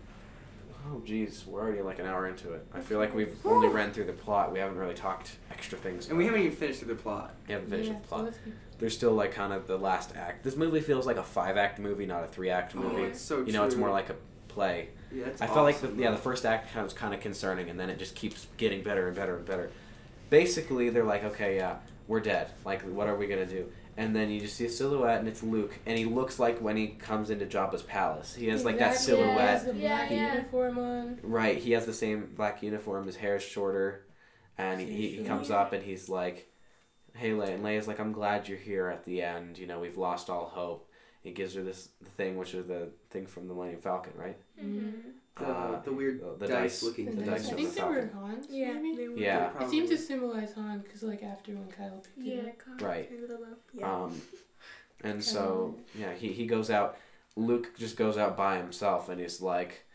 [0.89, 2.66] oh geez, we're already like an hour into it.
[2.74, 4.51] I feel like we've only ran through the plot.
[4.54, 6.08] We haven't really talked extra things.
[6.10, 7.34] And we haven't even finished with the plot.
[7.47, 8.34] We haven't finished Yeah, the plot.
[8.80, 10.43] There's still like kind of the last act.
[10.43, 13.04] This movie feels like a five act movie, not a three act Oh, movie.
[13.04, 14.16] it's so you know, it's more like a
[14.47, 14.89] play.
[15.14, 17.20] Yeah, it's I felt like the, yeah the first act kind of was kind of
[17.20, 19.70] concerning, and then it just keeps getting better and better and better.
[20.30, 22.49] Basically, they're like, okay, yeah, we're dead.
[22.66, 23.70] Like, what are we gonna do?
[23.95, 26.76] And then you just see a silhouette, and it's Luke, and he looks like when
[26.76, 28.34] he comes into Jabba's palace.
[28.34, 29.49] He has like that Exactly, He silhouette.
[29.49, 30.34] has the black yeah.
[30.34, 31.20] uniform on.
[31.22, 33.05] Right, he has the same black uniform.
[33.05, 34.07] His hair is shorter,
[34.57, 36.49] and he, he, he comes up and he's like,
[37.14, 39.59] "Hey, Leia." And Leia's like, "I'm glad you're here at the end.
[39.59, 40.89] You know, we've lost all hope."
[41.22, 44.38] He gives her this thing, which is the thing from the Millennium Falcon, right?
[44.61, 44.89] Mm-hmm.
[45.39, 47.30] The, Uh, the weird the- the dice, dice- looking The the thing.
[47.32, 47.51] dice dice.
[47.51, 48.30] I think the they were Falcon.
[48.30, 48.97] Han's, Yeah, maybe?
[48.97, 49.18] they were.
[49.18, 49.64] Yeah.
[49.64, 52.82] It seemed to symbolize Han, because like after when Kyle picked Yeah, it up.
[52.82, 53.09] Right.
[53.09, 53.55] kind of the low.
[53.74, 53.93] Yeah.
[54.03, 54.22] Um,
[55.01, 56.97] and so yeah, he he goes out.
[57.36, 59.86] Luke just goes out by himself, and he's like,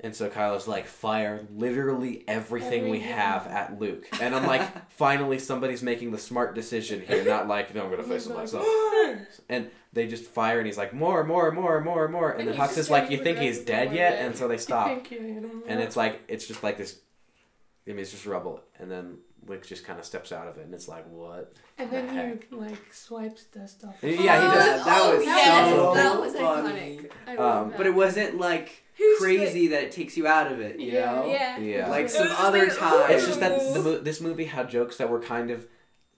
[0.00, 3.08] and so Kylo's like, fire literally everything we Everything.
[3.14, 7.74] have at Luke, and I'm like, finally somebody's making the smart decision here, not like,
[7.74, 8.66] no, I'm gonna face it myself.
[9.48, 12.54] And they just fire, and he's like, more, more, more, more, more, and, And then
[12.56, 14.14] he's Hux just is like, you think he's dead yet?
[14.24, 15.18] And so they stop, Thank you.
[15.18, 16.98] I don't and it's like, it's just like this.
[17.86, 20.64] I mean, it's just rubble, and then Luke just kind of steps out of it,
[20.64, 21.52] and it's like, what?
[21.78, 23.96] And then the he like swipes dust off.
[24.02, 24.84] Yeah, he does.
[24.84, 26.98] That Oh, was yes, so that was funny.
[26.98, 27.10] iconic.
[27.26, 27.76] I love Um, that.
[27.76, 31.12] But it wasn't like Who's crazy that it takes you out of it, you Yeah.
[31.12, 31.26] know?
[31.26, 31.58] Yeah.
[31.58, 31.88] Yeah.
[31.88, 33.10] Like some other like, times.
[33.14, 35.66] It's just that the mo- this movie had jokes that were kind of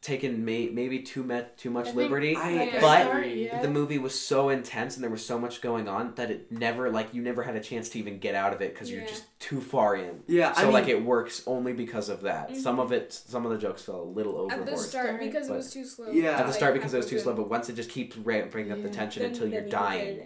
[0.04, 2.36] taken may- maybe too met too much I think- liberty.
[2.36, 3.62] I But Start, yeah.
[3.62, 6.90] The movie was so intense and there was so much going on that it never
[6.90, 9.24] like you never had a chance to even get out of it because you're just
[9.40, 10.20] too far in.
[10.26, 12.54] Yeah, So I mean, like it works only because of that.
[12.54, 12.82] Some Mhm.
[12.84, 14.52] of it, some of the jokes fell a little over.
[14.52, 14.78] At overboard.
[14.78, 16.10] the start because But- it was too slow.
[16.10, 16.32] Yeah.
[16.32, 18.70] At the Like, start because it was too slow, but once it just keeps ramping
[18.72, 20.20] up the tension Then- until then you're you get dying.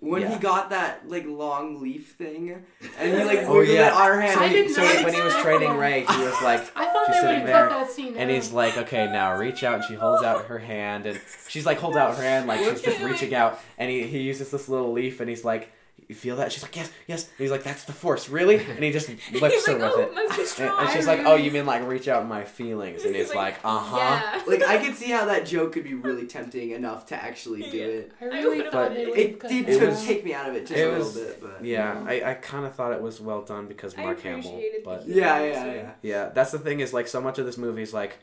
[0.00, 0.10] It, yeah.
[0.12, 0.32] when Yeah.
[0.34, 2.64] he got that like long leaf thing,
[2.98, 3.88] and he like Oh, yeah.
[3.88, 4.38] it on her hand.
[4.38, 5.76] So, he, so not when he was training.
[5.76, 8.34] Rey, he was like, I thought she's they sitting have there, that scene And out.
[8.34, 9.76] he's like, okay, now reach out.
[9.76, 12.82] And she holds out her hand, and she's like, holds out her hand like she's
[12.82, 13.60] just reaching out.
[13.76, 15.72] And he, he uses this little leaf, and he's like,
[16.06, 16.52] you feel that?
[16.52, 17.24] She's like, yes, yes.
[17.24, 18.56] And he's like, that's the force, really?
[18.56, 20.14] And he just He's whips her like, with oh, it.
[20.14, 23.04] must And, and she's like, oh, you mean like reach out my feelings?
[23.04, 23.96] And he's He's like, like, uh huh.
[23.98, 24.42] Yeah.
[24.46, 27.76] Like I could see how that joke could be really tempting enough to actually do
[27.76, 27.84] Yeah.
[27.84, 28.12] it.
[28.20, 29.08] I I really would've thought it.
[29.08, 31.12] would It cut did that to take me out of it just It a little
[31.12, 34.20] bit, but Yeah, I, I kind of thought it was well done because I Mark
[34.22, 34.38] Hamill.
[34.48, 35.90] appreciated But yeah, yeah, yeah.
[36.02, 38.18] yeah, that's the thing is like so much of this movie is like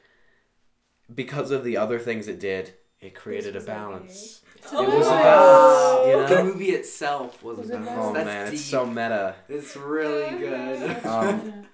[1.14, 3.74] because of the other things it did, it created a was okay.
[3.74, 4.42] balance.
[4.74, 5.24] Oh, It was a nice.
[5.24, 6.28] balance, you know?
[6.28, 8.06] The movie itself was, Was a it balance.
[8.10, 8.54] Oh That's man, deep.
[8.56, 9.36] it's so meta.
[9.50, 11.06] It's really good.
[11.06, 11.66] Um,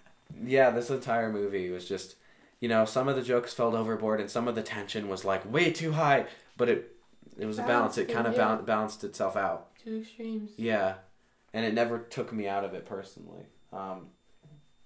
[0.44, 2.16] Yeah, this entire movie was just,
[2.60, 5.52] you know, some of the jokes fell overboard and some of the tension was like
[5.52, 6.26] way too high,
[6.58, 6.96] but it
[7.38, 7.98] it was a balance.
[7.98, 8.40] It it, kind of yeah.
[8.56, 9.68] bal- balanced itself out.
[9.84, 10.52] Two extremes.
[10.58, 10.96] Yeah,
[11.54, 13.46] and it never took me out of it personally.
[13.72, 14.08] Um,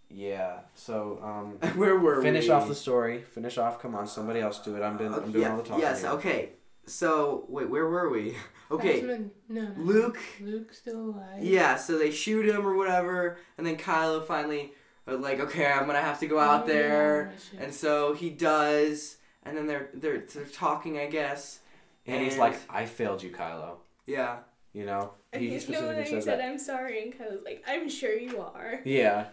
[0.09, 2.51] yeah, so um, Where were finish we?
[2.51, 3.21] off the story.
[3.21, 3.81] Finish off.
[3.81, 4.81] Come on, somebody else do it.
[4.81, 5.13] I'm doing.
[5.13, 5.81] I'm doing yeah, all the talking.
[5.81, 6.09] Yes, here.
[6.11, 6.49] okay.
[6.87, 8.35] So, wait, where were we?
[8.71, 9.73] Okay, Phasma- no, no.
[9.77, 10.17] Luke.
[10.41, 11.43] Luke's still alive.
[11.43, 14.73] Yeah, so they shoot him or whatever, and then Kylo finally,
[15.07, 18.31] uh, like, okay, I'm gonna have to go out Oh, there, yeah, and so he
[18.31, 21.59] does, and then they're they're they're talking, I guess,
[22.07, 23.75] and he's like, "I failed you, Kylo."
[24.07, 24.37] Yeah.
[24.73, 26.45] You know, And he he's no, specifically and he says said, that.
[26.49, 29.27] "I'm sorry," and Kylo's like, "I'm sure you are." Yeah.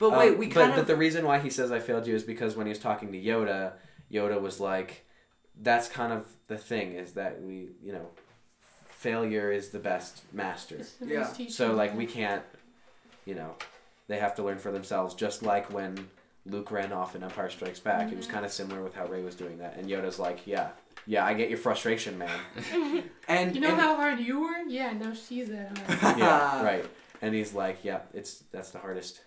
[0.00, 0.86] But Um, wait, we but, kind but of.
[0.88, 3.18] the reason why he says I failed you is because when he was talking to
[3.20, 3.74] Yoda,
[4.12, 5.05] Yoda was like,
[5.62, 8.10] "That's kind of the thing is that we, you know,
[8.88, 10.76] failure is the best master.
[10.76, 11.20] It's the Yeah.
[11.20, 12.42] best teacher So like we can't,
[13.24, 13.54] you know,
[14.08, 15.14] they have to learn for themselves.
[15.14, 16.08] Just like when
[16.46, 18.30] Luke ran off in Empire Strikes Back, it was Mhm.
[18.30, 20.70] kind of similar with how Rey was doing that, and Yoda's like, "Yeah,
[21.06, 22.38] yeah, I get your frustration, man.
[23.28, 24.58] and You know and, how hard you were?
[24.68, 26.18] Yeah, now she's that hard.
[26.18, 26.86] yeah, right."
[27.22, 29.22] And he's like, "Yeah, it's that's the hardest."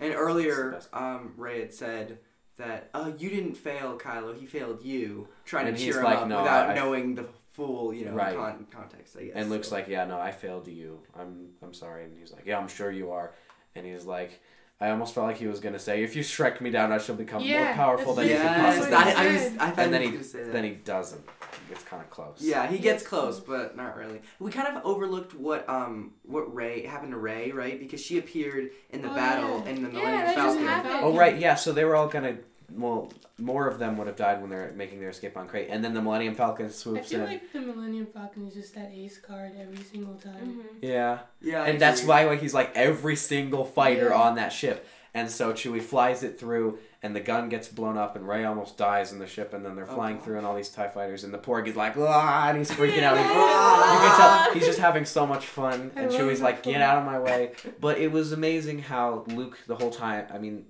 [0.00, 2.18] And earlier, um, Rey had said
[2.58, 4.38] that, "Oh, you didn't fail, Kylo.
[4.38, 7.14] He failed you." Trying And to cheer him like, up "No, without I- I- knowing
[7.14, 8.34] the full, you know, Right.
[8.36, 9.16] con- context.
[9.18, 9.32] I guess.
[9.34, 9.74] And Luke's so.
[9.76, 11.00] like, "Yeah, no, I failed you.
[11.18, 13.32] I'm I'm sorry." And he's like, "Yeah, I'm sure you are."
[13.74, 14.40] And he's like,
[14.80, 17.14] I almost felt like he was gonna say, "If you strike me down, I shall
[17.14, 19.82] become more powerful than that's you could yes, what possibly." he I, I, was, I
[19.84, 20.52] and then he he was gonna say that.
[20.52, 21.24] then he doesn't.
[21.66, 22.38] He gets kind of close.
[22.40, 23.08] Yeah, he gets Yes.
[23.08, 24.20] close, but not really.
[24.38, 27.78] We kind of overlooked what um what Rey happened to Rey, right?
[27.78, 29.70] Because she appeared in the Oh, battle yeah.
[29.70, 30.66] in the Millennium that just Falcon.
[30.66, 30.94] happened.
[31.02, 31.54] Oh right, yeah.
[31.56, 32.36] So they were all gonna.
[32.72, 35.84] Well, more of them would have died when they're making their escape on Crait, and
[35.84, 37.20] then the Millennium Falcon swoops in.
[37.20, 37.66] I swoops feel in.
[37.66, 40.64] like the Millennium Falcon is just that ace card every single time.
[40.64, 40.78] Mhm.
[40.82, 42.08] yeah, Yeah, I and that's agree.
[42.08, 44.20] why like, he's like every single fighter Yeah.
[44.20, 44.84] on that ship.
[45.16, 48.76] And so Chewie flies it through, and the gun gets blown up, and Rey almost
[48.76, 50.24] dies in the ship, and then they're Oh, flying gosh.
[50.26, 53.02] through, and all these Tie fighters, and the Porg is like, ah, and he's freaking
[53.02, 53.16] out.
[53.16, 53.94] He- Ah.
[53.94, 56.98] you can tell he's just having so much fun, and Chewie's the like, "Get out
[56.98, 60.26] of my way!" But it was amazing how Luke the whole time.
[60.30, 60.66] I mean,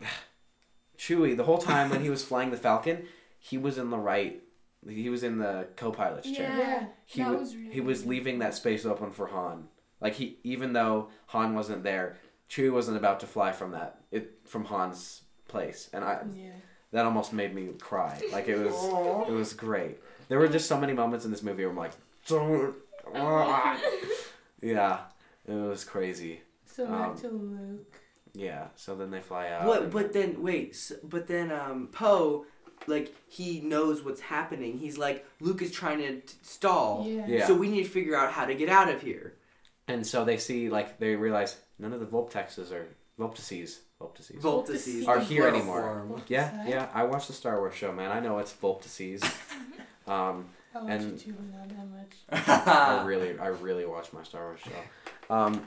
[0.98, 3.06] Chewie the whole time when he was flying the Falcon,
[3.38, 4.42] he was in the right.
[4.88, 6.54] He was in the co-pilot's chair.
[6.58, 6.86] Yeah.
[7.06, 9.68] He that was really he was leaving that space open for Han.
[10.00, 12.16] Like he, even though Han wasn't there,
[12.52, 16.50] Chewie wasn't about to fly from that it from Han's place, and I Yeah.
[16.92, 18.20] that almost made me cry.
[18.30, 19.24] Like it was Aw.
[19.28, 19.98] it was great.
[20.28, 21.92] There were just so many moments in this movie where I'm like,
[22.26, 22.74] don't.
[23.14, 23.80] ah."
[24.60, 24.98] yeah,
[25.46, 26.42] it was crazy.
[26.66, 28.00] So back Um, to Luke.
[28.34, 28.68] Yeah.
[28.76, 29.66] So then they fly out.
[29.66, 29.90] What?
[29.90, 30.70] But then wait.
[30.72, 32.44] s but then um Poe,
[32.86, 34.78] like he knows what's happening.
[34.78, 37.06] He's like Luke is trying to t- stall.
[37.06, 37.26] Yeah.
[37.26, 37.46] Yeah.
[37.46, 39.34] So we need to figure out how to get out of here.
[39.92, 42.86] And so they see like they realize none of the Vulptexes or
[43.18, 45.80] Vulptices Vulptices Voltices Are here plural anymore.
[46.08, 46.22] form.
[46.28, 46.88] Yeah, yeah.
[46.94, 48.10] I watched the Star Wars show, man.
[48.10, 49.22] I know it's Vulptices.
[50.06, 52.12] um, I watch and- it too, but not that much.
[52.66, 55.34] I really, I really watch my Star Wars show.
[55.34, 55.62] Um,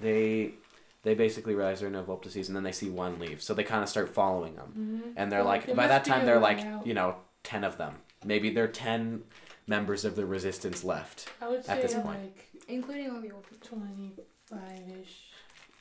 [0.00, 0.54] they,
[1.02, 3.64] they basically realize there are no Vulptices, and then they see one leave, so they
[3.64, 5.10] kind of start following them, Mm-hmm.
[5.16, 6.86] and they're like, There by that time, they're like, out.
[6.86, 7.96] you know, ten of them.
[8.24, 9.22] Maybe there are ten
[9.66, 11.28] members of the Resistance left.
[11.40, 12.06] I would at this point.
[12.06, 13.78] like including all the old people.
[13.78, 15.28] 25-ish.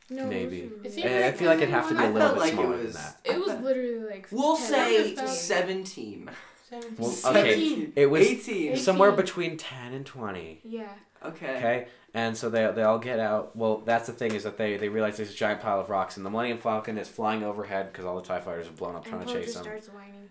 [0.10, 0.62] No, Maybe.
[0.62, 2.10] It was, It really- seems And I feel like it'd have to be a I
[2.10, 3.18] little felt bit like it smaller was- than that.
[3.24, 4.28] it was literally like.
[4.32, 5.28] We'll 10 say Seven.
[5.34, 6.30] seventeen.
[6.70, 6.96] 17.
[6.98, 7.54] Well, okay.
[7.54, 7.94] 18.
[7.96, 8.76] It was Eighteen.
[8.78, 9.26] somewhere Eighteen.
[9.26, 10.60] between ten and twenty.
[10.64, 10.88] Yeah.
[11.24, 11.58] Okay.
[11.58, 13.56] Okay, and so they they all get out.
[13.56, 16.16] Well, that's the thing is that they they realize there's a giant pile of rocks,
[16.18, 19.04] and the Millennium Falcon is flying overhead because all the Tie fighters are blown up
[19.06, 19.64] trying and to Poe chase just them.
[19.66, 20.30] starts whining.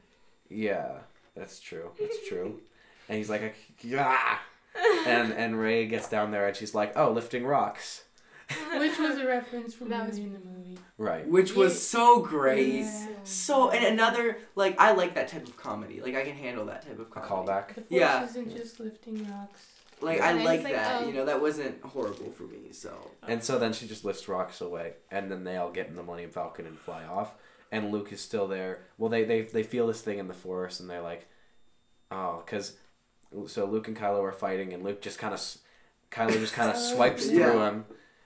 [0.49, 0.93] Yeah,
[1.37, 1.91] that's true.
[2.01, 2.59] That's true.
[3.09, 4.39] and he's like, yeah.
[5.07, 8.05] And and Rey gets down there and she's like, oh, lifting rocks.
[8.75, 10.79] Which was a reference from That was- in the movie.
[10.99, 11.27] Right.
[11.29, 11.79] Which was Yeah.
[12.01, 12.81] so great.
[12.85, 13.07] Yeah.
[13.25, 16.01] So and another like I like that type of comedy.
[16.01, 17.49] Like I can handle that type of A comedy.
[17.51, 17.69] callback.
[17.69, 18.25] The force Yeah.
[18.25, 19.67] isn't just lifting rocks.
[20.01, 20.27] Like Yeah.
[20.29, 21.03] I like it's like, that.
[21.03, 22.73] um, you know that wasn't horrible for me.
[22.73, 25.95] So And so then she just lifts rocks away, and then they all get in
[25.97, 27.35] the Millennium Falcon and fly off.
[27.73, 28.87] And Luke is still there.
[28.99, 31.29] Well, they they they feel this thing in the forest, and they're like,
[32.11, 32.77] oh, because
[33.47, 35.41] so Luke and Kylo are fighting, and Luke just kind of,
[36.11, 37.69] Kylo just kind of swipes through Yeah.
[37.71, 37.85] him.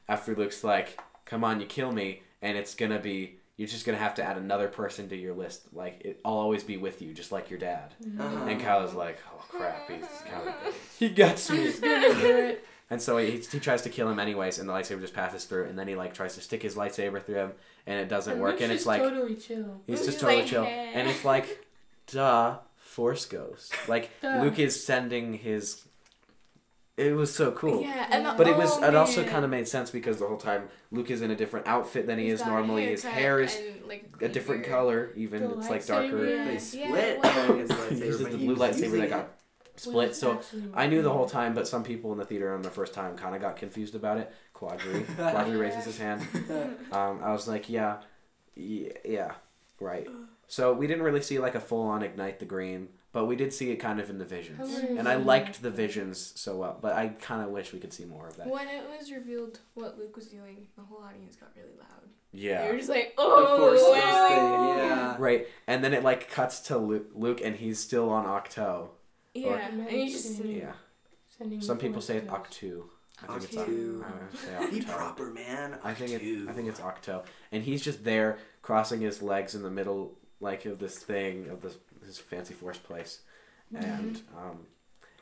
[0.08, 3.96] After Luke's like, "Come on, you kill me," and it's gonna be you're just gonna
[3.98, 5.62] have to add another person to your list.
[5.72, 7.94] Like it, I'll always be with you, just like your dad.
[8.18, 8.44] uh-huh.
[8.46, 10.54] And Kylo's like, "Oh crap, he's kind of
[10.98, 12.64] he gets me." just gonna do it.
[12.90, 15.64] And so he, he tries to kill him anyways, and the lightsaber just passes through.
[15.64, 17.52] And then he like tries to stick his lightsaber through him,
[17.86, 18.52] and it doesn't And work.
[18.52, 19.80] Luke's And it's just like totally chill.
[19.86, 20.64] he's He's just totally like, chill.
[20.64, 21.66] "Eh." And it's like,
[22.08, 22.58] duh,
[22.94, 23.74] Force Ghost.
[23.88, 24.40] Like Duh.
[24.42, 25.84] Luke is sending his.
[26.96, 27.82] It was so cool.
[27.82, 28.70] Yeah, and the, But it was.
[28.78, 31.34] oh, it also kind of made sense because the whole time Luke is in a
[31.36, 32.86] different outfit than he He's is got a normally.
[32.86, 35.10] His hair is and, like, a different color.
[35.16, 36.24] Even The it's like darker.
[36.24, 36.44] Yeah.
[36.44, 37.20] they Yeah, split.
[37.20, 37.70] well- his
[38.00, 39.10] He uses the blue was lightsaber using that it.
[39.10, 39.28] got
[39.74, 40.14] split.
[40.14, 40.40] So
[40.72, 43.16] I knew the whole time, but some people in the theater on the first time
[43.16, 44.32] kind of got confused about it.
[44.54, 46.20] Quadri, Quadri raises his hand.
[46.92, 47.96] Um, I was like, yeah,
[48.54, 49.32] yeah, yeah,
[49.80, 50.06] right.
[50.46, 53.52] So we didn't really see like a full on ignite the green, but we did
[53.52, 56.56] see it kind of in the visions, I and I liked liked the visions so
[56.56, 56.78] well.
[56.80, 58.48] But I kind of wish we could see more of that.
[58.48, 61.88] When it was revealed what Luke was doing, the whole audience got really loud.
[62.32, 62.70] They Yeah.
[62.70, 64.78] were just like, oh, wow." thing.
[64.78, 65.16] Yeah.
[65.18, 68.90] Right, and then it like cuts to Luke, Luke, and he's still on Octo,
[69.34, 70.50] Yeah, and you just Medicine.
[70.50, 70.72] Yeah.
[71.38, 72.60] Sending Some people say it's ghost.
[72.62, 72.82] Octu.
[73.22, 74.00] I think it's Octu.
[74.00, 74.36] Oc- I
[74.66, 74.92] say Be Octo.
[74.92, 75.78] proper, man.
[75.84, 76.48] I think it's Octu.
[76.48, 80.64] I think it's Octo, and he's just there crossing his legs in the middle, like
[80.66, 83.20] of this thing of this this fancy force place,
[83.74, 84.66] and um,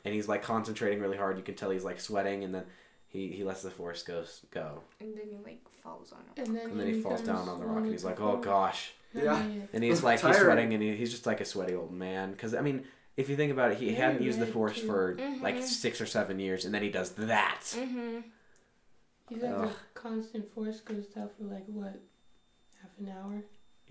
[0.05, 1.37] and he's like concentrating really hard.
[1.37, 2.63] You can tell he's like sweating, and then
[3.07, 6.45] he he lets the force ghost go, and then he like falls on him.
[6.45, 8.93] And then, and then he falls down on the rock, and he's like, oh gosh,
[9.13, 9.41] Yeah.
[9.73, 10.43] and he's like he's Tired.
[10.45, 12.31] sweating, and he, he's just like a sweaty old man.
[12.31, 12.85] Because I mean.
[13.15, 14.87] If you think about it, he Very hadn't used the force too.
[14.87, 15.61] for like Mhm.
[15.63, 17.59] six or seven years, and then he does that.
[17.77, 18.21] Mm-hmm.
[19.29, 19.69] He's had Ugh.
[19.69, 21.99] the constant force ghost out for like what,
[22.81, 23.43] half an hour?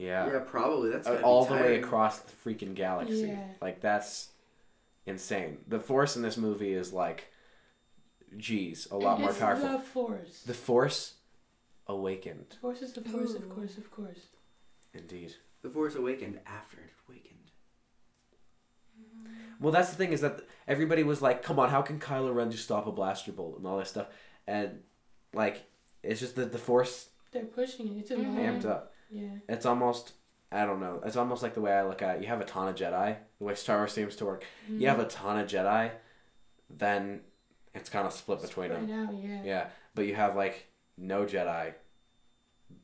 [0.03, 0.33] Yeah.
[0.33, 0.91] Yeah, probably.
[0.91, 3.29] That's Uh, gotta be all the way across the freaking galaxy.
[3.29, 3.47] Yeah.
[3.61, 4.31] Like that's
[5.07, 5.59] insane.
[5.69, 7.29] The Force in this movie is like,
[8.37, 9.69] geez, a lot more powerful.
[9.69, 10.43] The force.
[10.43, 11.15] The Force
[11.87, 14.27] awakened, force is the force, of course, of course.
[14.95, 15.35] indeed.
[15.63, 17.51] The Force awakened after it awakened.
[19.61, 22.51] Well, that's the thing is that everybody was like, "Come on, how can Kylo Ren
[22.51, 24.09] just stop a blaster bolt and all that stuff?"
[24.47, 24.83] And
[25.33, 25.65] like,
[26.03, 28.01] it's just that the Force They're pushing it.
[28.01, 28.37] It's a Mhm.
[28.37, 28.92] amped up.
[29.13, 29.37] Yeah.
[29.49, 30.13] It's almost.
[30.51, 31.01] I don't know.
[31.05, 32.23] It's almost like the way I look at it.
[32.23, 34.45] You have a ton of Jedi, the way Star Wars seems to work.
[34.69, 35.25] You have a mm-hmm.
[35.25, 35.91] ton of Jedi,
[36.69, 37.21] then
[37.75, 38.81] it's kind of split between them.
[38.81, 39.43] Right now, yeah.
[39.45, 40.67] Yeah, but you have like
[40.99, 41.73] no Jedi,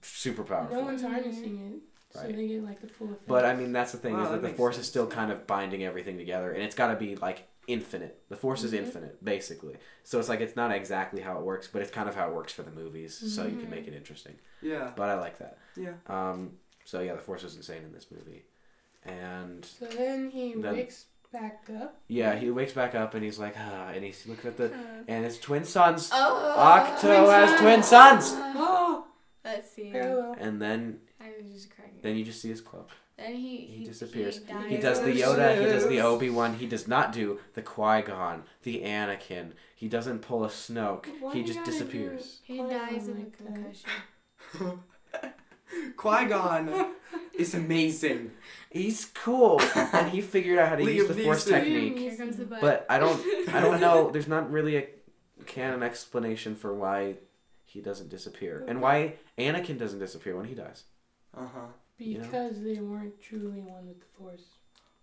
[0.01, 0.76] super powerful.
[0.76, 1.74] No one's harnessing mm-hmm.
[1.74, 3.29] it, so they get like the full effect.
[3.29, 4.87] But I mean, that's the thing Wow, is that, that the Force sense.
[4.87, 8.22] is still kind of binding everything together, and it's got to be like infinite.
[8.28, 8.78] The Force is Mhm.
[8.78, 9.76] infinite, basically.
[10.02, 12.34] So it's like it's not exactly how it works, but it's kind of how it
[12.34, 14.36] works for the movies, so you can make it interesting.
[14.60, 14.92] Yeah.
[14.96, 15.58] But I like that.
[15.76, 15.92] Yeah.
[16.06, 18.44] Um, so yeah, the Force is insane in this movie,
[19.04, 22.00] and So then he Then- wakes back up.
[22.08, 24.72] yeah, he wakes back up and he's like, ah, and he's looking at the
[25.06, 26.10] and his twin sons.
[26.12, 29.06] Oh, Octo has twin sons, Oh,
[29.44, 29.90] Let's see.
[29.90, 32.00] and then I was just cracking.
[32.02, 32.90] then you just see his cloak.
[33.18, 34.40] Then he He disappears.
[34.68, 36.00] He, He does the Yoda, he does the.
[36.00, 39.52] Obi Wan, he does not do the Qui Gon, the Anakin.
[39.74, 41.06] He doesn't pull a Snoke.
[41.20, 42.38] Why he just gotta disappears.
[42.44, 44.80] He Qui-Gon dies of a concussion.
[45.96, 46.94] Qui Gon
[47.36, 48.30] is amazing.
[48.70, 51.50] He's cool, and he figured out how to Liam use the Force Neeson.
[51.50, 51.98] technique.
[51.98, 52.44] Here comes the.
[52.44, 53.20] But I don't,
[53.54, 54.10] I don't know.
[54.10, 54.88] There's not really a
[55.46, 57.16] canon explanation for why
[57.64, 60.84] he doesn't disappear, and why Anakin doesn't disappear when he dies.
[61.36, 61.66] Uh huh.
[61.99, 62.24] You know?
[62.24, 64.44] Because they weren't truly one with the force.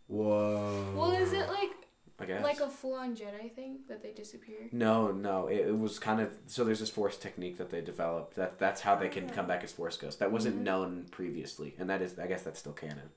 [0.07, 0.93] Whoa.
[0.95, 1.71] well, is it like
[2.19, 2.43] I guess.
[2.43, 4.69] like a full-on Jedi thing that they disappear?
[4.71, 5.47] No, no.
[5.47, 6.63] It, it was kind of so.
[6.63, 8.35] There's this force technique that they developed.
[8.35, 10.19] That that's how they can come back as force ghosts.
[10.19, 10.63] That wasn't Mhm.
[10.63, 13.09] known previously, and that is, I guess, that's still canon.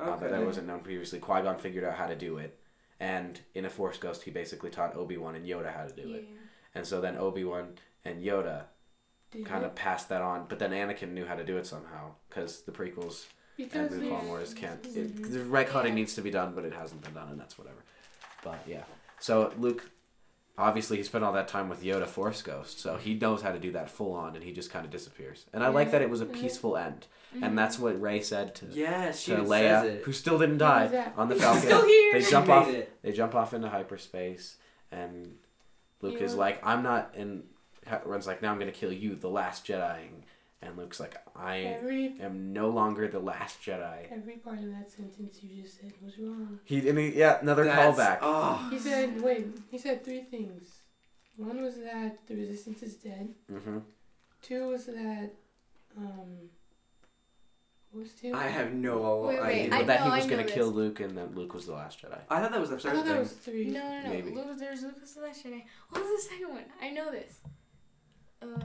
[0.00, 0.16] Uh, Okay.
[0.22, 1.20] but that wasn't known previously.
[1.20, 2.58] Qui Gon figured out how to do it,
[2.98, 6.08] and in a force ghost, he basically taught Obi Wan and Yoda how to do
[6.08, 6.16] yeah.
[6.16, 6.24] it.
[6.74, 8.64] And so then Obi Wan and Yoda
[9.34, 10.46] Did kind of passed that on.
[10.48, 13.26] But then Anakin knew how to do it somehow because the prequels
[13.56, 14.84] because and the they- Clone Wars can't.
[14.86, 15.94] It, the retconning Yeah.
[15.94, 17.84] needs to be done, but it hasn't been done, and that's whatever.
[18.42, 18.82] But yeah,
[19.20, 19.90] so Luke,
[20.58, 23.58] obviously, he spent all that time with Yoda Force Ghost, so he knows how to
[23.58, 25.46] do that full on, and he just kind of disappears.
[25.52, 27.54] And I like that it was a peaceful end, and mm-hmm.
[27.54, 30.02] that's what Rey said to Yes, she to Leia, says it.
[30.04, 31.62] who still didn't die was on the Falcon.
[31.62, 32.12] still here.
[32.12, 32.68] They jump off.
[32.68, 33.02] it.
[33.02, 34.56] They jump off into hyperspace,
[34.92, 35.36] and
[36.02, 37.44] Luke is like, "I'm not." And
[38.04, 40.08] Ren's like, "Now I'm gonna kill you, the last Jedi."
[40.62, 44.90] And Luke's like, "I Every am no longer the last Jedi." every part of that
[44.90, 46.58] sentence you just said was wrong.
[46.64, 48.18] He, and he yeah, another That's- callback.
[48.22, 48.68] Oh.
[48.70, 50.80] He said, wait, he said three things.
[51.36, 53.34] One was that the resistance is dead.
[53.52, 53.78] Mm-hmm.
[54.40, 55.30] Two was that,
[55.98, 56.48] um,
[57.90, 58.32] what was two?
[58.34, 59.74] I have no Wait, wait, idea.
[59.74, 60.68] I that he was gonna kill.
[60.68, 62.18] Luke, and that Luke was the last Jedi.
[62.30, 63.18] I thought that was the I third thought that thing.
[63.20, 63.66] was three.
[63.66, 64.08] No, no, no.
[64.10, 64.30] Maybe.
[64.30, 65.62] Luke, there's Lucas the Last Jedi.
[65.90, 66.64] What was the second one?
[66.82, 67.38] I know this.
[68.44, 68.60] Uh,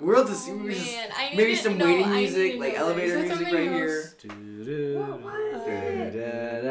[0.00, 0.96] We'll just- oh, just-
[1.36, 3.18] Maybe some no, waiting music, like elevator.
[3.18, 4.14] Is music right else?
[4.22, 4.30] here.
[4.98, 6.64] What was it?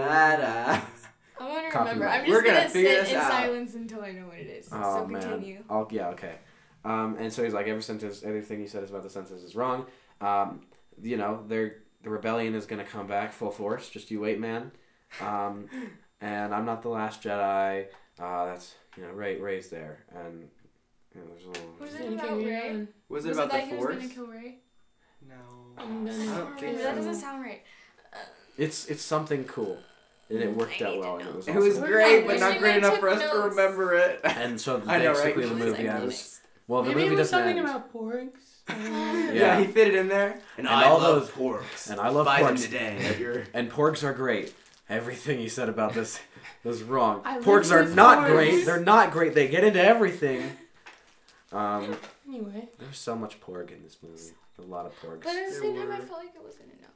[1.40, 1.94] I want to Copyright.
[1.94, 2.08] remember.
[2.08, 3.32] I'm just We're gonna gonna, figure sit in out.
[3.32, 4.70] silence until I know what it is.
[4.72, 5.22] Oh so man.
[5.22, 5.64] continue.
[5.70, 6.36] I'll, yeah, okay.
[6.84, 9.56] Um, and so he's like, every sentence, everything he said is about the census is
[9.56, 9.86] wrong.
[10.22, 10.62] Um,
[11.02, 13.90] you know, they're the rebellion is gonna come back full force.
[13.90, 14.72] Just you wait, man.
[15.22, 15.68] Um,
[16.22, 17.86] and I'm not the last Jedi.
[18.20, 20.50] Uh, that's you know, Rey Rey's there, and
[21.16, 21.74] you know, there's a little.
[21.80, 22.70] Was it about Rey?
[22.70, 22.88] on.
[23.10, 23.96] Was Was it about that the he was force?
[23.98, 24.56] gonna kill Rey?
[25.28, 25.36] No.
[25.78, 27.62] I'm gonna I don't kill think that doesn't sound right.
[28.58, 29.78] It's it's something cool,
[30.30, 31.18] and it worked out well.
[31.18, 34.20] And it was, It was great, but not great enough for us to remember it.
[34.24, 35.16] And so I know, right?
[35.36, 36.02] basically the What was movie I ends.
[36.40, 36.40] doing?
[36.68, 37.68] Well, the Maybe movie it was doesn't something end.
[37.70, 38.32] about porgs.
[38.70, 39.32] Yeah.
[39.34, 40.34] Yeah, he fit it in there.
[40.58, 41.90] And, And I all love those- porgs.
[41.90, 42.64] and I love Buy them porgs.
[42.66, 44.54] today And porgs are great.
[44.90, 46.20] Everything you said about this
[46.64, 47.22] was wrong.
[47.26, 48.32] I porgs are not porgs.
[48.32, 48.66] great.
[48.66, 49.34] They're not great.
[49.34, 50.52] They get into everything.
[51.52, 51.96] Um,
[52.28, 54.34] Anyway, there's so much porg in this movie.
[54.60, 55.24] A lot of porgs.
[55.24, 56.90] But at the There same time, I felt like it wasn't enough.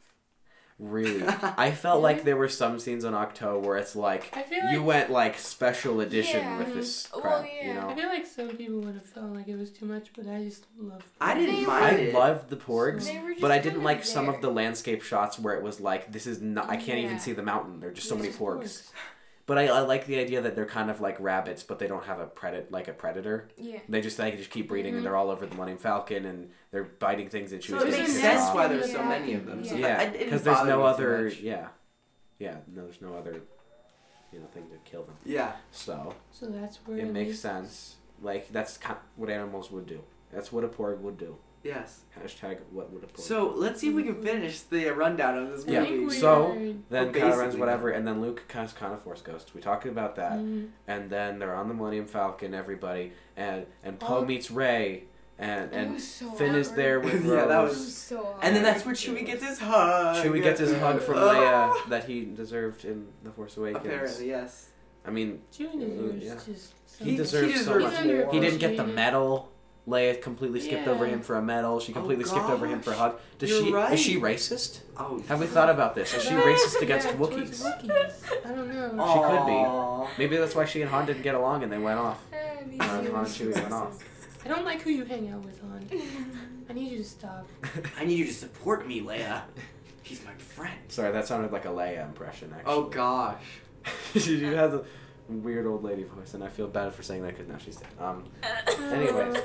[0.80, 1.24] really.
[1.58, 4.84] I felt like there were some scenes on Octo where it's like I feel you
[4.84, 6.58] went like special edition Yeah.
[6.58, 7.46] with this Well, crap.
[7.46, 7.86] yeah.
[7.86, 10.28] You I feel like some people would have felt like it was too much, but
[10.28, 11.04] I just love.
[11.22, 12.14] I didn't They mind I it.
[12.14, 15.02] loved the porgs, They were just but I didn't of like some of the landscape
[15.04, 16.70] shots where it was like this is not.
[16.70, 17.80] I can't even see the mountain.
[17.80, 18.92] There're just so many Just porgs.
[19.46, 22.06] But I, I like the idea that they're kind of like rabbits, but they don't
[22.06, 23.50] have a predat like a predator.
[23.58, 23.80] Yeah.
[23.90, 24.98] They just they just keep breeding, Mhm.
[24.98, 27.94] and they're all over the Millennium Falcon, and they're biting things and So choosing.
[27.94, 29.66] it makes sense why there's the so many of them.
[29.66, 29.82] So Yeah.
[29.82, 31.28] that- Yeah, it didn't because there's no other.
[31.28, 31.68] Yeah,
[32.40, 32.58] yeah.
[32.74, 33.42] No, there's no other.
[34.32, 35.16] You know, thing to kill them.
[35.26, 35.52] Yeah.
[35.72, 37.96] So So that's where it makes leads- sense.
[38.22, 40.04] Like that's kind of what animals would do.
[40.32, 41.38] That's what a porg would do.
[41.64, 42.02] Yes.
[42.22, 43.20] Hashtag what would a porg.
[43.22, 45.94] So let's see if we can finish the uh, rundown of this I Yeah, think
[45.96, 46.06] movie.
[46.08, 48.94] we so- are- then Well, Kylo Ren's basically, whatever, and then Luke kind of, kind
[48.94, 49.56] of Force Ghost.
[49.56, 50.70] We talked about that, Mhm.
[50.88, 52.54] and then they're on the Millennium Falcon.
[52.54, 54.26] Everybody and and Poe Oh.
[54.26, 55.06] meets Rey,
[55.40, 56.78] and It and was so Finn is awkward.
[56.84, 57.70] there with Yeah, that Rose.
[57.70, 58.38] Was so hard.
[58.44, 60.18] and then that's where Chewie gets his hug.
[60.18, 61.28] Chewie gets his hug from Oh.
[61.30, 63.86] Leia that he deserved in The Force Awakens.
[63.86, 64.70] Apparently, yes.
[65.06, 66.54] I mean, Chewie deserves yeah.
[66.54, 66.74] just.
[67.00, 68.16] he, He- deserves he so deserves much more.
[68.26, 68.34] more.
[68.34, 69.50] He didn't get the medal.
[69.88, 71.80] Leia completely skipped over him for a medal.
[71.80, 73.20] She Oh, completely skipped over him for a hug.
[73.38, 73.94] Does You're she right.
[73.94, 74.80] is she racist?
[74.96, 75.22] Oh.
[75.28, 76.14] Have we thought about this?
[76.14, 77.62] Is she racist against yeah, Wookiees?
[77.62, 78.46] Wookiees.
[78.46, 80.08] I don't know.
[80.08, 80.24] She could be.
[80.24, 82.24] Maybe that's why she and Han didn't get along and they went off.
[82.70, 84.00] These Uh, Han and Chewie went off.
[84.46, 85.86] I don't like who you hang out with, Han.
[86.70, 87.48] I need you to stop.
[88.00, 89.42] I need you to support me, Leia.
[90.02, 90.80] He's my friend.
[90.88, 92.54] Sorry, that sounded like a Leia impression.
[92.56, 92.74] Actually.
[92.74, 93.42] Oh gosh.
[94.14, 94.84] she has a
[95.28, 97.90] weird old lady voice, and I feel bad for saying that because now she's dead.
[98.00, 98.24] Um.
[98.92, 99.38] Anyways.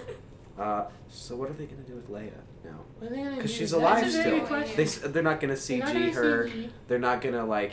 [0.59, 2.31] Uh, so what are they gonna do with Leia
[2.65, 2.81] now?
[2.99, 3.41] What are they gonna do?
[3.43, 4.47] 'Cause she's That's alive a very good still.
[4.47, 4.77] question.
[4.77, 6.49] They s- they're not gonna They're not CG gonna her.
[6.49, 6.71] CG.
[6.89, 7.73] They're not gonna like.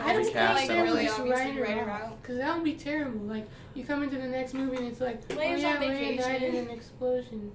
[0.00, 0.76] I don't recast think her.
[0.76, 2.02] they really just obviously write her write her off.
[2.02, 2.22] out.
[2.22, 3.20] Cause that would be terrible.
[3.26, 6.18] Like you come into the next movie and it's like, oh Leia's yeah, on Leia
[6.18, 7.52] died in an explosion.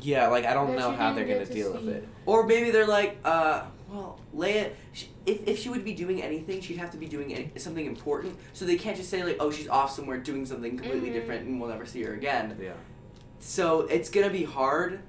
[0.00, 2.06] Yeah, like I don't that know how they're gonna to deal with it.
[2.26, 3.62] Or maybe they're like, uh,
[3.92, 4.72] well, Leia.
[4.92, 7.84] Sh if if she would be doing anything, she'd have to be doing any, something
[7.86, 8.36] important.
[8.54, 11.16] So they can't just say like, oh, she's off somewhere doing something completely Mm-hmm.
[11.16, 11.20] Mhm.
[11.20, 12.56] different, and we'll never see her again.
[12.60, 12.72] Yeah.
[13.48, 15.00] So it's gonna be hard,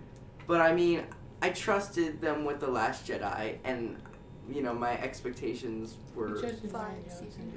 [0.48, 1.04] but I mean,
[1.42, 3.98] I trusted them with the Last Jedi, and
[4.50, 7.04] you know my expectations were Just Fine,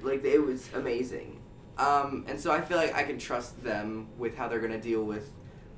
[0.03, 1.39] like it was amazing,
[1.79, 5.05] um, and so I feel like I can trust them with how they're gonna deal
[5.05, 5.31] with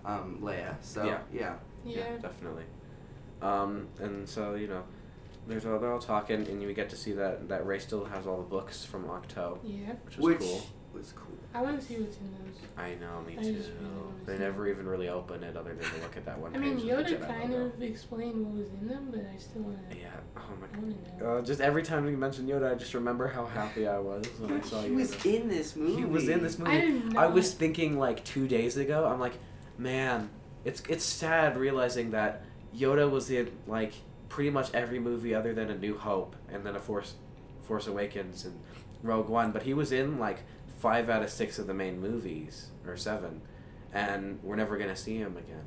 [0.06, 0.76] um, Leia.
[0.80, 1.18] So Yeah.
[1.30, 2.16] yeah, Yeah.
[2.16, 2.64] definitely.
[3.42, 4.84] Um, and so you know,
[5.46, 8.26] there's all they're all talking, and you get to see that that Rey still has
[8.26, 9.96] all the books from Octo, Yeah.
[10.06, 10.62] which was which cool.
[10.94, 11.36] was cool.
[11.54, 12.58] I want to see what's in those.
[12.76, 13.52] I know, me I too.
[13.52, 13.58] really
[14.26, 16.58] they see never even really open it, other than to look at that one I
[16.58, 16.64] page.
[16.64, 17.64] mean, with Yoda the Jedi kind logo.
[17.66, 19.96] of explained what was in them, but I still want to.
[19.96, 20.08] Yeah.
[20.36, 21.36] Oh my I want to know.
[21.36, 24.60] Uh, just every time you mention Yoda, I just remember how happy I was when
[24.60, 24.94] I saw he Yoda.
[24.96, 25.96] was in this movie.
[25.96, 26.72] He was in this movie.
[26.72, 27.20] I didn't know.
[27.20, 29.06] I was thinking like two days ago.
[29.06, 29.34] I'm like,
[29.78, 30.30] man,
[30.64, 32.42] it's it's sad realizing that
[32.76, 33.92] Yoda was in like
[34.28, 37.14] pretty much every movie other than A New Hope and then a Force
[37.62, 38.58] Force Awakens and
[39.04, 40.40] Rogue One, but he was in like
[40.84, 43.40] five out of six of the main movies or seven,
[43.94, 45.64] and we're never gonna see him again.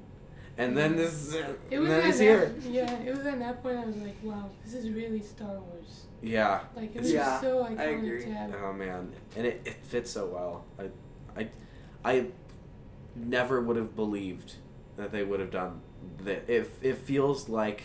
[0.59, 1.33] And then this,
[1.71, 2.55] It was then at he's that, here.
[2.69, 6.05] Yeah, it was at that point I was like, wow, this is really Star Wars.
[6.21, 6.59] Yeah.
[6.75, 8.23] Like it was Yeah, so I iconic agree.
[8.25, 8.55] to have.
[8.63, 10.65] Oh man, and it, it fits so well.
[10.79, 11.49] I, I,
[12.05, 12.25] I
[13.15, 14.53] never would have believed
[14.97, 15.81] that they would have done
[16.25, 16.47] that.
[16.47, 17.81] It it feels like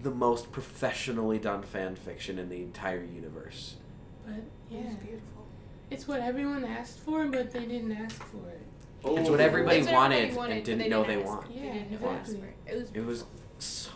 [0.00, 3.74] the most professionally done fan fiction in the entire universe.
[4.24, 5.37] But It yeah, was beautiful.
[5.90, 8.60] It's what everyone asked for, but they didn't ask for it.
[9.04, 9.16] Oh.
[9.16, 11.24] It's what everybody It's what wanted, everybody wanted, and but didn't they know didn't they
[11.24, 11.36] ask.
[11.36, 11.50] want.
[11.54, 12.34] Yeah, They exactly.
[12.66, 12.72] it.
[12.72, 13.24] It was It was
[13.58, 13.90] so.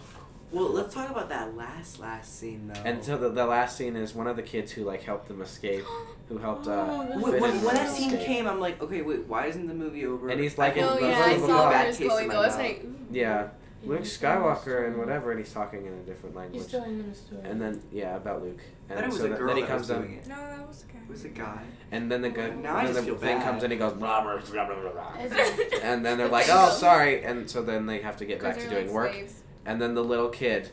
[0.53, 2.81] Well, let's talk about that last last scene though.
[2.85, 5.41] And so the, the last scene is one of the kids who like helped them
[5.41, 5.85] escape,
[6.29, 6.67] who helped.
[6.69, 8.27] Uh, Oh, that's when, when, and when Rey that scene escape.
[8.27, 10.29] came, I'm like, okay, wait, why isn't the movie over?
[10.29, 11.89] And he's like I in Oh the yeah, it's I like a saw bad where
[11.89, 12.41] it's taste in going my though.
[12.43, 12.95] I was like, ooh.
[13.11, 13.49] Yeah, Yeah,
[13.85, 16.71] Luke he's telling a Skywalker and whatever, and he's talking in a different He's language.
[16.71, 17.41] telling them a story.
[17.45, 18.61] And then yeah, about Luke.
[18.89, 20.27] And thought it was so a girl then he that comes was doing it.
[20.27, 20.99] No, that was the guy.
[21.05, 21.63] It was a guy.
[21.91, 23.45] and then the guy, Now I then just the feel thing bad.
[23.45, 25.13] comes in, he goes blah blah blah blah blah, blah.
[25.83, 28.69] And then they're like, oh sorry, and so then they have to get back to
[28.69, 29.43] doing they're, work, slaves.
[29.67, 30.71] and then the little kid,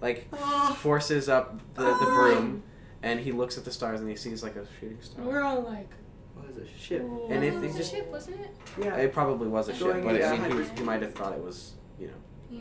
[0.00, 0.76] like, Oh.
[0.80, 2.14] forces up the the Oh.
[2.34, 2.62] broom,
[3.02, 5.24] and he looks at the stars and he sees like a shooting star.
[5.24, 5.90] We're all like,
[6.34, 7.02] What is a ship?
[7.28, 8.56] And if it they was a just- ship, wasn't it?
[8.80, 8.96] Yeah.
[8.96, 10.78] It probably was a ship, Going but into I mean, he, hyperspace.
[10.78, 12.12] he might have thought it was, you know,
[12.50, 12.60] Yeah.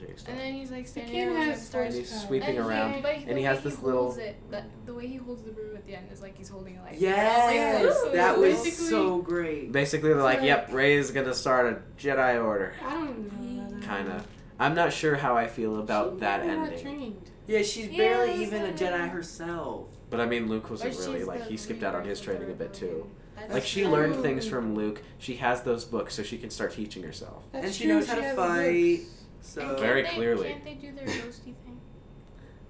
[0.00, 0.30] a.
[0.30, 1.74] And then he's like The standing kid there has.
[1.74, 2.26] And he's horsepower.
[2.28, 4.62] sweeping And he- around, but and the he way has this holds little- It, the,
[4.86, 6.96] the way he holds the broom at the end is like he's holding a light.
[6.98, 8.12] Yes, Ooh.
[8.12, 9.70] that was Basically- so great.
[9.72, 13.78] Basically, they're like, Like- yep, Rey's gonna start a Jedi Order, I don't know.
[13.86, 14.24] kinda.
[14.58, 16.82] I'm not sure how I feel about She's that not ending.
[16.82, 17.30] trained.
[17.48, 19.88] Yeah, she's Yeah, barely even a Jedi herself.
[20.10, 22.72] But I mean, Luke wasn't really like he skipped out on his training a bit
[22.72, 23.06] too.
[23.32, 23.52] Rebellion.
[23.52, 23.90] That's Like she true.
[23.90, 25.02] learned things from Luke.
[25.18, 27.42] She has those books, so she can start teaching herself.
[27.52, 28.98] That's And she true, knows how to fight.
[28.98, 29.08] books.
[29.42, 30.48] So And can't Very they, clearly.
[30.48, 31.80] Can't they do their ghosty thing?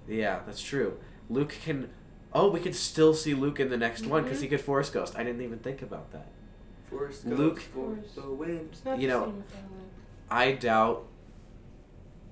[0.07, 0.97] Yeah, that's true.
[1.29, 1.89] Luke can.
[2.33, 4.55] Oh, we could still see Luke in the next one because he mm-hmm.
[4.55, 5.15] could Force Ghost.
[5.15, 6.27] I didn't even think about that.
[6.89, 7.37] Force ghost.
[7.37, 8.69] Luke- goes for the win.
[8.97, 9.89] You know, same without Luke.
[10.31, 11.05] I doubt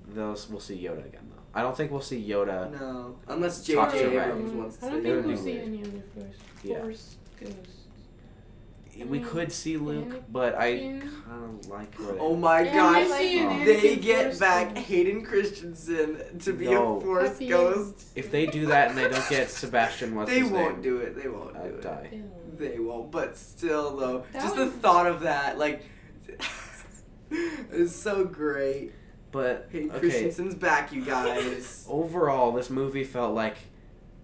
[0.08, 0.48] those.
[0.48, 1.42] We'll see Yoda again though.
[1.54, 2.70] I don't think we'll see Yoda.
[2.72, 4.02] No, unless Talk J.J.
[4.10, 4.24] to Rey.
[4.24, 6.36] Abrams wants I don't think we'll see any other force.
[6.64, 6.80] Yeah.
[6.80, 7.16] Force
[8.98, 9.10] ghosts.
[9.10, 9.26] We Mm.
[9.28, 10.22] could see Luke, Anakin.
[10.30, 12.16] but I kind of like where.
[12.20, 12.96] Oh my Yeah, god!
[12.96, 13.64] I Oh.
[13.64, 14.76] They get back.
[14.76, 16.96] Hayden Christensen to be No.
[16.96, 18.04] a Force Ghost.
[18.14, 20.82] If they do that and they don't get Sebastian, what's they his won't name?
[20.82, 21.20] do it.
[21.20, 21.82] They won't do I'd it.
[21.82, 22.20] die.
[22.58, 23.10] They won't.
[23.10, 25.82] But still, though, That just the thought of that, like,
[27.70, 28.92] is so great.
[29.30, 31.86] But Hayden okay, Christensen's back, you guys.
[31.88, 33.56] overall, this movie felt like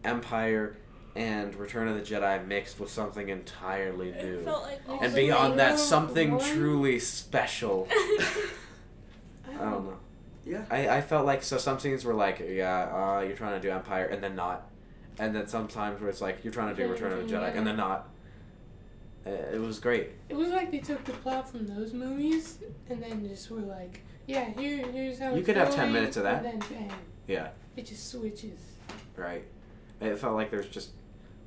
[0.05, 0.77] Empire
[1.19, 4.43] and Return of the Jedi mixed with something entirely new.
[4.45, 6.45] Felt like and beyond that, something One?
[6.45, 7.89] truly special.
[7.91, 9.97] I I don't know.
[10.47, 10.65] yeah.
[10.71, 13.73] I, I felt like so some scenes were like, yeah, uh, you're trying to do
[13.73, 14.71] Empire, and then not,
[15.19, 17.53] and then sometimes where it's like you're trying to do Yeah, Return of the Jedi,
[17.53, 17.59] yeah.
[17.59, 18.09] and then not.
[19.27, 20.11] Uh, it was great.
[20.29, 22.59] It was like they took the plot from those movies
[22.89, 26.17] and then just were like, yeah, here, here's how You it's could have 10 minutes
[26.17, 26.45] of that.
[26.45, 26.93] And then bang,
[27.27, 28.61] Yeah, it just switches.
[29.17, 29.45] right.
[30.01, 30.91] It felt like there's just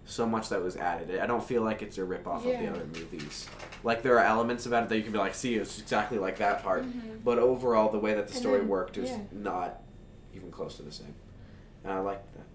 [0.06, 1.20] so much that was added.
[1.20, 3.48] I don't feel like it's a rip off of the other movies.
[3.84, 6.38] Like there are elements about it that you can be like, see, it's exactly like
[6.38, 6.84] that part.
[6.86, 7.24] Mhm.
[7.24, 9.20] But overall, the way that the And story then- worked is yeah.
[9.32, 9.82] not
[10.34, 11.14] even close to the same.
[11.84, 12.46] And I liked that.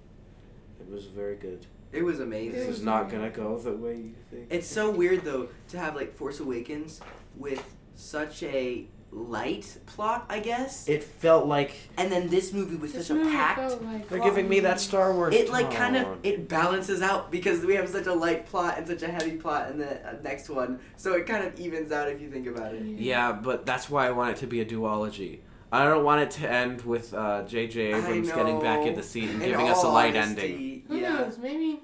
[0.80, 1.66] It was very good.
[1.92, 2.52] It was amazing.
[2.58, 4.46] This was is not gonna go the way you think.
[4.50, 7.00] It's so weird though to have like Force Awakens
[7.36, 8.86] with such a
[9.16, 13.18] light plot, I guess, It felt like and then this movie was This such a
[13.18, 13.82] movie packed.
[13.82, 15.34] like they're giving me that Star Wars.
[15.34, 18.86] It like kind of it balances out because we have such a light plot and
[18.86, 22.08] such a heavy plot in the uh, next one, so it kind of evens out
[22.10, 22.82] if you think about it.
[22.84, 25.40] Yeah, but that's why I want it to be a duology.
[25.72, 27.92] I don't want it to end with uh, J.J.
[27.92, 30.82] I Abrams getting back in the seat and In giving us a light honesty, ending.
[30.88, 31.38] Who knows?
[31.38, 31.80] Maybe.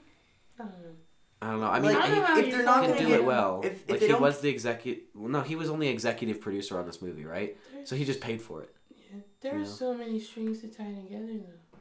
[1.43, 1.67] I don't know.
[1.67, 1.91] I don't know.
[1.91, 3.61] I mean, Like, I don't know how if they're not gonna do it well.
[3.65, 5.03] if- if like he don't- was the executive.
[5.15, 7.57] Well, no, he was only executive producer on this movie, right?
[7.85, 8.75] So he just paid for it.
[8.95, 9.63] Yeah, there Yeah.
[9.63, 11.79] are so many strings to tie together though.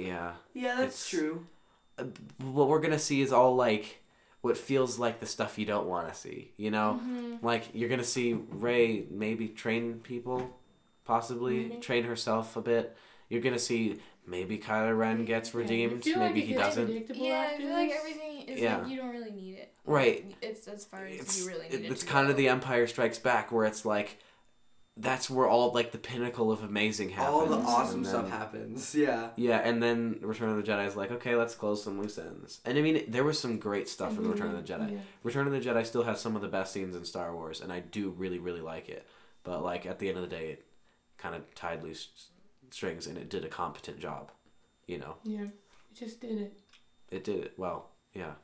[0.00, 0.34] Yeah.
[0.54, 1.46] Yeah, that's It's- true.
[1.98, 2.04] Uh,
[2.42, 4.02] what we're gonna see is all like
[4.42, 6.52] what feels like the stuff you don't want to see.
[6.56, 7.42] You know, Mhm.
[7.42, 10.58] like you're gonna see Rey maybe train people,
[11.04, 11.80] possibly Maybe.
[11.80, 12.94] train herself a bit.
[13.28, 16.04] You're gonna see maybe Kylo Ren gets redeemed.
[16.04, 16.88] feel like maybe it he doesn't.
[17.16, 18.78] Yeah, I feel like everything is Yeah.
[18.78, 19.72] like you don't really need it.
[19.84, 20.34] Right.
[20.42, 21.90] It's as far as It's you really need it.
[21.92, 24.18] it's to kind of the Empire Strikes Back where it's like.
[24.98, 27.34] That's where all like the pinnacle of amazing happens.
[27.34, 28.94] All the awesome then- stuff happens.
[28.98, 29.28] Yeah.
[29.36, 32.60] Yeah, and then Return of the Jedi is like, okay, let's close some loose ends.
[32.64, 34.92] And I mean, there was some great stuff in Return of the Jedi.
[34.92, 34.98] Yeah.
[35.22, 37.70] Return of the Jedi still has some of the best scenes in Star Wars, and
[37.70, 39.06] I do really, really like it.
[39.44, 40.64] But like at the end of the day, it
[41.18, 42.08] kind of tied loose
[42.76, 44.30] strings, and it did a competent job.
[44.86, 46.60] You know, Yeah, it just did it.
[47.10, 47.90] it did it well.
[48.14, 48.34] Yeah.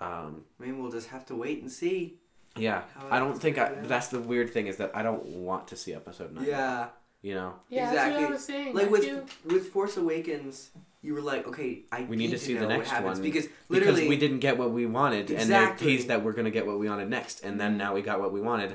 [0.00, 2.18] Um, I mean, we'll just have to wait and see.
[2.56, 2.82] yeah.
[3.10, 3.74] I don't think I.
[3.82, 6.44] That's the weird thing is that I don't want to see Episode Nine.
[6.46, 6.88] Yeah.
[7.22, 7.54] You know.
[7.68, 8.24] Yeah, that's what Exactly.
[8.24, 8.74] I was saying.
[8.74, 10.70] Like I with feel- with Force Awakens,
[11.02, 13.46] you were like, okay, I We need to see the next what happens one, because
[13.68, 15.86] literally because we didn't get what we wanted, and Exactly.
[15.86, 18.20] they teased that we're gonna get what we wanted next, and then now we got
[18.20, 18.74] what we wanted.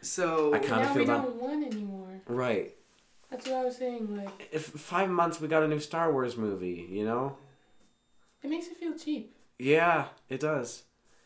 [0.00, 2.22] So I kinda now we feel that- don't want anymore.
[2.28, 2.74] Right.
[3.32, 4.16] That's what I was saying.
[4.16, 7.36] Like If five months we got a new Star Wars movie, you know?
[8.42, 9.34] it makes it feel cheap.
[9.58, 10.84] Yeah, it does.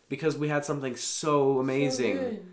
[0.09, 2.17] Because we had something so amazing.
[2.17, 2.47] So good.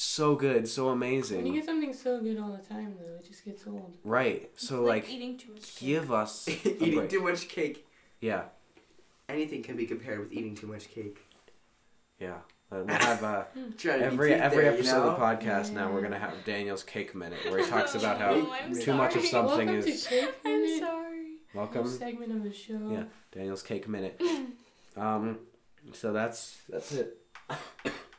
[0.00, 3.44] So good, so When you get something so good all the time, though, it just
[3.44, 3.96] gets old.
[4.04, 4.50] Right.
[4.54, 5.74] It's So like eating too much.
[5.74, 5.80] cake.
[5.80, 7.10] give us eating break.
[7.10, 7.84] too much cake.
[8.20, 8.42] Yeah.
[9.28, 11.18] Anything can be compared with eating too much cake.
[12.20, 12.38] Yeah.
[12.70, 13.44] Uh, we'll have uh,
[13.88, 15.16] every every there, you episode of the know?
[15.36, 18.78] podcast now we're gonna have Daniel's cake minute where he talks about how Oh, I'm
[18.78, 19.28] too much of sorry.
[19.48, 21.18] something Welcome is to Cake I'm Minute, sorry.
[21.18, 21.88] new welcome.
[21.88, 22.78] segment of the show.
[22.90, 23.04] Yeah.
[23.32, 24.20] Daniel's cake minute.
[24.96, 25.38] Um
[25.92, 27.18] so that's that's it.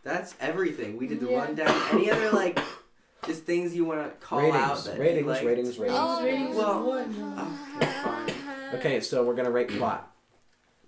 [0.01, 0.95] That's everything.
[0.95, 1.39] We did the Yeah.
[1.39, 1.81] rundown.
[1.91, 2.57] Any other like
[3.26, 4.45] just things you want to call out
[4.77, 5.45] ratings, that ratings, you liked?
[5.45, 6.55] ratings, ratings, Oh, ratings.
[6.55, 7.15] Well, one.
[7.38, 8.76] oh, okay, fine.
[8.76, 10.09] Okay, so we're gonna rate plot.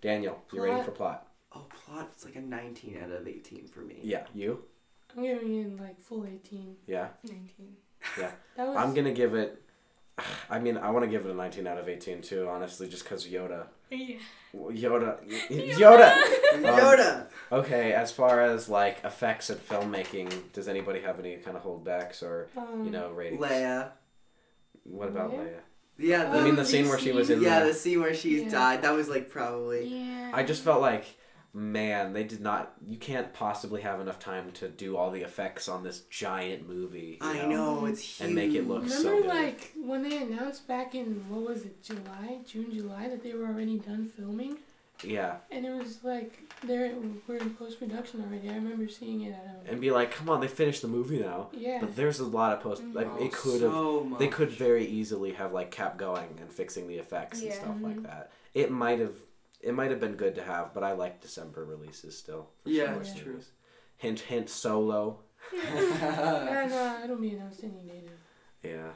[0.02, 1.28] Daniel, you're rating for plot?
[1.92, 2.10] Oh, plot.
[2.14, 4.00] It's like a 19 out of 18 for me.
[4.02, 4.26] Yeah.
[4.34, 4.64] You?
[5.16, 6.76] I'm giving it like full 18.
[6.88, 7.08] Yeah.
[7.24, 7.48] 19.
[8.20, 8.32] Yeah.
[8.58, 8.78] That was.
[8.78, 9.62] I'm gonna give it.
[10.50, 13.04] I mean, I want to give it a 19 out of 18 too, honestly, just
[13.04, 13.68] because Yoda.
[13.90, 14.18] Yeah.
[14.56, 15.20] Yoda.
[15.50, 16.16] Yoda!
[16.52, 17.28] Um, Yoda.
[17.52, 22.22] Okay, as far as like effects and filmmaking, does anybody have any kind of holdbacks
[22.22, 23.42] or, um, you know, ratings?
[23.42, 23.92] Leia.
[24.84, 25.38] What about Leia?
[25.46, 25.60] Leia?
[25.98, 26.30] Yeah.
[26.34, 27.68] Oh, You mean the the scene where she was in yeah, the.
[27.68, 28.50] the scene where she Yeah.
[28.50, 28.82] died.
[28.82, 29.88] That was like probably.
[29.88, 30.32] Yeah.
[30.34, 31.06] I just felt like
[31.54, 32.74] man, they did not.
[32.86, 37.18] You can't possibly have enough time to do all the effects on this giant movie.
[37.22, 38.26] I know it's huge.
[38.28, 39.28] And make it look Remember, so good.
[39.30, 43.34] Remember, like when they announced back in what was it, July, June, July, that they
[43.34, 44.58] were already done filming,
[45.04, 48.50] Yeah, and it was like they were in post production already.
[48.50, 51.50] I remember seeing it um, and be like, come on, they finished the movie now.
[51.54, 51.80] yeah.
[51.82, 52.84] But there's a lot of post.
[52.94, 53.72] Like Oh, it could have.
[53.72, 57.76] so They could very easily have like kept going and fixing the effects and stuff
[57.82, 58.04] like Mhm.
[58.04, 58.32] that.
[58.54, 59.16] It might have.
[59.64, 62.50] It might have been good to have, but I like December releases still.
[62.64, 63.24] for Yeah, some it's movies.
[63.24, 63.40] true.
[63.98, 64.50] Hint, hint.
[64.50, 65.20] Solo.
[65.54, 68.70] yeah, no, it'll be announced any day now.
[68.70, 68.92] Yeah.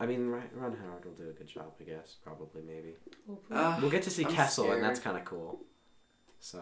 [0.00, 2.16] I mean, Ron Ron Howard will do a good job, I guess.
[2.22, 2.96] Probably, maybe.
[3.26, 3.58] Hopefully.
[3.58, 5.60] Uh, We'll get to see I'm Kessel, and that's kind of cool.
[6.40, 6.60] So,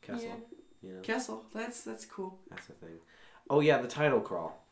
[0.00, 0.34] Kessel, Yeah.
[0.82, 2.38] you know, Kessel, that's that's cool.
[2.50, 2.98] that's the thing.
[3.50, 4.63] Oh yeah, the title crawl.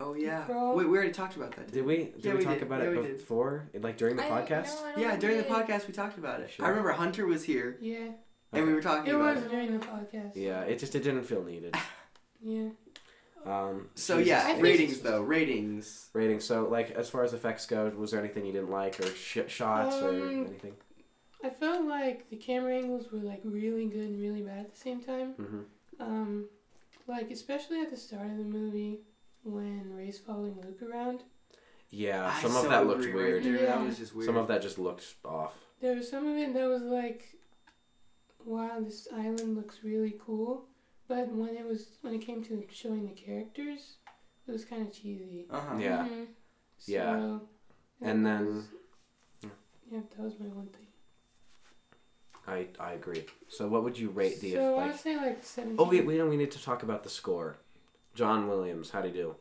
[0.00, 0.42] Oh yeah.
[0.44, 0.74] Crawl.
[0.76, 1.70] Wait, we already talked about that.
[1.70, 1.96] Did we?
[1.96, 2.62] Did Yeah, we, we talk did.
[2.64, 3.18] about Yeah, it we did.
[3.18, 3.68] before?
[3.74, 4.74] Like during the I- podcast?
[4.74, 6.50] no, I don't Yeah, think during the podcast we talked about it.
[6.50, 6.66] Sure.
[6.66, 8.08] I remember Hunter was here Yeah,
[8.52, 9.50] and we were talking it about was it.
[9.50, 10.32] during the podcast.
[10.34, 11.76] Yeah, it just it didn't feel needed.
[12.44, 12.70] Yeah.
[13.46, 14.28] Um, So Jesus.
[14.30, 16.08] yeah, ratings though, ratings.
[16.12, 16.40] rating.
[16.40, 19.38] So like as far as effects go, was there anything you didn't like or sh-
[19.46, 20.74] shots or Um, anything?
[21.44, 24.78] I felt like the camera angles were like really good and really bad at the
[24.80, 25.34] same time.
[25.34, 25.60] Mm-hmm.
[26.02, 26.46] Um,
[27.06, 29.00] like especially at the start of the movie
[29.44, 31.22] when Rey's following Luke around.
[31.90, 33.44] Yeah, I some of that looked agree weird.
[33.44, 33.66] Right there.
[33.66, 34.26] That was just weird.
[34.26, 35.54] Some of that just looked off.
[35.80, 37.24] There was some of it that was like,
[38.44, 40.64] wow, this island looks really cool.
[41.08, 43.96] But when it was when it came to showing the characters,
[44.48, 45.46] it was kind of cheesy.
[45.50, 45.76] Uh huh.
[45.78, 46.06] Yeah.
[46.08, 46.26] Mhm.
[46.78, 47.38] So, Yeah.
[48.08, 48.64] And then- was-
[49.90, 50.86] yeah, that was my one thing.
[52.46, 53.26] I I agree.
[53.48, 54.92] So what would you rate the so I like?
[54.92, 55.76] would say like seventeen.
[55.78, 56.30] Oh wait, we don't.
[56.30, 57.58] We need to talk about the score.
[58.14, 59.36] John Williams, how'd he do?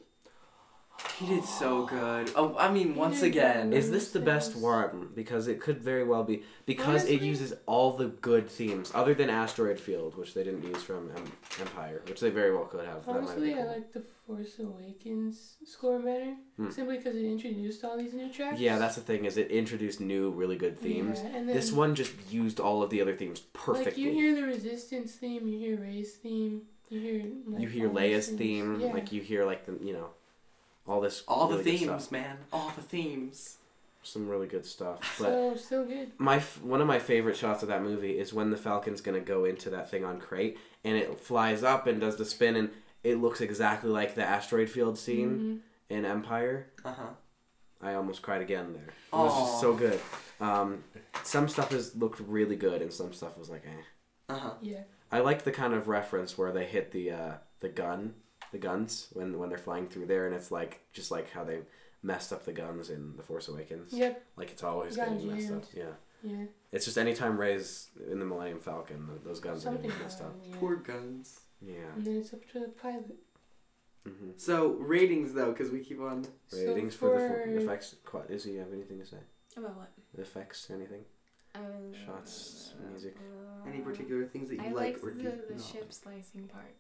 [1.18, 2.32] He did so good.
[2.36, 3.74] Oh, I mean, He once again.
[3.74, 5.10] Is this the best one?
[5.16, 9.16] Because it could very well be because it Honestly- uses all the good themes, other
[9.16, 12.86] than Asteroid Field, which they didn't use from em- Empire, which they very well could
[12.86, 13.04] have.
[13.06, 13.72] That might have Honestly, been I cool.
[13.74, 16.70] like the Force Awakens score better, Hmm.
[16.70, 18.60] simply because it introduced all these new tracks.
[18.60, 19.26] Yeah, that's the thing.
[19.26, 21.20] Is it introduced new, really good themes.
[21.24, 23.86] Yeah, and then, This one just used all of the other themes perfectly.
[23.86, 27.90] Like you hear the Resistance theme, you hear Rey's theme, you hear like, you hear
[27.90, 28.38] Leia's things.
[28.40, 28.94] theme, Yeah.
[28.94, 30.10] like you hear like the you know,
[30.88, 31.24] all this.
[31.28, 32.12] All the really good themes, stuff.
[32.12, 32.38] man.
[32.54, 33.58] All the themes.
[34.04, 35.00] Some really good stuff.
[35.20, 36.12] But so still good.
[36.18, 39.20] my f- one of my favorite shots of that movie is when the Falcon's gonna
[39.20, 42.70] go into that thing on Crait, and it flies up and does the spin, and
[43.04, 45.96] it looks exactly like the asteroid field scene Mhm.
[45.96, 46.68] in Empire.
[46.84, 47.10] Uh huh.
[47.80, 48.88] I almost cried again there.
[49.14, 50.00] It was just so good.
[50.40, 50.84] Um,
[51.24, 53.82] some stuff has looked really good, and some stuff was like, eh.
[54.34, 54.54] Uh huh.
[54.62, 54.82] Yeah.
[55.12, 58.14] I like the kind of reference where they hit the uh, the gun,
[58.52, 61.60] the guns when when they're flying through there, and it's like just like how they
[62.04, 63.94] messed up the guns in The Force Awakens.
[63.94, 64.24] Yep.
[64.38, 65.64] Like it's always Got getting messed up.
[65.76, 65.84] Yeah.
[66.24, 66.46] Yeah.
[66.72, 70.36] It's just anytime Rey's in the Millennium Falcon, th- those guns are getting messed up.
[70.44, 70.56] yeah.
[70.60, 71.42] Poor guns.
[71.62, 71.74] Yeah.
[71.96, 73.16] And then it's up to the pilot.
[74.06, 76.26] hmm So ratings though, because we keep on.
[76.54, 77.96] Ratings so for, for, the effects.
[78.06, 79.18] Qu- Does he have anything to say?
[79.58, 79.92] About what?
[80.16, 81.02] The effects, anything?
[81.54, 81.60] Uh,
[82.06, 83.16] Shots, music.
[83.68, 85.64] Any particular things that you I like liked or the, did the not?
[85.64, 86.74] ship slicing part.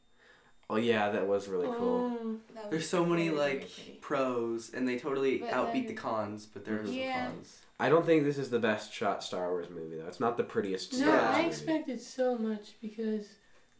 [0.69, 2.17] Oh yeah, that was really cool.
[2.19, 3.97] Oh, That was There's so many very, very like pretty.
[3.99, 6.45] pros, and they totally But outbeat then- the cons.
[6.45, 7.27] But there's some Yeah.
[7.27, 7.59] cons.
[7.79, 10.07] I don't think this is the best shot Star Wars movie though.
[10.07, 11.47] It's not the prettiest no, Star Wars I movie.
[11.47, 13.27] expected so much because,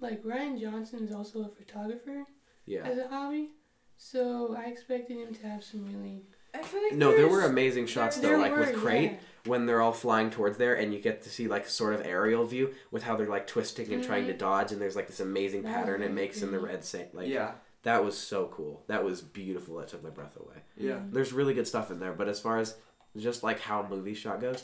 [0.02, 2.26] like, Rian Johnson is also a photographer
[2.66, 2.84] Yeah.
[2.84, 3.52] as a hobby,
[3.98, 6.26] so I expected him to have some really.
[6.54, 9.18] I feel like No, there were amazing shots though, there like with were, Crait yeah.
[9.46, 12.06] When they're all flying towards there, and you get to see like a sort of
[12.06, 14.38] aerial view with how they're like twisting and trying to Mhm.
[14.40, 16.74] dodge, and there's like this amazing That was pattern it makes in the pretty.
[16.76, 17.10] red sand.
[17.14, 17.54] Like yeah.
[17.84, 18.84] that was so cool.
[18.88, 19.78] That was beautiful.
[19.78, 20.58] That took my breath away.
[20.78, 20.98] Yeah.
[20.98, 21.12] Mhm.
[21.14, 22.76] There's really good stuff in there, but as far as
[23.18, 24.64] just like how movie shot goes,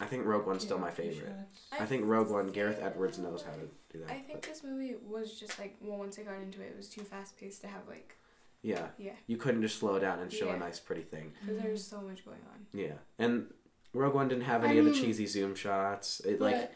[0.00, 1.26] I think Rogue One's still Yeah, my favorite.
[1.26, 1.66] shots.
[1.72, 4.10] I think Rogue One, Gareth Edwards knows how to do that.
[4.10, 6.88] I think this movie was just like well, once I got into it, it was
[6.90, 8.14] too fast paced to have like
[8.60, 11.32] Yeah, yeah, you couldn't just slow down and show a nice pretty thing.
[11.40, 12.66] because there's so much going on.
[12.72, 13.52] Yeah, and
[13.94, 16.20] Rogue One didn't have I any of the cheesy zoom shots.
[16.20, 16.72] It But, like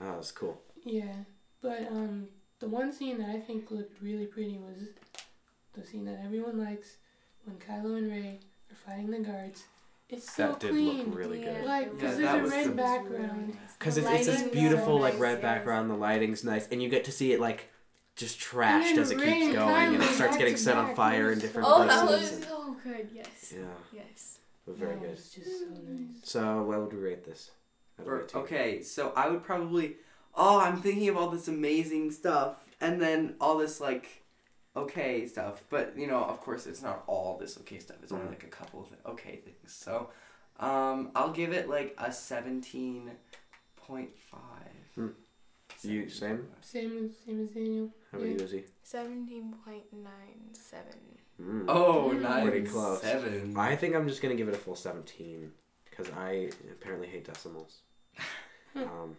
[0.00, 0.60] oh, it was cool.
[0.84, 1.14] yeah,
[1.62, 2.28] but um,
[2.58, 4.88] the one scene that I think looked really pretty was
[5.74, 6.96] the scene that everyone likes
[7.44, 8.38] when Kylo and Rey
[8.70, 9.64] are fighting the guards.
[10.08, 10.98] It's so that did clean.
[11.06, 11.64] look really good.
[11.64, 13.56] Like, Yeah, because that there's a red the- background.
[13.78, 15.42] Because it's, it's this beautiful so like nice, red yes.
[15.42, 15.88] background.
[15.88, 17.70] The lighting's nice, and you get to see it like
[18.16, 21.68] just trashed as it keeps going, and it starts getting set on fire in different
[21.68, 21.96] Oh, places.
[22.02, 23.08] Oh, that was so good.
[23.14, 23.54] Yes.
[23.56, 23.62] yeah,
[23.92, 24.39] Yes.
[24.66, 25.10] It was very That good.
[25.10, 26.06] was just so nice.
[26.22, 27.50] So what would we rate this?
[28.04, 28.40] For, 18?
[28.42, 29.96] okay, so I would probably.
[30.34, 34.22] Oh, I'm thinking of all this amazing stuff, and then all this like,
[34.76, 35.64] okay stuff.
[35.68, 37.96] But you know, of course, it's not all this okay stuff.
[38.02, 38.30] It's only Mhm.
[38.30, 39.72] like a couple of okay things.
[39.72, 40.10] So,
[40.60, 43.10] um, I'll give it like a seventeen
[43.76, 44.94] point five.
[44.94, 45.08] Hmm.
[45.82, 46.48] You same?
[46.60, 47.90] Same as same as Daniel.
[48.12, 48.64] How about you, Izzy?
[48.82, 51.18] Seventeen point nine seven.
[51.40, 51.64] Mm.
[51.68, 52.20] Oh, Mm.
[52.22, 52.48] nice.
[52.48, 53.00] Pretty close.
[53.02, 53.54] Seven.
[53.56, 55.52] I think I'm just gonna give it a full 17
[55.88, 57.80] because I apparently hate decimals.
[58.76, 59.16] um,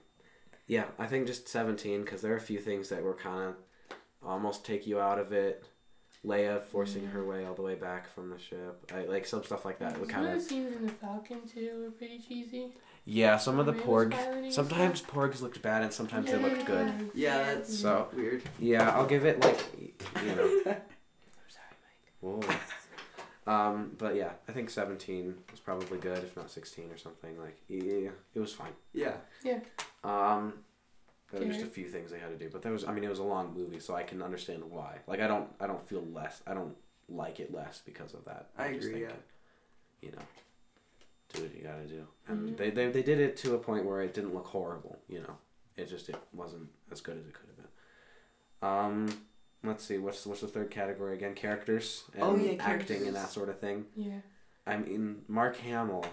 [0.67, 3.55] yeah, I think just 17 because there are a few things that were kind of
[4.23, 5.65] almost take you out of it.
[6.23, 9.65] Leia forcing her way all the way back from the ship, I, like some stuff
[9.65, 9.97] like that.
[9.99, 12.75] Would Some kind of the of scenes in the Falcon too were pretty cheesy.
[13.05, 13.37] yeah.
[13.37, 14.11] Some of the Rey was porg.
[14.11, 15.11] piloting and Sometimes stuff.
[15.15, 17.09] porgs looked bad and sometimes they looked good.
[17.15, 18.43] Yeah, that's So- weird.
[18.59, 19.59] Yeah, I'll give it like
[20.23, 20.75] you know.
[22.23, 22.59] I'm sorry, Mike.
[23.47, 23.51] Whoa.
[23.51, 27.39] Um, but yeah, I think 17 was probably good, if not 16 or something.
[27.39, 28.73] Like, yeah, it was fine.
[28.93, 29.13] Yeah.
[30.03, 30.53] Um,
[31.31, 33.03] there were just a few things they had to do, but there was, I mean,
[33.03, 34.97] it was a long movie, so I can understand why.
[35.07, 36.75] Like, I don't, I don't feel less, I don't
[37.09, 38.49] like it less because of that.
[38.57, 40.07] I just agree, think, yeah.
[40.09, 40.23] You know,
[41.33, 42.57] do what you gotta do, and Mhm.
[42.57, 44.97] they, they they did it to a point where it didn't look horrible.
[45.07, 45.37] You know,
[45.77, 49.09] it just it wasn't as good as it could have been.
[49.13, 49.21] Um,
[49.63, 51.33] let's see, what's what's the third category again?
[51.35, 53.01] Characters oh, and Oh, yeah, acting characters.
[53.07, 53.85] and that sort of thing.
[53.95, 54.19] Yeah,
[54.67, 56.05] I mean, Mark Hamill,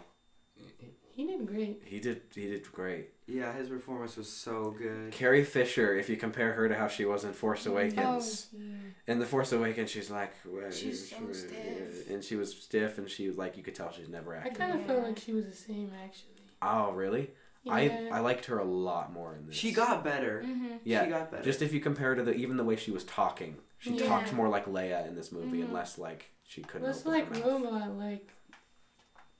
[1.12, 1.82] he did great.
[1.84, 3.10] he did he did great.
[3.26, 5.12] Yeah, his performance was so good.
[5.12, 8.62] Carrie Fisher, if you compare her to how she was in Force Oh, Awakens, yeah.
[9.06, 12.08] in the Force Awakens, she's like, "Well, She's so uh, stiff.
[12.08, 14.52] and she was stiff, and she was like, you could tell she's never acting.
[14.52, 14.86] I kind of Yeah.
[14.86, 16.36] felt like she was the same actually.
[16.62, 17.30] Oh, really?
[17.68, 18.08] Yeah.
[18.12, 19.56] I I liked her a lot more in this.
[19.56, 20.42] She got better.
[20.44, 20.76] Mm-hmm.
[20.84, 21.04] yeah.
[21.04, 21.42] She got better.
[21.44, 24.06] Just if you compare to the even the way she was talking, she Yeah.
[24.08, 25.74] talked more like Leia in this movie, and Mhm.
[25.74, 26.86] less like she couldn't.
[26.86, 27.62] Less open like her mouth.
[27.64, 28.28] robot, like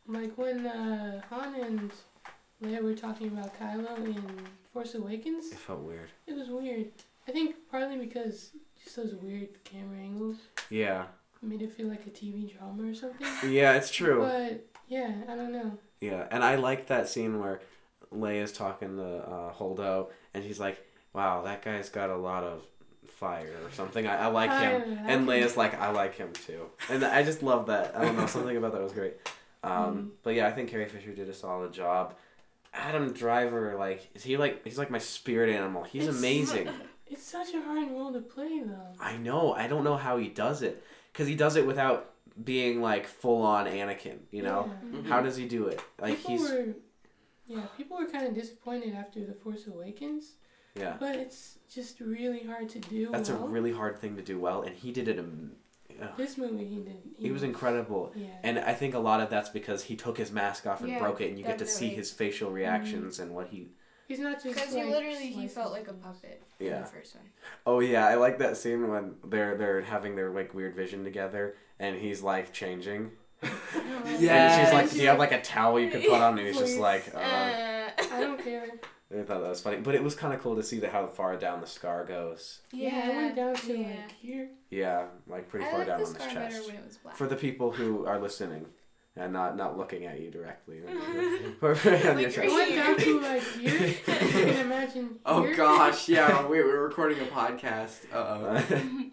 [0.07, 1.93] like when uh, Han and
[2.63, 4.23] Leia were talking about Kylo in
[4.73, 5.53] Force Awakens.
[5.53, 6.11] It felt weird.
[6.27, 6.87] It was weird.
[7.27, 8.53] I think partly because
[8.83, 10.37] just those weird camera angles
[10.71, 11.07] Yeah.
[11.43, 13.27] made it feel like a TV drama or something.
[13.51, 14.21] Yeah, it's true.
[14.21, 15.79] But yeah, I don't know.
[16.01, 17.61] Yeah, and I like that scene where
[18.14, 20.78] Leia's talking to uh, Holdo, and he's like,
[21.12, 22.62] "Wow, that guy's got a lot of
[23.06, 25.26] fire or something." I, I like I him, like and him.
[25.26, 27.97] Leia's like, "I like him too," and I just love that.
[27.97, 29.14] I don't know, something about that was great.
[29.62, 30.09] Um, Mhm.
[30.22, 32.14] But yeah, I think Carrie Fisher did a solid job.
[32.72, 35.82] Adam Driver, like, is he like he's like my spirit animal.
[35.85, 36.68] He's It's- amazing.
[37.10, 38.93] It's such a hard role to play though.
[39.01, 39.52] I know.
[39.55, 40.82] I don't know how he does it,
[41.12, 42.10] because he does it without
[42.44, 44.18] being like full on Anakin.
[44.30, 45.02] You know, Yeah.
[45.09, 45.80] how does he do it?
[45.98, 46.74] Like people he's were,
[47.49, 50.35] yeah, people were kind of disappointed after the Force Awakens,
[50.75, 50.97] yeah.
[51.01, 53.11] but it's just really hard to do.
[53.11, 55.19] That's a really hard thing to do well, and he did it.
[55.19, 55.53] Am-
[56.01, 56.11] ugh.
[56.16, 56.97] This movie he did.
[57.16, 58.27] he was incredible, Yeah.
[58.43, 60.99] and I think a lot of that's because he took his mask off and Yeah,
[60.99, 62.57] broke it, and you get to see his facial mm-hmm.
[62.57, 63.69] reactions and what he.
[64.07, 66.03] He's not just Because like, he literally he felt like a things.
[66.05, 66.81] puppet in Yeah.
[66.81, 67.25] the first one.
[67.66, 71.57] Oh yeah, I like that scene when they're they're having their like weird vision together,
[71.79, 73.11] and he's like changing.
[74.19, 74.59] Yeah.
[74.59, 76.59] And she's like, "Do you have like a towel you could put on?" And he's
[76.59, 78.66] just like, uh, Uh, I don't care.
[79.10, 81.06] I thought that was funny, but it was kind of cool to see the how
[81.06, 82.60] far down the scar goes.
[82.73, 83.86] Yeah, it went down to yeah.
[83.89, 84.51] like here.
[84.70, 86.66] Yeah, like pretty I far like down the on his scar better chest.
[86.66, 87.16] when it was black.
[87.16, 88.66] For the people who are listening
[89.16, 91.82] and not not looking at you directly, on your Like
[92.35, 92.39] chest.
[92.39, 93.86] It went down to like here.
[93.86, 95.19] you can imagine.
[95.24, 96.43] oh gosh, yeah.
[96.47, 98.05] Wait, we're recording a podcast.
[98.12, 99.10] Uh oh.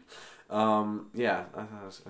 [0.49, 1.45] Um, yeah.
[1.55, 2.01] I thought it was,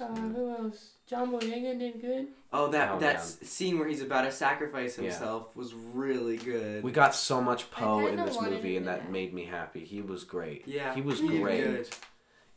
[0.00, 0.90] Uh, who else?
[1.06, 2.28] John Boyega did good.
[2.52, 3.22] Oh, that Oh, that man.
[3.22, 5.04] scene where he's about to sacrifice Yeah.
[5.04, 6.82] himself was really good.
[6.84, 9.84] we got so much Poe in this movie, and to that made me happy.
[9.84, 10.66] He was great.
[10.66, 11.64] yeah, he was he great.
[11.64, 11.88] Good.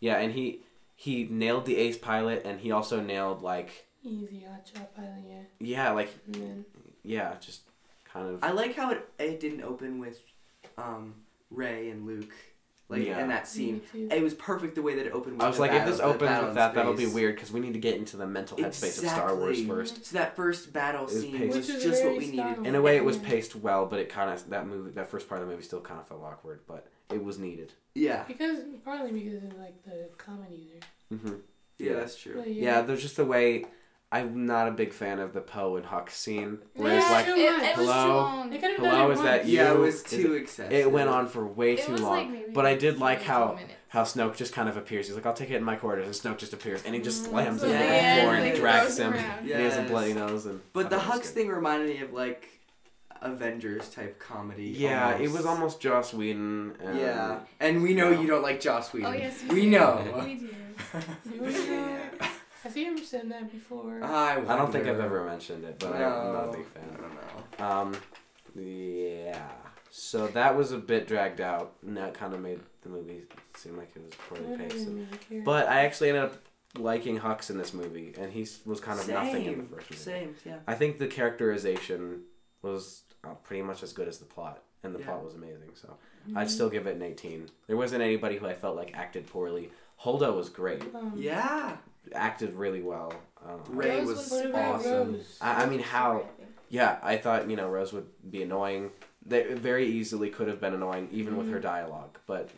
[0.02, 0.64] Yeah, and he
[0.96, 5.42] he nailed the ace pilot, and he also nailed like Easy hot shot pilot, yeah.
[5.60, 6.66] yeah, like And
[7.04, 7.62] yeah, just
[8.04, 10.20] kind of I like how it it didn't open with
[10.78, 11.16] um
[11.50, 12.34] Rey and Luke
[12.88, 13.20] like Yeah.
[13.20, 13.82] in that scene.
[13.94, 15.38] It was perfect the way that it opened.
[15.38, 17.60] With I was the like, if this opens with that, that'll be weird because we
[17.60, 20.06] need to get into the mental headspace of Star Wars first.
[20.06, 22.66] So that first battle was scene was is just what we needed.
[22.66, 25.28] In a way, it was paced well, but it kind of that movie, that first
[25.28, 27.74] part of the movie, still kind of felt awkward, but it was needed.
[27.96, 30.68] Yeah, Because partly because of like the comedy
[31.10, 31.18] there.
[31.20, 31.36] hmm
[31.78, 31.96] yeah, Yeah.
[32.00, 32.36] that's true.
[32.38, 33.66] But, Yeah, there's just the way.
[34.16, 37.34] I'm not a big fan of the Poe and Hux scene, where it's like too
[37.34, 37.64] it, much.
[37.64, 38.16] it was too Hello?
[38.18, 38.50] long.
[38.50, 39.58] They could have Hello, done it is that you?
[39.58, 40.72] Yeah, it was too it- excessive.
[40.72, 42.12] it went on for way It too was long.
[42.18, 43.74] like maybe but I did like how minutes.
[43.90, 45.08] how Snoke just kind of appears.
[45.08, 47.24] He's like, "I'll take it in my quarters," and Snoke just appears, and he just
[47.26, 49.14] Mm, slams him the to the floor and like, drags him.
[49.14, 49.40] around.
[49.40, 49.90] And he has a Yes.
[49.90, 51.34] bloody nose, and But the I thought it was Hux good.
[51.36, 52.50] thing reminded me of like
[53.22, 54.66] Avengers type comedy.
[54.78, 56.76] Yeah, it was almost Joss Whedon.
[56.84, 58.22] And Yeah, and we know No.
[58.22, 59.12] you don't like Joss Whedon.
[59.14, 59.70] Oh yes, we do.
[59.72, 60.22] know.
[60.24, 60.50] We do.
[62.66, 64.04] You know, Have you ever said that before?
[64.04, 66.66] I, I don't think I've ever mentioned it, but no, I, I'm not a big
[66.76, 66.98] I fan.
[67.02, 67.66] don't know.
[67.66, 67.98] Um,
[68.56, 69.50] yeah.
[69.92, 73.24] So that was a bit dragged out, and that kind of made the movie
[73.56, 74.88] seem like it was poorly paced.
[75.30, 75.42] really.
[75.42, 76.36] But I actually ended up
[76.78, 79.90] liking Hux in this movie, and he was kind of Same, nothing in the first
[79.92, 80.02] movie.
[80.02, 80.58] Same, yeah.
[80.68, 82.22] I think the characterization
[82.62, 85.06] was uh, pretty much as good as the plot, and the Yeah.
[85.06, 85.70] plot was amazing.
[85.76, 85.96] So
[86.36, 87.50] I'd still give it an 18.
[87.68, 89.70] There wasn't anybody who I felt like acted poorly.
[90.02, 91.78] Holdo was great, Um, Yeah.
[92.14, 93.14] Acted really well.
[93.48, 95.20] Um, Rey Rose was was awesome.
[95.42, 96.28] I, I mean, how?
[96.70, 98.92] Yeah, I thought you know Rose would be annoying.
[99.26, 102.50] They very easily could have been annoying even with her dialogue, but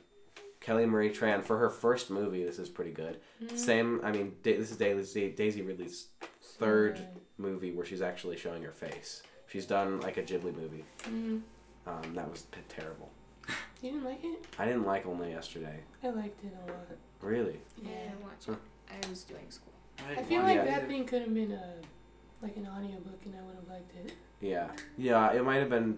[0.59, 3.19] Kelly Marie Tran for her first movie, this is pretty good.
[3.41, 3.57] Mhm.
[3.57, 6.07] Same, I mean, da- this is Daisy, Daisy Ridley's
[6.41, 7.07] third good.
[7.37, 9.23] movie where she's actually showing her face.
[9.47, 10.83] She's done like a Ghibli movie.
[11.03, 11.41] Mhm.
[11.85, 13.09] Um, that was p- terrible.
[13.81, 14.45] You didn't like it?
[14.59, 15.79] I didn't like Only Yesterday.
[16.03, 16.87] I liked it a lot.
[17.21, 17.61] Really?
[17.81, 18.57] Yeah, I didn't watch it.
[18.91, 19.73] I was doing school.
[20.09, 20.65] I feel like it.
[20.65, 21.73] that thing could have been a
[22.41, 24.13] like an audiobook and I would have liked it.
[24.41, 24.67] Yeah.
[24.97, 25.97] Yeah, it might have been.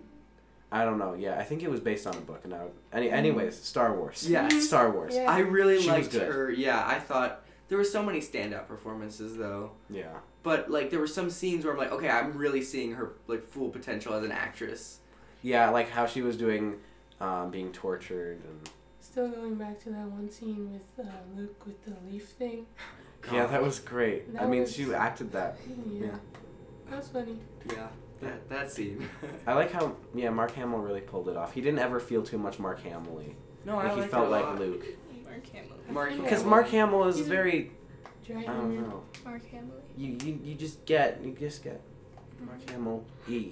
[0.72, 1.16] I don't know.
[1.16, 2.41] Yeah, I think it was based on a book.
[2.44, 4.26] And I, any, anyways, Star Wars.
[4.30, 4.68] Yes.
[4.68, 5.16] Star Wars.
[5.16, 5.30] Yeah.
[5.30, 6.28] I really She was liked good.
[6.32, 6.52] her.
[6.52, 9.72] Yeah, I thought there were so many standout performances though.
[9.90, 10.14] Yeah.
[10.44, 13.44] But like there were some scenes where I'm like, okay, I'm really seeing her like
[13.44, 14.99] full potential as an actress.
[15.41, 16.76] Yeah, like how she was doing,
[17.20, 18.70] um, being tortured and.
[19.20, 22.66] Still going back to that one scene with uh, Luke with the leaf thing.
[23.34, 24.24] Yeah, that was great.
[24.40, 25.58] I mean, was- she acted that.
[25.68, 26.06] Yeah.
[26.06, 26.16] Yeah.
[26.90, 27.38] That was funny.
[27.70, 27.88] Yeah,
[28.22, 29.10] that that scene.
[29.48, 31.52] I like how yeah Mark Hamill really pulled it off.
[31.54, 33.36] He didn't ever feel too much Mark Hamill-y.
[33.66, 34.58] no, Like I he felt like.
[34.58, 34.86] Luke.
[35.26, 35.78] Mark Hamill.
[35.90, 37.72] Mark Because Because Mark Hamill is He's very
[38.26, 39.04] Dry I don't know.
[39.26, 39.82] Mark Hamill.
[39.98, 41.82] You, you you just get you just get
[42.40, 43.52] Mark Hamill E.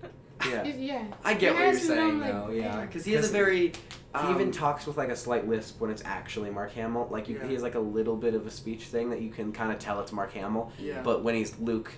[0.48, 0.62] Yeah.
[0.64, 1.04] Yeah.
[1.24, 2.50] I He get what you're has his own, saying like, though.
[2.52, 3.72] Yeah, because he has a very.
[4.14, 7.08] He even um, talks with like a slight lisp when it's actually Mark Hamill.
[7.10, 7.46] Like you, Yeah.
[7.46, 9.78] he has like a little bit of a speech thing that you can kind of
[9.78, 10.72] tell it's Mark Hamill.
[10.78, 11.02] Yeah.
[11.02, 11.92] But when he's Luke,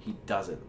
[0.00, 0.60] he doesn't.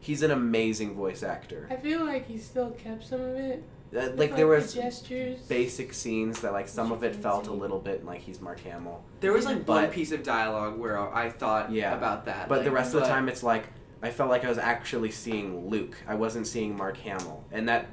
[0.00, 1.68] He's an amazing voice actor.
[1.70, 3.62] I feel like he still kept some of it.
[3.92, 5.40] Uh, with, like there the was gestures.
[5.42, 8.60] basic scenes that like some of it Chicken felt a little bit like he's Mark
[8.60, 9.02] Hamill.
[9.20, 11.94] there was like one piece of dialogue where I thought Yeah.
[11.96, 12.48] about that.
[12.48, 13.66] But the like, rest of the time, it's like
[14.02, 15.96] I felt like I was actually seeing Luke.
[16.08, 17.88] I wasn't seeing Mark Hamill, and that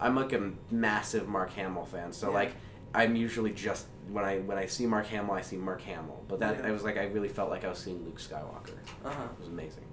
[0.00, 2.12] I'm like a massive Mark Hamill fan.
[2.12, 2.34] So Yeah.
[2.34, 2.52] like
[2.94, 6.22] I'm usually just when I when I see Mark Hamill, I see Mark Hamill.
[6.28, 6.68] But that Yeah.
[6.68, 8.74] I was like I really felt like I was seeing Luke Skywalker.
[9.04, 9.24] Uh-huh.
[9.34, 9.84] It was amazing.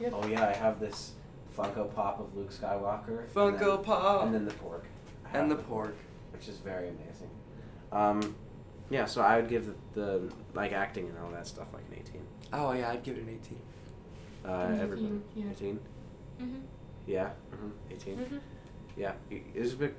[0.00, 0.12] Yep.
[0.14, 1.12] Oh yeah, I have this
[1.56, 3.20] Funko Pop of Luke Skywalker.
[3.24, 4.82] and Funko then- Pop And then the porg.
[5.32, 5.92] And the it, porg.
[6.32, 7.30] which is very amazing.
[7.90, 8.36] Um,
[8.90, 11.98] yeah, so I would give the, the like acting and all that stuff like an
[11.98, 12.22] 18.
[12.52, 13.58] Oh yeah, I'd give it an 18.
[14.44, 15.06] Uh, An everybody.
[15.06, 15.50] 18, yeah.
[15.50, 15.80] 18?
[16.40, 16.58] Mm-hmm.
[17.06, 18.16] Yeah, hmm 18.
[18.18, 18.40] Mhm.
[18.98, 19.96] Yeah, it- bit.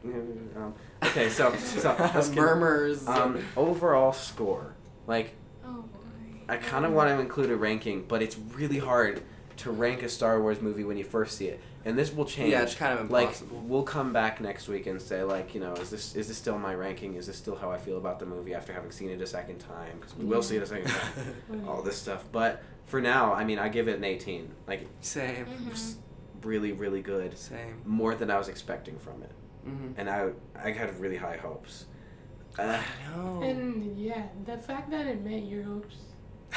[0.55, 0.73] Um,
[1.03, 3.07] okay, so so let's Murmurs.
[3.07, 4.75] Um, overall score,
[5.07, 5.33] like
[5.65, 6.39] Oh boy.
[6.49, 9.23] I kind of want to include a ranking, but it's really hard
[9.57, 12.51] to rank a Star Wars movie when you first see it, and this will change.
[12.51, 15.73] yeah, it's kind of like we'll come back next week and say like you know
[15.73, 17.15] is this is this still my ranking?
[17.15, 19.59] Is this still how I feel about the movie after having seen it a second
[19.59, 19.97] time?
[19.99, 21.65] Because we will see it a second time.
[21.67, 24.49] All this stuff, but for now, I mean, I give it an 18.
[24.67, 25.45] Like Same.
[25.45, 25.99] Mm-hmm.
[26.39, 27.37] S- really, really good.
[27.37, 27.81] Same.
[27.85, 29.31] More than I was expecting from it.
[29.67, 29.99] Mm-hmm.
[29.99, 31.85] and I I had really high hopes.
[32.57, 32.81] Uh,
[33.13, 33.41] No.
[33.43, 35.95] And yeah, the fact that it met your hopes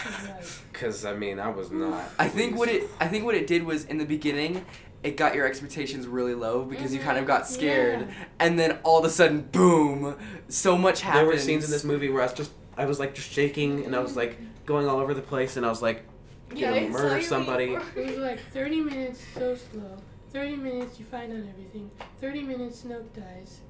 [0.06, 2.04] is like Cause I mean I was not.
[2.18, 4.64] I think what it I think what it did was in the beginning
[5.02, 8.14] it got your expectations really low because you kind of got scared Yeah.
[8.38, 10.16] and then all of a sudden boom
[10.48, 11.26] so much happened.
[11.26, 13.84] There were scenes in this movie where I was just I was like just shaking
[13.84, 16.04] and I was like going all over the place and I was like
[16.54, 17.74] Yeah, gonna murder somebody.
[17.96, 19.96] it was like 30 minutes so slow.
[20.32, 21.90] 30 minutes you find out everything.
[22.20, 23.60] 30 minutes Snoke dies.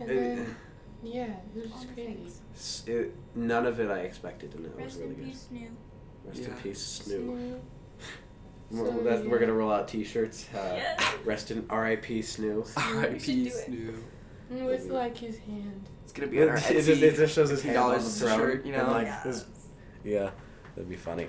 [0.00, 0.56] And then
[1.02, 2.92] yeah, it was All just crazy.
[2.92, 5.24] it, none of it I expected and it was Rest really in good.
[5.26, 5.68] peace, New.
[6.24, 7.20] Rest in peace, Snoo.
[7.20, 7.60] Snoo.
[8.70, 10.48] We're, So, that's, we're gonna roll out T-shirts.
[10.54, 11.14] Uh, Yes.
[11.24, 12.20] Rest in R.I.P.
[12.20, 12.66] Snoo.
[12.76, 13.48] R.I.P.
[13.50, 13.52] should.
[13.52, 14.02] Snoo.
[14.50, 15.88] With like his hand.
[16.04, 18.18] It's gonna be on our it, just, it just shows his hand on the $15
[18.20, 18.38] throne.
[18.38, 18.80] shirt, you know?
[18.84, 19.24] and, like, Yes.
[19.24, 19.44] his-
[20.04, 20.30] yeah,
[20.74, 21.28] that'd be funny.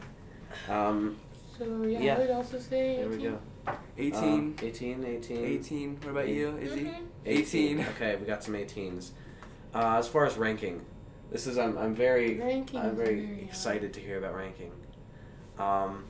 [0.69, 1.17] Um,
[1.57, 2.15] So yeah, Yeah.
[2.15, 3.31] I would also say there we 18.
[3.31, 3.73] go.
[3.97, 4.23] 18.
[4.23, 5.45] Um, 18, 18.
[5.45, 5.95] 18.
[6.01, 6.85] What about you, Izzy?
[6.85, 7.03] Mhm.
[7.25, 7.79] 18.
[7.95, 9.11] Okay, we got some 18s.
[9.73, 10.81] Uh, as far as ranking,
[11.31, 14.71] this is I'm I'm very Ranking I'm very, very excited to hear about ranking.
[15.57, 16.05] Um,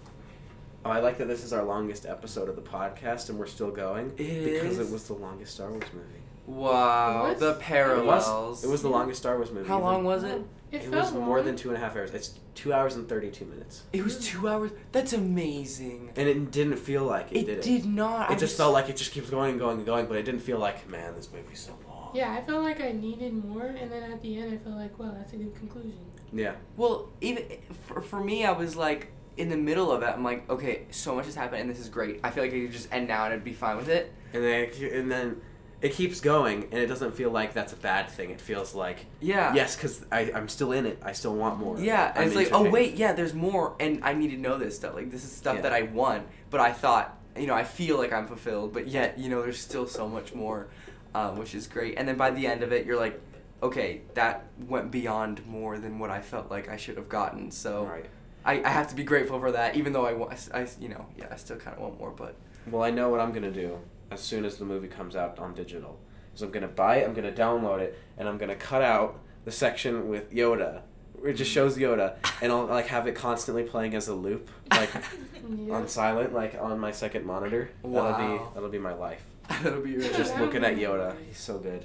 [0.85, 3.71] oh, I like that this is our longest episode of the podcast and we're still
[3.71, 4.79] going It because is?
[4.79, 6.05] it was the longest Star Wars movie.
[6.45, 7.39] Wow, What?
[7.39, 7.57] the It was.
[7.61, 8.63] parallels.
[8.63, 9.67] It was the longest Star Wars movie.
[9.67, 10.41] How even- long was it?
[10.71, 11.45] It, It felt was more long.
[11.45, 12.11] than two and a half hours.
[12.13, 14.71] It's two hours and thirty-two minutes, It was two hours.
[14.91, 16.11] That's amazing.
[16.15, 17.61] and it didn't feel like it, It did.
[17.61, 18.29] did not.
[18.29, 20.17] It, I it just felt like it just keeps going and going and going, but
[20.17, 22.11] it didn't feel like man, this movie's so long.
[22.13, 24.97] Yeah, I felt like I needed more, and then at the end, I felt like,
[24.97, 25.99] wow, that's a good conclusion.
[26.33, 26.55] Yeah.
[26.75, 27.43] Well, even
[27.85, 30.07] for, for me, I was like in the middle of it.
[30.07, 32.19] I'm like, okay, so much has happened, and this is great.
[32.23, 34.11] I feel like I could just end now and I'd be fine with it.
[34.33, 35.41] And then it, and then
[35.81, 38.31] it keeps going, and it doesn't feel like that's a bad thing.
[38.31, 39.53] It feels like Yeah.
[39.53, 40.99] yes, because I'm still in it.
[41.03, 41.79] I still want more.
[41.79, 44.57] Yeah, and I'm it's like, oh wait, yeah, there's more, and I need to know
[44.57, 44.95] this stuff.
[44.95, 45.61] Like this is stuff Yeah.
[45.61, 49.19] that I want, but I thought you know I feel like I'm fulfilled, but yet
[49.19, 50.67] you know there's still so much more,
[51.13, 51.95] um, which is great.
[51.97, 53.19] And then by the end of it, you're like,
[53.61, 57.51] okay, that went beyond more than what I felt like I should have gotten.
[57.51, 58.05] So Right.
[58.45, 60.13] I, I have to be grateful for that, even though I,
[60.53, 62.35] I- you know yeah I still kind of want more, but
[62.71, 63.77] Well, I know what I'm gonna do
[64.11, 65.99] as soon as the movie comes out on digital.
[66.33, 69.51] So I'm gonna buy it, I'm gonna download it, and I'm gonna cut out the
[69.51, 70.81] section with Yoda.
[71.13, 74.49] Where it just shows Yoda, and I'll like have it constantly playing as a loop,
[74.71, 74.89] like
[75.49, 75.73] Yeah.
[75.75, 77.71] on silent, like on my second monitor.
[77.81, 78.37] That'll Wow.
[78.37, 79.23] be that'll be my life.
[79.63, 81.83] that'll be really Just looking at Yoda, he's so good.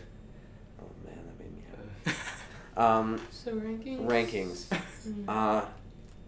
[0.80, 1.62] Oh man, that made me
[2.04, 2.18] happy.
[2.76, 4.06] Um, So rankings.
[4.06, 4.64] rankings.
[5.08, 5.24] Mm.
[5.28, 5.64] Uh,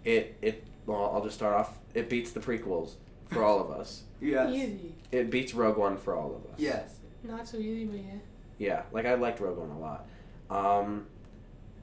[0.04, 1.78] it it well, I'll just start off.
[1.94, 2.94] It beats the prequels
[3.30, 4.02] for all of us.
[4.24, 4.94] Yes Easy.
[5.12, 6.58] It beats Rogue One for all of us.
[6.58, 8.18] yes Not so easy, but yeah.
[8.58, 10.06] Yeah, like I liked Rogue One a lot.
[10.50, 11.06] Um,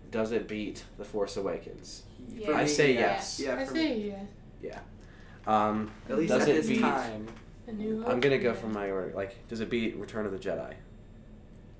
[0.09, 2.03] does it beat The Force Awakens?
[2.29, 2.51] Yeah.
[2.51, 2.99] I say Yeah.
[2.99, 3.39] yes.
[3.39, 4.15] yeah I for say me.
[4.61, 4.79] yeah.
[5.47, 6.81] Um, at least does at it this beat?
[6.81, 7.27] time
[7.67, 8.05] A new.
[8.05, 8.55] I'm gonna go yeah.
[8.55, 9.11] for my order.
[9.15, 10.73] Like, does it beat Return of the Jedi?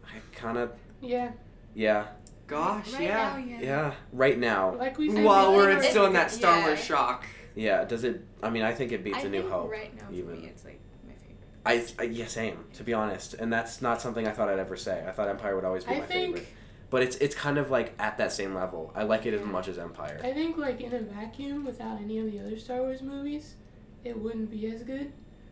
[0.03, 0.71] I kind of
[1.01, 1.31] Yeah.
[1.75, 2.07] yeah
[2.47, 3.59] gosh Right yeah now, yeah.
[3.61, 5.23] yeah right now Like we said.
[5.23, 6.65] while we're like still in that Star yeah.
[6.65, 7.25] Wars shock
[7.55, 7.83] yeah.
[7.85, 8.21] Does it?
[8.43, 9.71] I mean, I think it beats I A New think Hope.
[9.71, 10.41] right now for even.
[10.41, 11.91] me it's like my favorite.
[11.99, 14.75] I, I yeah same to be honest, and that's not something I thought I'd ever
[14.77, 15.03] say.
[15.07, 16.35] I thought Empire would always be I my think.
[16.37, 16.47] favorite,
[16.89, 18.91] but it's it's kind of like at that same level.
[18.95, 20.19] I like it as much as Empire.
[20.23, 23.55] I think like in a vacuum, without any of the other Star Wars movies,
[24.03, 25.11] it wouldn't be as good.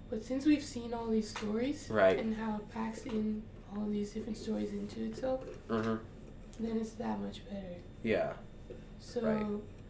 [0.10, 2.18] But since we've seen all these stories Right.
[2.18, 3.44] and how it packs in
[3.78, 5.96] all these different stories into itself, Mm-hmm.
[6.60, 7.76] then it's that much better.
[8.02, 8.34] Yeah.
[9.00, 9.46] So Right.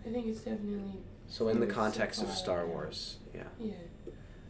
[0.05, 0.99] I think it's definitely
[1.29, 2.65] So in the context of Star.
[2.65, 3.73] Wars, yeah, yeah.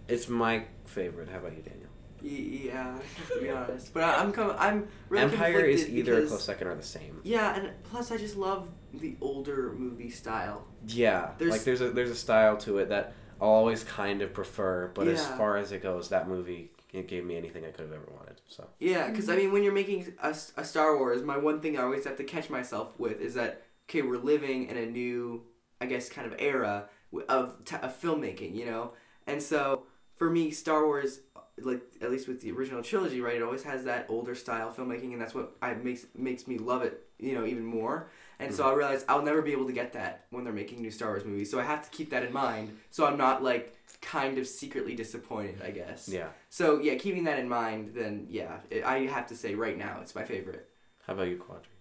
[0.07, 1.30] it's my favorite.
[1.30, 1.85] How about you, Daniel?
[2.22, 2.99] Y- yeah
[3.34, 6.30] to be honest but I, I'm com- I'm really Empire is conflicted either a because-
[6.31, 7.22] close second or the same.
[7.23, 10.65] Yeah, and plus I just love the older movie style.
[10.88, 14.34] Yeah, There's- like there's a there's a style to it that I'll always kind of
[14.34, 15.38] prefer, but as Yeah.
[15.38, 18.41] far as it goes, that movie it gave me anything I could have ever wanted.
[18.47, 19.41] So Yeah, because I mm-hmm.
[19.43, 22.18] mean, when you're making a, s- a Star Wars, my one thing I always have
[22.18, 25.43] to catch myself with is that okay, we're living in a new,
[25.81, 26.89] I guess, kind of era
[27.27, 28.93] of t- of filmmaking, you know,
[29.27, 29.84] and so
[30.19, 31.22] for me, Star Wars,
[31.61, 35.14] like at least with the original trilogy, right, it always has that older style filmmaking,
[35.14, 38.10] and that's what I makes makes me love it, you know, even more.
[38.39, 38.73] And so mm-hmm.
[38.73, 41.26] I realize I'll never be able to get that when they're making new Star Wars
[41.26, 41.49] movies.
[41.49, 44.95] So I have to keep that in mind, so I'm not like kind of secretly
[44.95, 46.10] disappointed, I guess.
[46.10, 46.27] yeah.
[46.49, 49.99] So yeah, keeping that in mind, then yeah, it, I have to say right now
[50.01, 50.69] it's my favorite.
[51.06, 51.78] How about you, Quadri?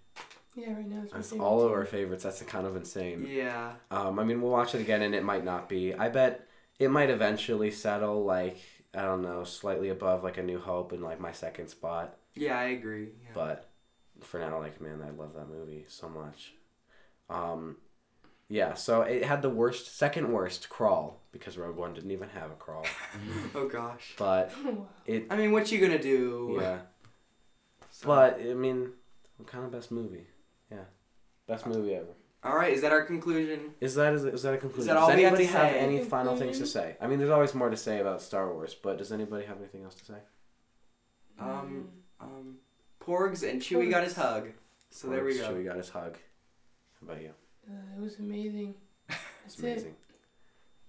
[0.58, 2.24] Yeah, right now it's my all of our favorites.
[2.24, 3.26] That's kind of insane.
[3.30, 3.72] Yeah.
[3.90, 5.94] Um, I mean, we'll watch it again, and it might not be.
[5.94, 6.46] I bet
[6.78, 8.58] it might eventually settle like
[8.94, 12.16] I don't know, slightly above like a New Hope and like my second spot.
[12.34, 13.08] Yeah, I agree.
[13.22, 13.30] Yeah.
[13.34, 13.68] But
[14.22, 16.54] for now, like man, I love that movie so much.
[17.30, 17.76] Um,
[18.48, 22.50] yeah, so it had the worst, second worst crawl because Rogue One didn't even have
[22.50, 22.86] a crawl.
[23.54, 24.14] oh gosh.
[24.18, 24.52] But
[25.06, 26.58] it, I mean, what you gonna do?
[26.60, 26.78] yeah.
[27.90, 28.92] So- But I mean,
[29.38, 30.26] what kind of best movie?
[31.48, 32.06] Yeah, best movie ever.
[32.44, 33.74] all right, is that our conclusion?
[33.80, 34.96] Is that is, is that a conclusion?
[34.96, 36.96] all does we have to anybody have, any final things to say?
[37.00, 39.84] I mean, there's always more to say about Star Wars, but does anybody have anything
[39.84, 40.18] else to say?
[41.40, 41.88] Um,
[42.20, 42.56] um,
[43.00, 44.48] Porgs and Chewie got his hug.
[44.90, 45.48] So there we go.
[45.52, 46.16] Chewie got his hug.
[47.00, 47.30] How about you?
[47.68, 48.74] Uh, it was amazing.
[49.08, 49.94] That's It's amazing.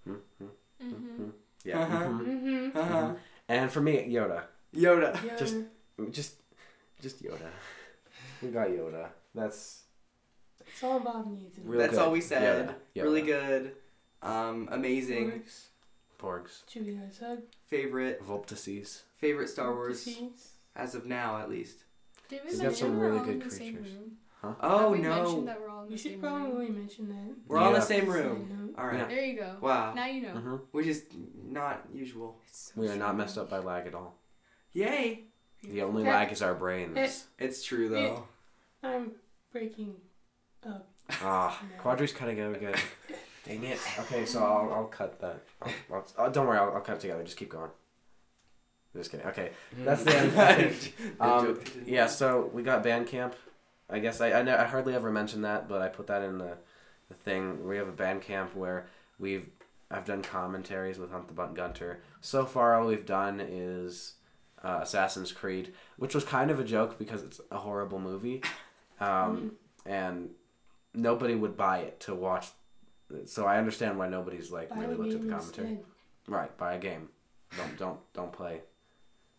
[0.05, 0.45] Hmm, hmm,
[0.81, 0.93] Mm-hmm.
[1.23, 1.29] hmm.
[1.65, 1.79] Yeah.
[1.81, 1.97] Uh-huh.
[2.07, 2.77] mhm, Mm-hmm.
[2.77, 2.93] Uh-huh.
[2.95, 3.17] mhm.
[3.49, 4.43] And for me, Yoda.
[4.73, 5.21] Yoda.
[5.23, 5.35] Yeah.
[5.35, 5.55] Just-
[6.11, 6.35] Just,
[7.01, 7.49] just Yoda.
[8.41, 9.09] We got Yoda.
[9.35, 9.83] That's
[10.71, 11.57] it's all Bob needs.
[11.57, 11.99] in Real That's good.
[11.99, 12.75] all we said.
[12.95, 13.03] Yoda.
[13.03, 13.73] Really good.
[14.21, 15.25] Um, amazing.
[15.31, 15.67] Works.
[16.19, 16.63] Porgs.
[16.69, 17.39] Chewie got his hug.
[17.67, 18.21] Favorite.
[18.23, 19.03] Vulptices.
[19.17, 20.49] Favorite Star Wars Disease.
[20.75, 21.83] as of now, at least.
[22.27, 23.93] Did we We've got some really good in the same creatures.
[24.41, 24.53] Huh?
[24.61, 25.09] Oh Have we no.
[25.23, 26.77] mentioned that we're all in We the should same probably room?
[26.79, 27.35] mention that.
[27.47, 28.47] We're all in the same room.
[28.49, 28.75] note.
[28.81, 28.99] All right.
[28.99, 29.05] Yeah.
[29.07, 29.55] There you go.
[29.61, 29.93] Wow.
[29.93, 30.29] Now you know.
[30.33, 31.03] hmm Which is
[31.45, 32.39] not usual.
[32.47, 34.15] It's so We are not messed up by lag at all.
[34.73, 35.23] Yay.
[35.63, 36.97] The only Eh, lag is our brains.
[36.97, 37.09] eh.
[37.45, 38.23] It's true though.
[38.83, 39.11] I'm
[39.51, 39.95] breaking
[40.65, 40.87] up.
[41.21, 41.81] Ah, No.
[41.81, 42.75] Quadri's cutting out again.
[43.45, 43.79] Dang it.
[43.99, 45.41] Okay, so I'll, I'll cut that.
[45.61, 47.23] I'll, I'll, oh, don't worry, I'll, I'll cut it together.
[47.23, 47.71] Just keep going.
[48.95, 49.25] Just kidding.
[49.27, 50.91] Okay, that's the end.
[51.19, 53.33] um, yeah, so we got Bandcamp.
[53.89, 56.37] I guess I, I, ne- I hardly ever mentioned that, but I put that in
[56.37, 56.57] the,
[57.07, 57.67] the thing.
[57.67, 58.87] We have a Bandcamp where
[59.17, 59.47] we've
[59.91, 62.01] I've done commentaries with Hunt the Bunt Gunter.
[62.21, 64.13] So far, all we've done is
[64.63, 68.43] uh, Assassin's Creed, which was kind of a joke because it's a horrible movie,
[68.99, 69.53] um,
[69.85, 70.29] and
[70.93, 72.47] nobody would buy it to watch.
[73.25, 75.67] So I understand why nobody's like Buy really looked at the commentary.
[75.69, 75.85] instead.
[76.27, 77.09] Right, buy a game.
[77.57, 78.61] Don't don't don't play.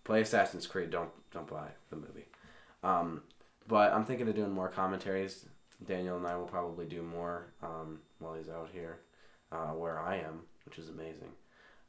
[0.05, 0.91] Play Assassin's Creed.
[0.91, 2.27] Don't don't buy the movie.
[2.83, 3.23] Um,
[3.69, 5.47] but I'm thinking of doing more commentaries.
[5.87, 8.99] Daniel and I will probably do more um, while he's out here,
[9.53, 11.31] uh, where I am, which is amazing.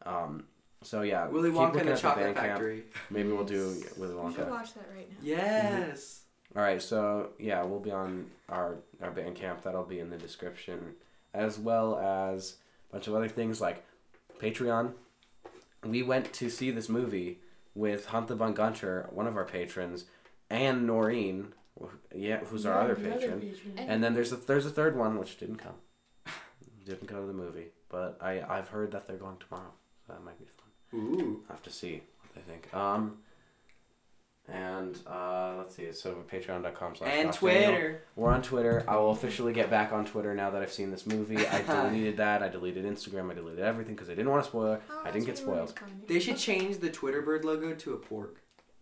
[0.06, 0.46] Um,
[0.84, 2.42] So yeah, Willy Wonka looking and the Chocolate Bandcamp.
[2.42, 2.84] Factory.
[3.10, 4.50] Maybe we'll do Willy We should Wonka.
[4.50, 5.18] watch that right now.
[5.22, 6.20] Yes.
[6.56, 9.64] All right, so yeah, we'll be on our our Bandcamp.
[9.64, 10.95] That'll be in the description,
[11.34, 12.56] as well as
[12.90, 13.84] a bunch of other things like
[14.40, 14.94] Patreon.
[15.86, 17.40] We went to see this movie
[17.73, 20.06] with Hunt the Bun Gunter, one of our patrons,
[20.49, 23.40] and Noreen, wh- yeah, who's our other the patron.
[23.40, 23.73] patron.
[23.78, 25.76] And then there's a there's a third one which didn't come,
[26.86, 29.72] didn't go to the movie, but I I've heard that they're going tomorrow,
[30.06, 30.99] so that might be fun.
[30.99, 31.44] Ooh.
[31.49, 32.73] I have to see what they think.
[32.73, 33.19] Um,
[34.52, 35.91] and uh, let's see.
[35.94, 38.03] So patreon.com slash And Twitter.
[38.15, 38.84] We're on Twitter.
[38.88, 41.45] I will officially get back on Twitter now that I've seen this movie.
[41.48, 42.44] I deleted that.
[42.44, 43.32] I deleted Instagram.
[43.32, 44.82] I deleted everything because I didn't want to spoil it.
[44.90, 45.73] Oh, I didn't get spoiled.
[46.07, 48.30] They should change the Twitter bird logo to a porg.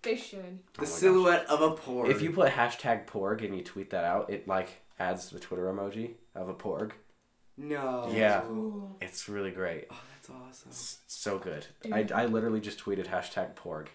[0.01, 0.39] They should.
[0.39, 0.89] Oh The gosh.
[0.89, 2.09] silhouette of a porg.
[2.09, 4.69] If you put hashtag porg and you tweet that out, it like
[4.99, 6.91] adds the Twitter emoji of a porg.
[7.57, 8.09] No.
[8.13, 8.41] Yeah.
[8.47, 8.95] Cool.
[9.01, 9.87] It's really great.
[9.91, 10.69] Oh, that's awesome.
[10.69, 11.65] It's so good.
[11.91, 13.87] I, I literally just tweeted hashtag porg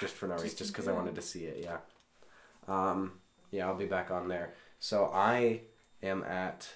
[0.00, 1.62] just for no reason, Just just because I wanted to see it.
[1.62, 1.78] Yeah.
[2.68, 3.12] Um,
[3.50, 4.54] yeah, I'll be back on there.
[4.78, 5.60] So I
[6.02, 6.68] am at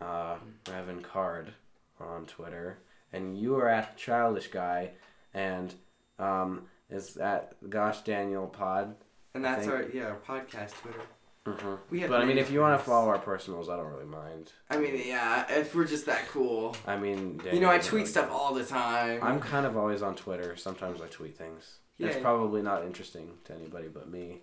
[0.00, 0.36] uh,
[0.72, 1.52] Evan Card
[2.00, 2.78] on Twitter,
[3.12, 4.90] and you are at Childish Guy,
[5.34, 5.74] and
[6.18, 8.94] um, is at Gosh Daniel Pod.
[9.34, 11.00] And that's our yeah our podcast Twitter.
[11.46, 11.74] Mm-hmm.
[11.90, 12.10] We have.
[12.10, 14.52] But I mean, if you want to follow our personals, I don't really mind.
[14.70, 16.76] I mean, yeah, if we're just that cool.
[16.86, 18.34] I mean, you know, I tweet really stuff care.
[18.34, 19.20] all the time.
[19.22, 20.56] I'm kind of always on Twitter.
[20.56, 21.78] Sometimes I tweet things.
[21.98, 22.22] It's Yeah.
[22.22, 24.42] probably not interesting to anybody but me,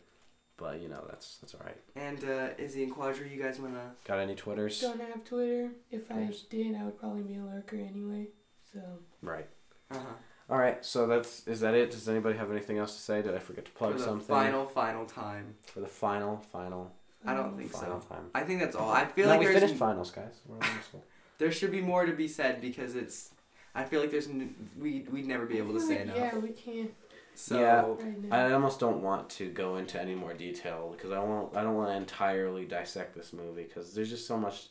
[0.57, 1.77] but you know that's that's all right.
[1.95, 3.91] And uh, Izzy and Quadri, you guys wanna?
[4.05, 4.81] Got any Twitters?
[4.81, 5.69] Don't have Twitter.
[5.91, 8.27] If I did, I would probably be a lurker anyway.
[8.73, 8.79] So
[9.21, 9.47] Right.
[9.91, 10.13] Uh huh.
[10.49, 10.83] All right.
[10.85, 11.91] So that's is that it?
[11.91, 13.21] Does anybody have anything else to say?
[13.21, 15.55] Did I forget to For plug the something final, final time.
[15.63, 16.91] for the final, final,
[17.25, 18.07] I don't think final so.
[18.09, 18.25] time?
[18.35, 18.91] I think that's all.
[18.91, 20.41] I feel no, like we there's finished finals, guys.
[20.45, 21.03] We're almost full.
[21.37, 23.31] there should be more to be said because it's.
[23.77, 26.15] I feel like there's n- we we'd never be able to say enough.
[26.17, 26.91] Yeah, we can't
[27.35, 27.81] So Yeah.
[27.85, 28.35] right now.
[28.35, 31.55] I almost don't want to go into any more detail because I won't.
[31.55, 34.69] I don't want to entirely dissect this movie because there's just so much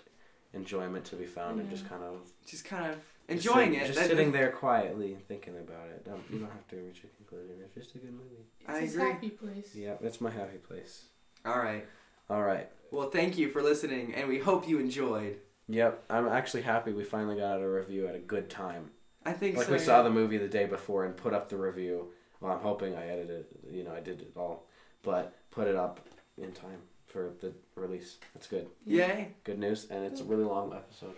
[0.53, 3.87] enjoyment to be found in just kind of just kind of Just enjoying sit- it.
[3.87, 6.05] Just That- sitting there quietly and thinking about it.
[6.05, 7.57] Don't, you don't have to reach a conclusion.
[7.65, 8.45] It's just a good movie.
[8.61, 9.11] it's I his agree.
[9.11, 9.75] happy place.
[9.75, 11.05] Yeah, it's my happy place.
[11.45, 11.85] All right.
[12.31, 12.71] All right.
[12.91, 15.39] Well, thank you for listening, and we hope you enjoyed.
[15.69, 18.91] Yep, I'm actually happy we finally got out a review at a good time.
[19.27, 19.73] I think Like so.
[19.73, 19.85] we yeah.
[19.85, 22.13] saw the movie the day before and put up the review.
[22.45, 23.47] Well, I'm hoping I edited.
[23.73, 24.67] You know, I did it all,
[25.03, 26.07] but put it up
[26.37, 28.19] in time for the release.
[28.35, 28.67] That's good.
[28.85, 29.29] Yay!
[29.45, 31.15] Good news, and it's a really long episode.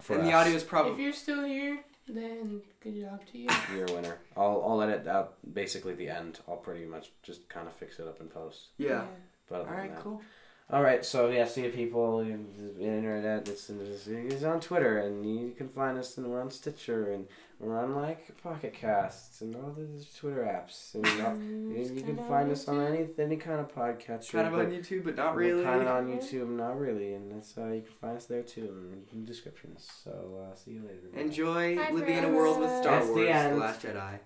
[0.00, 0.92] For and the audio is probably.
[0.92, 3.48] If probably you're still here, then good job to you.
[3.74, 4.18] You're a winner.
[4.36, 6.38] I'll I'll edit out basically the end.
[6.46, 8.68] I'll pretty much just kind of fix it up in post.
[8.78, 9.02] yeah.
[9.48, 10.02] But other All than right, that.
[10.04, 10.22] cool.
[10.70, 13.48] All right, so yeah, see you people, the internet.
[13.48, 17.28] It's, it's, it's on Twitter, and you can find us, and we're on Stitcher, and
[17.58, 20.94] we're on like Pocket Casts, and all the Twitter apps.
[20.94, 24.30] And all- Mm, you, can find us on any any kind of podcast.
[24.30, 25.64] Kind of on YouTube, but not really.
[25.64, 28.92] Kind of on YouTube, not really, and that's uh, you can find us there too
[29.12, 29.88] in the descriptions.
[30.04, 31.18] So uh, see you later.
[31.18, 32.70] Enjoy Bye, living in a world with.
[32.70, 33.58] Star That's the Wars: The end.
[33.58, 34.18] Last Jedi.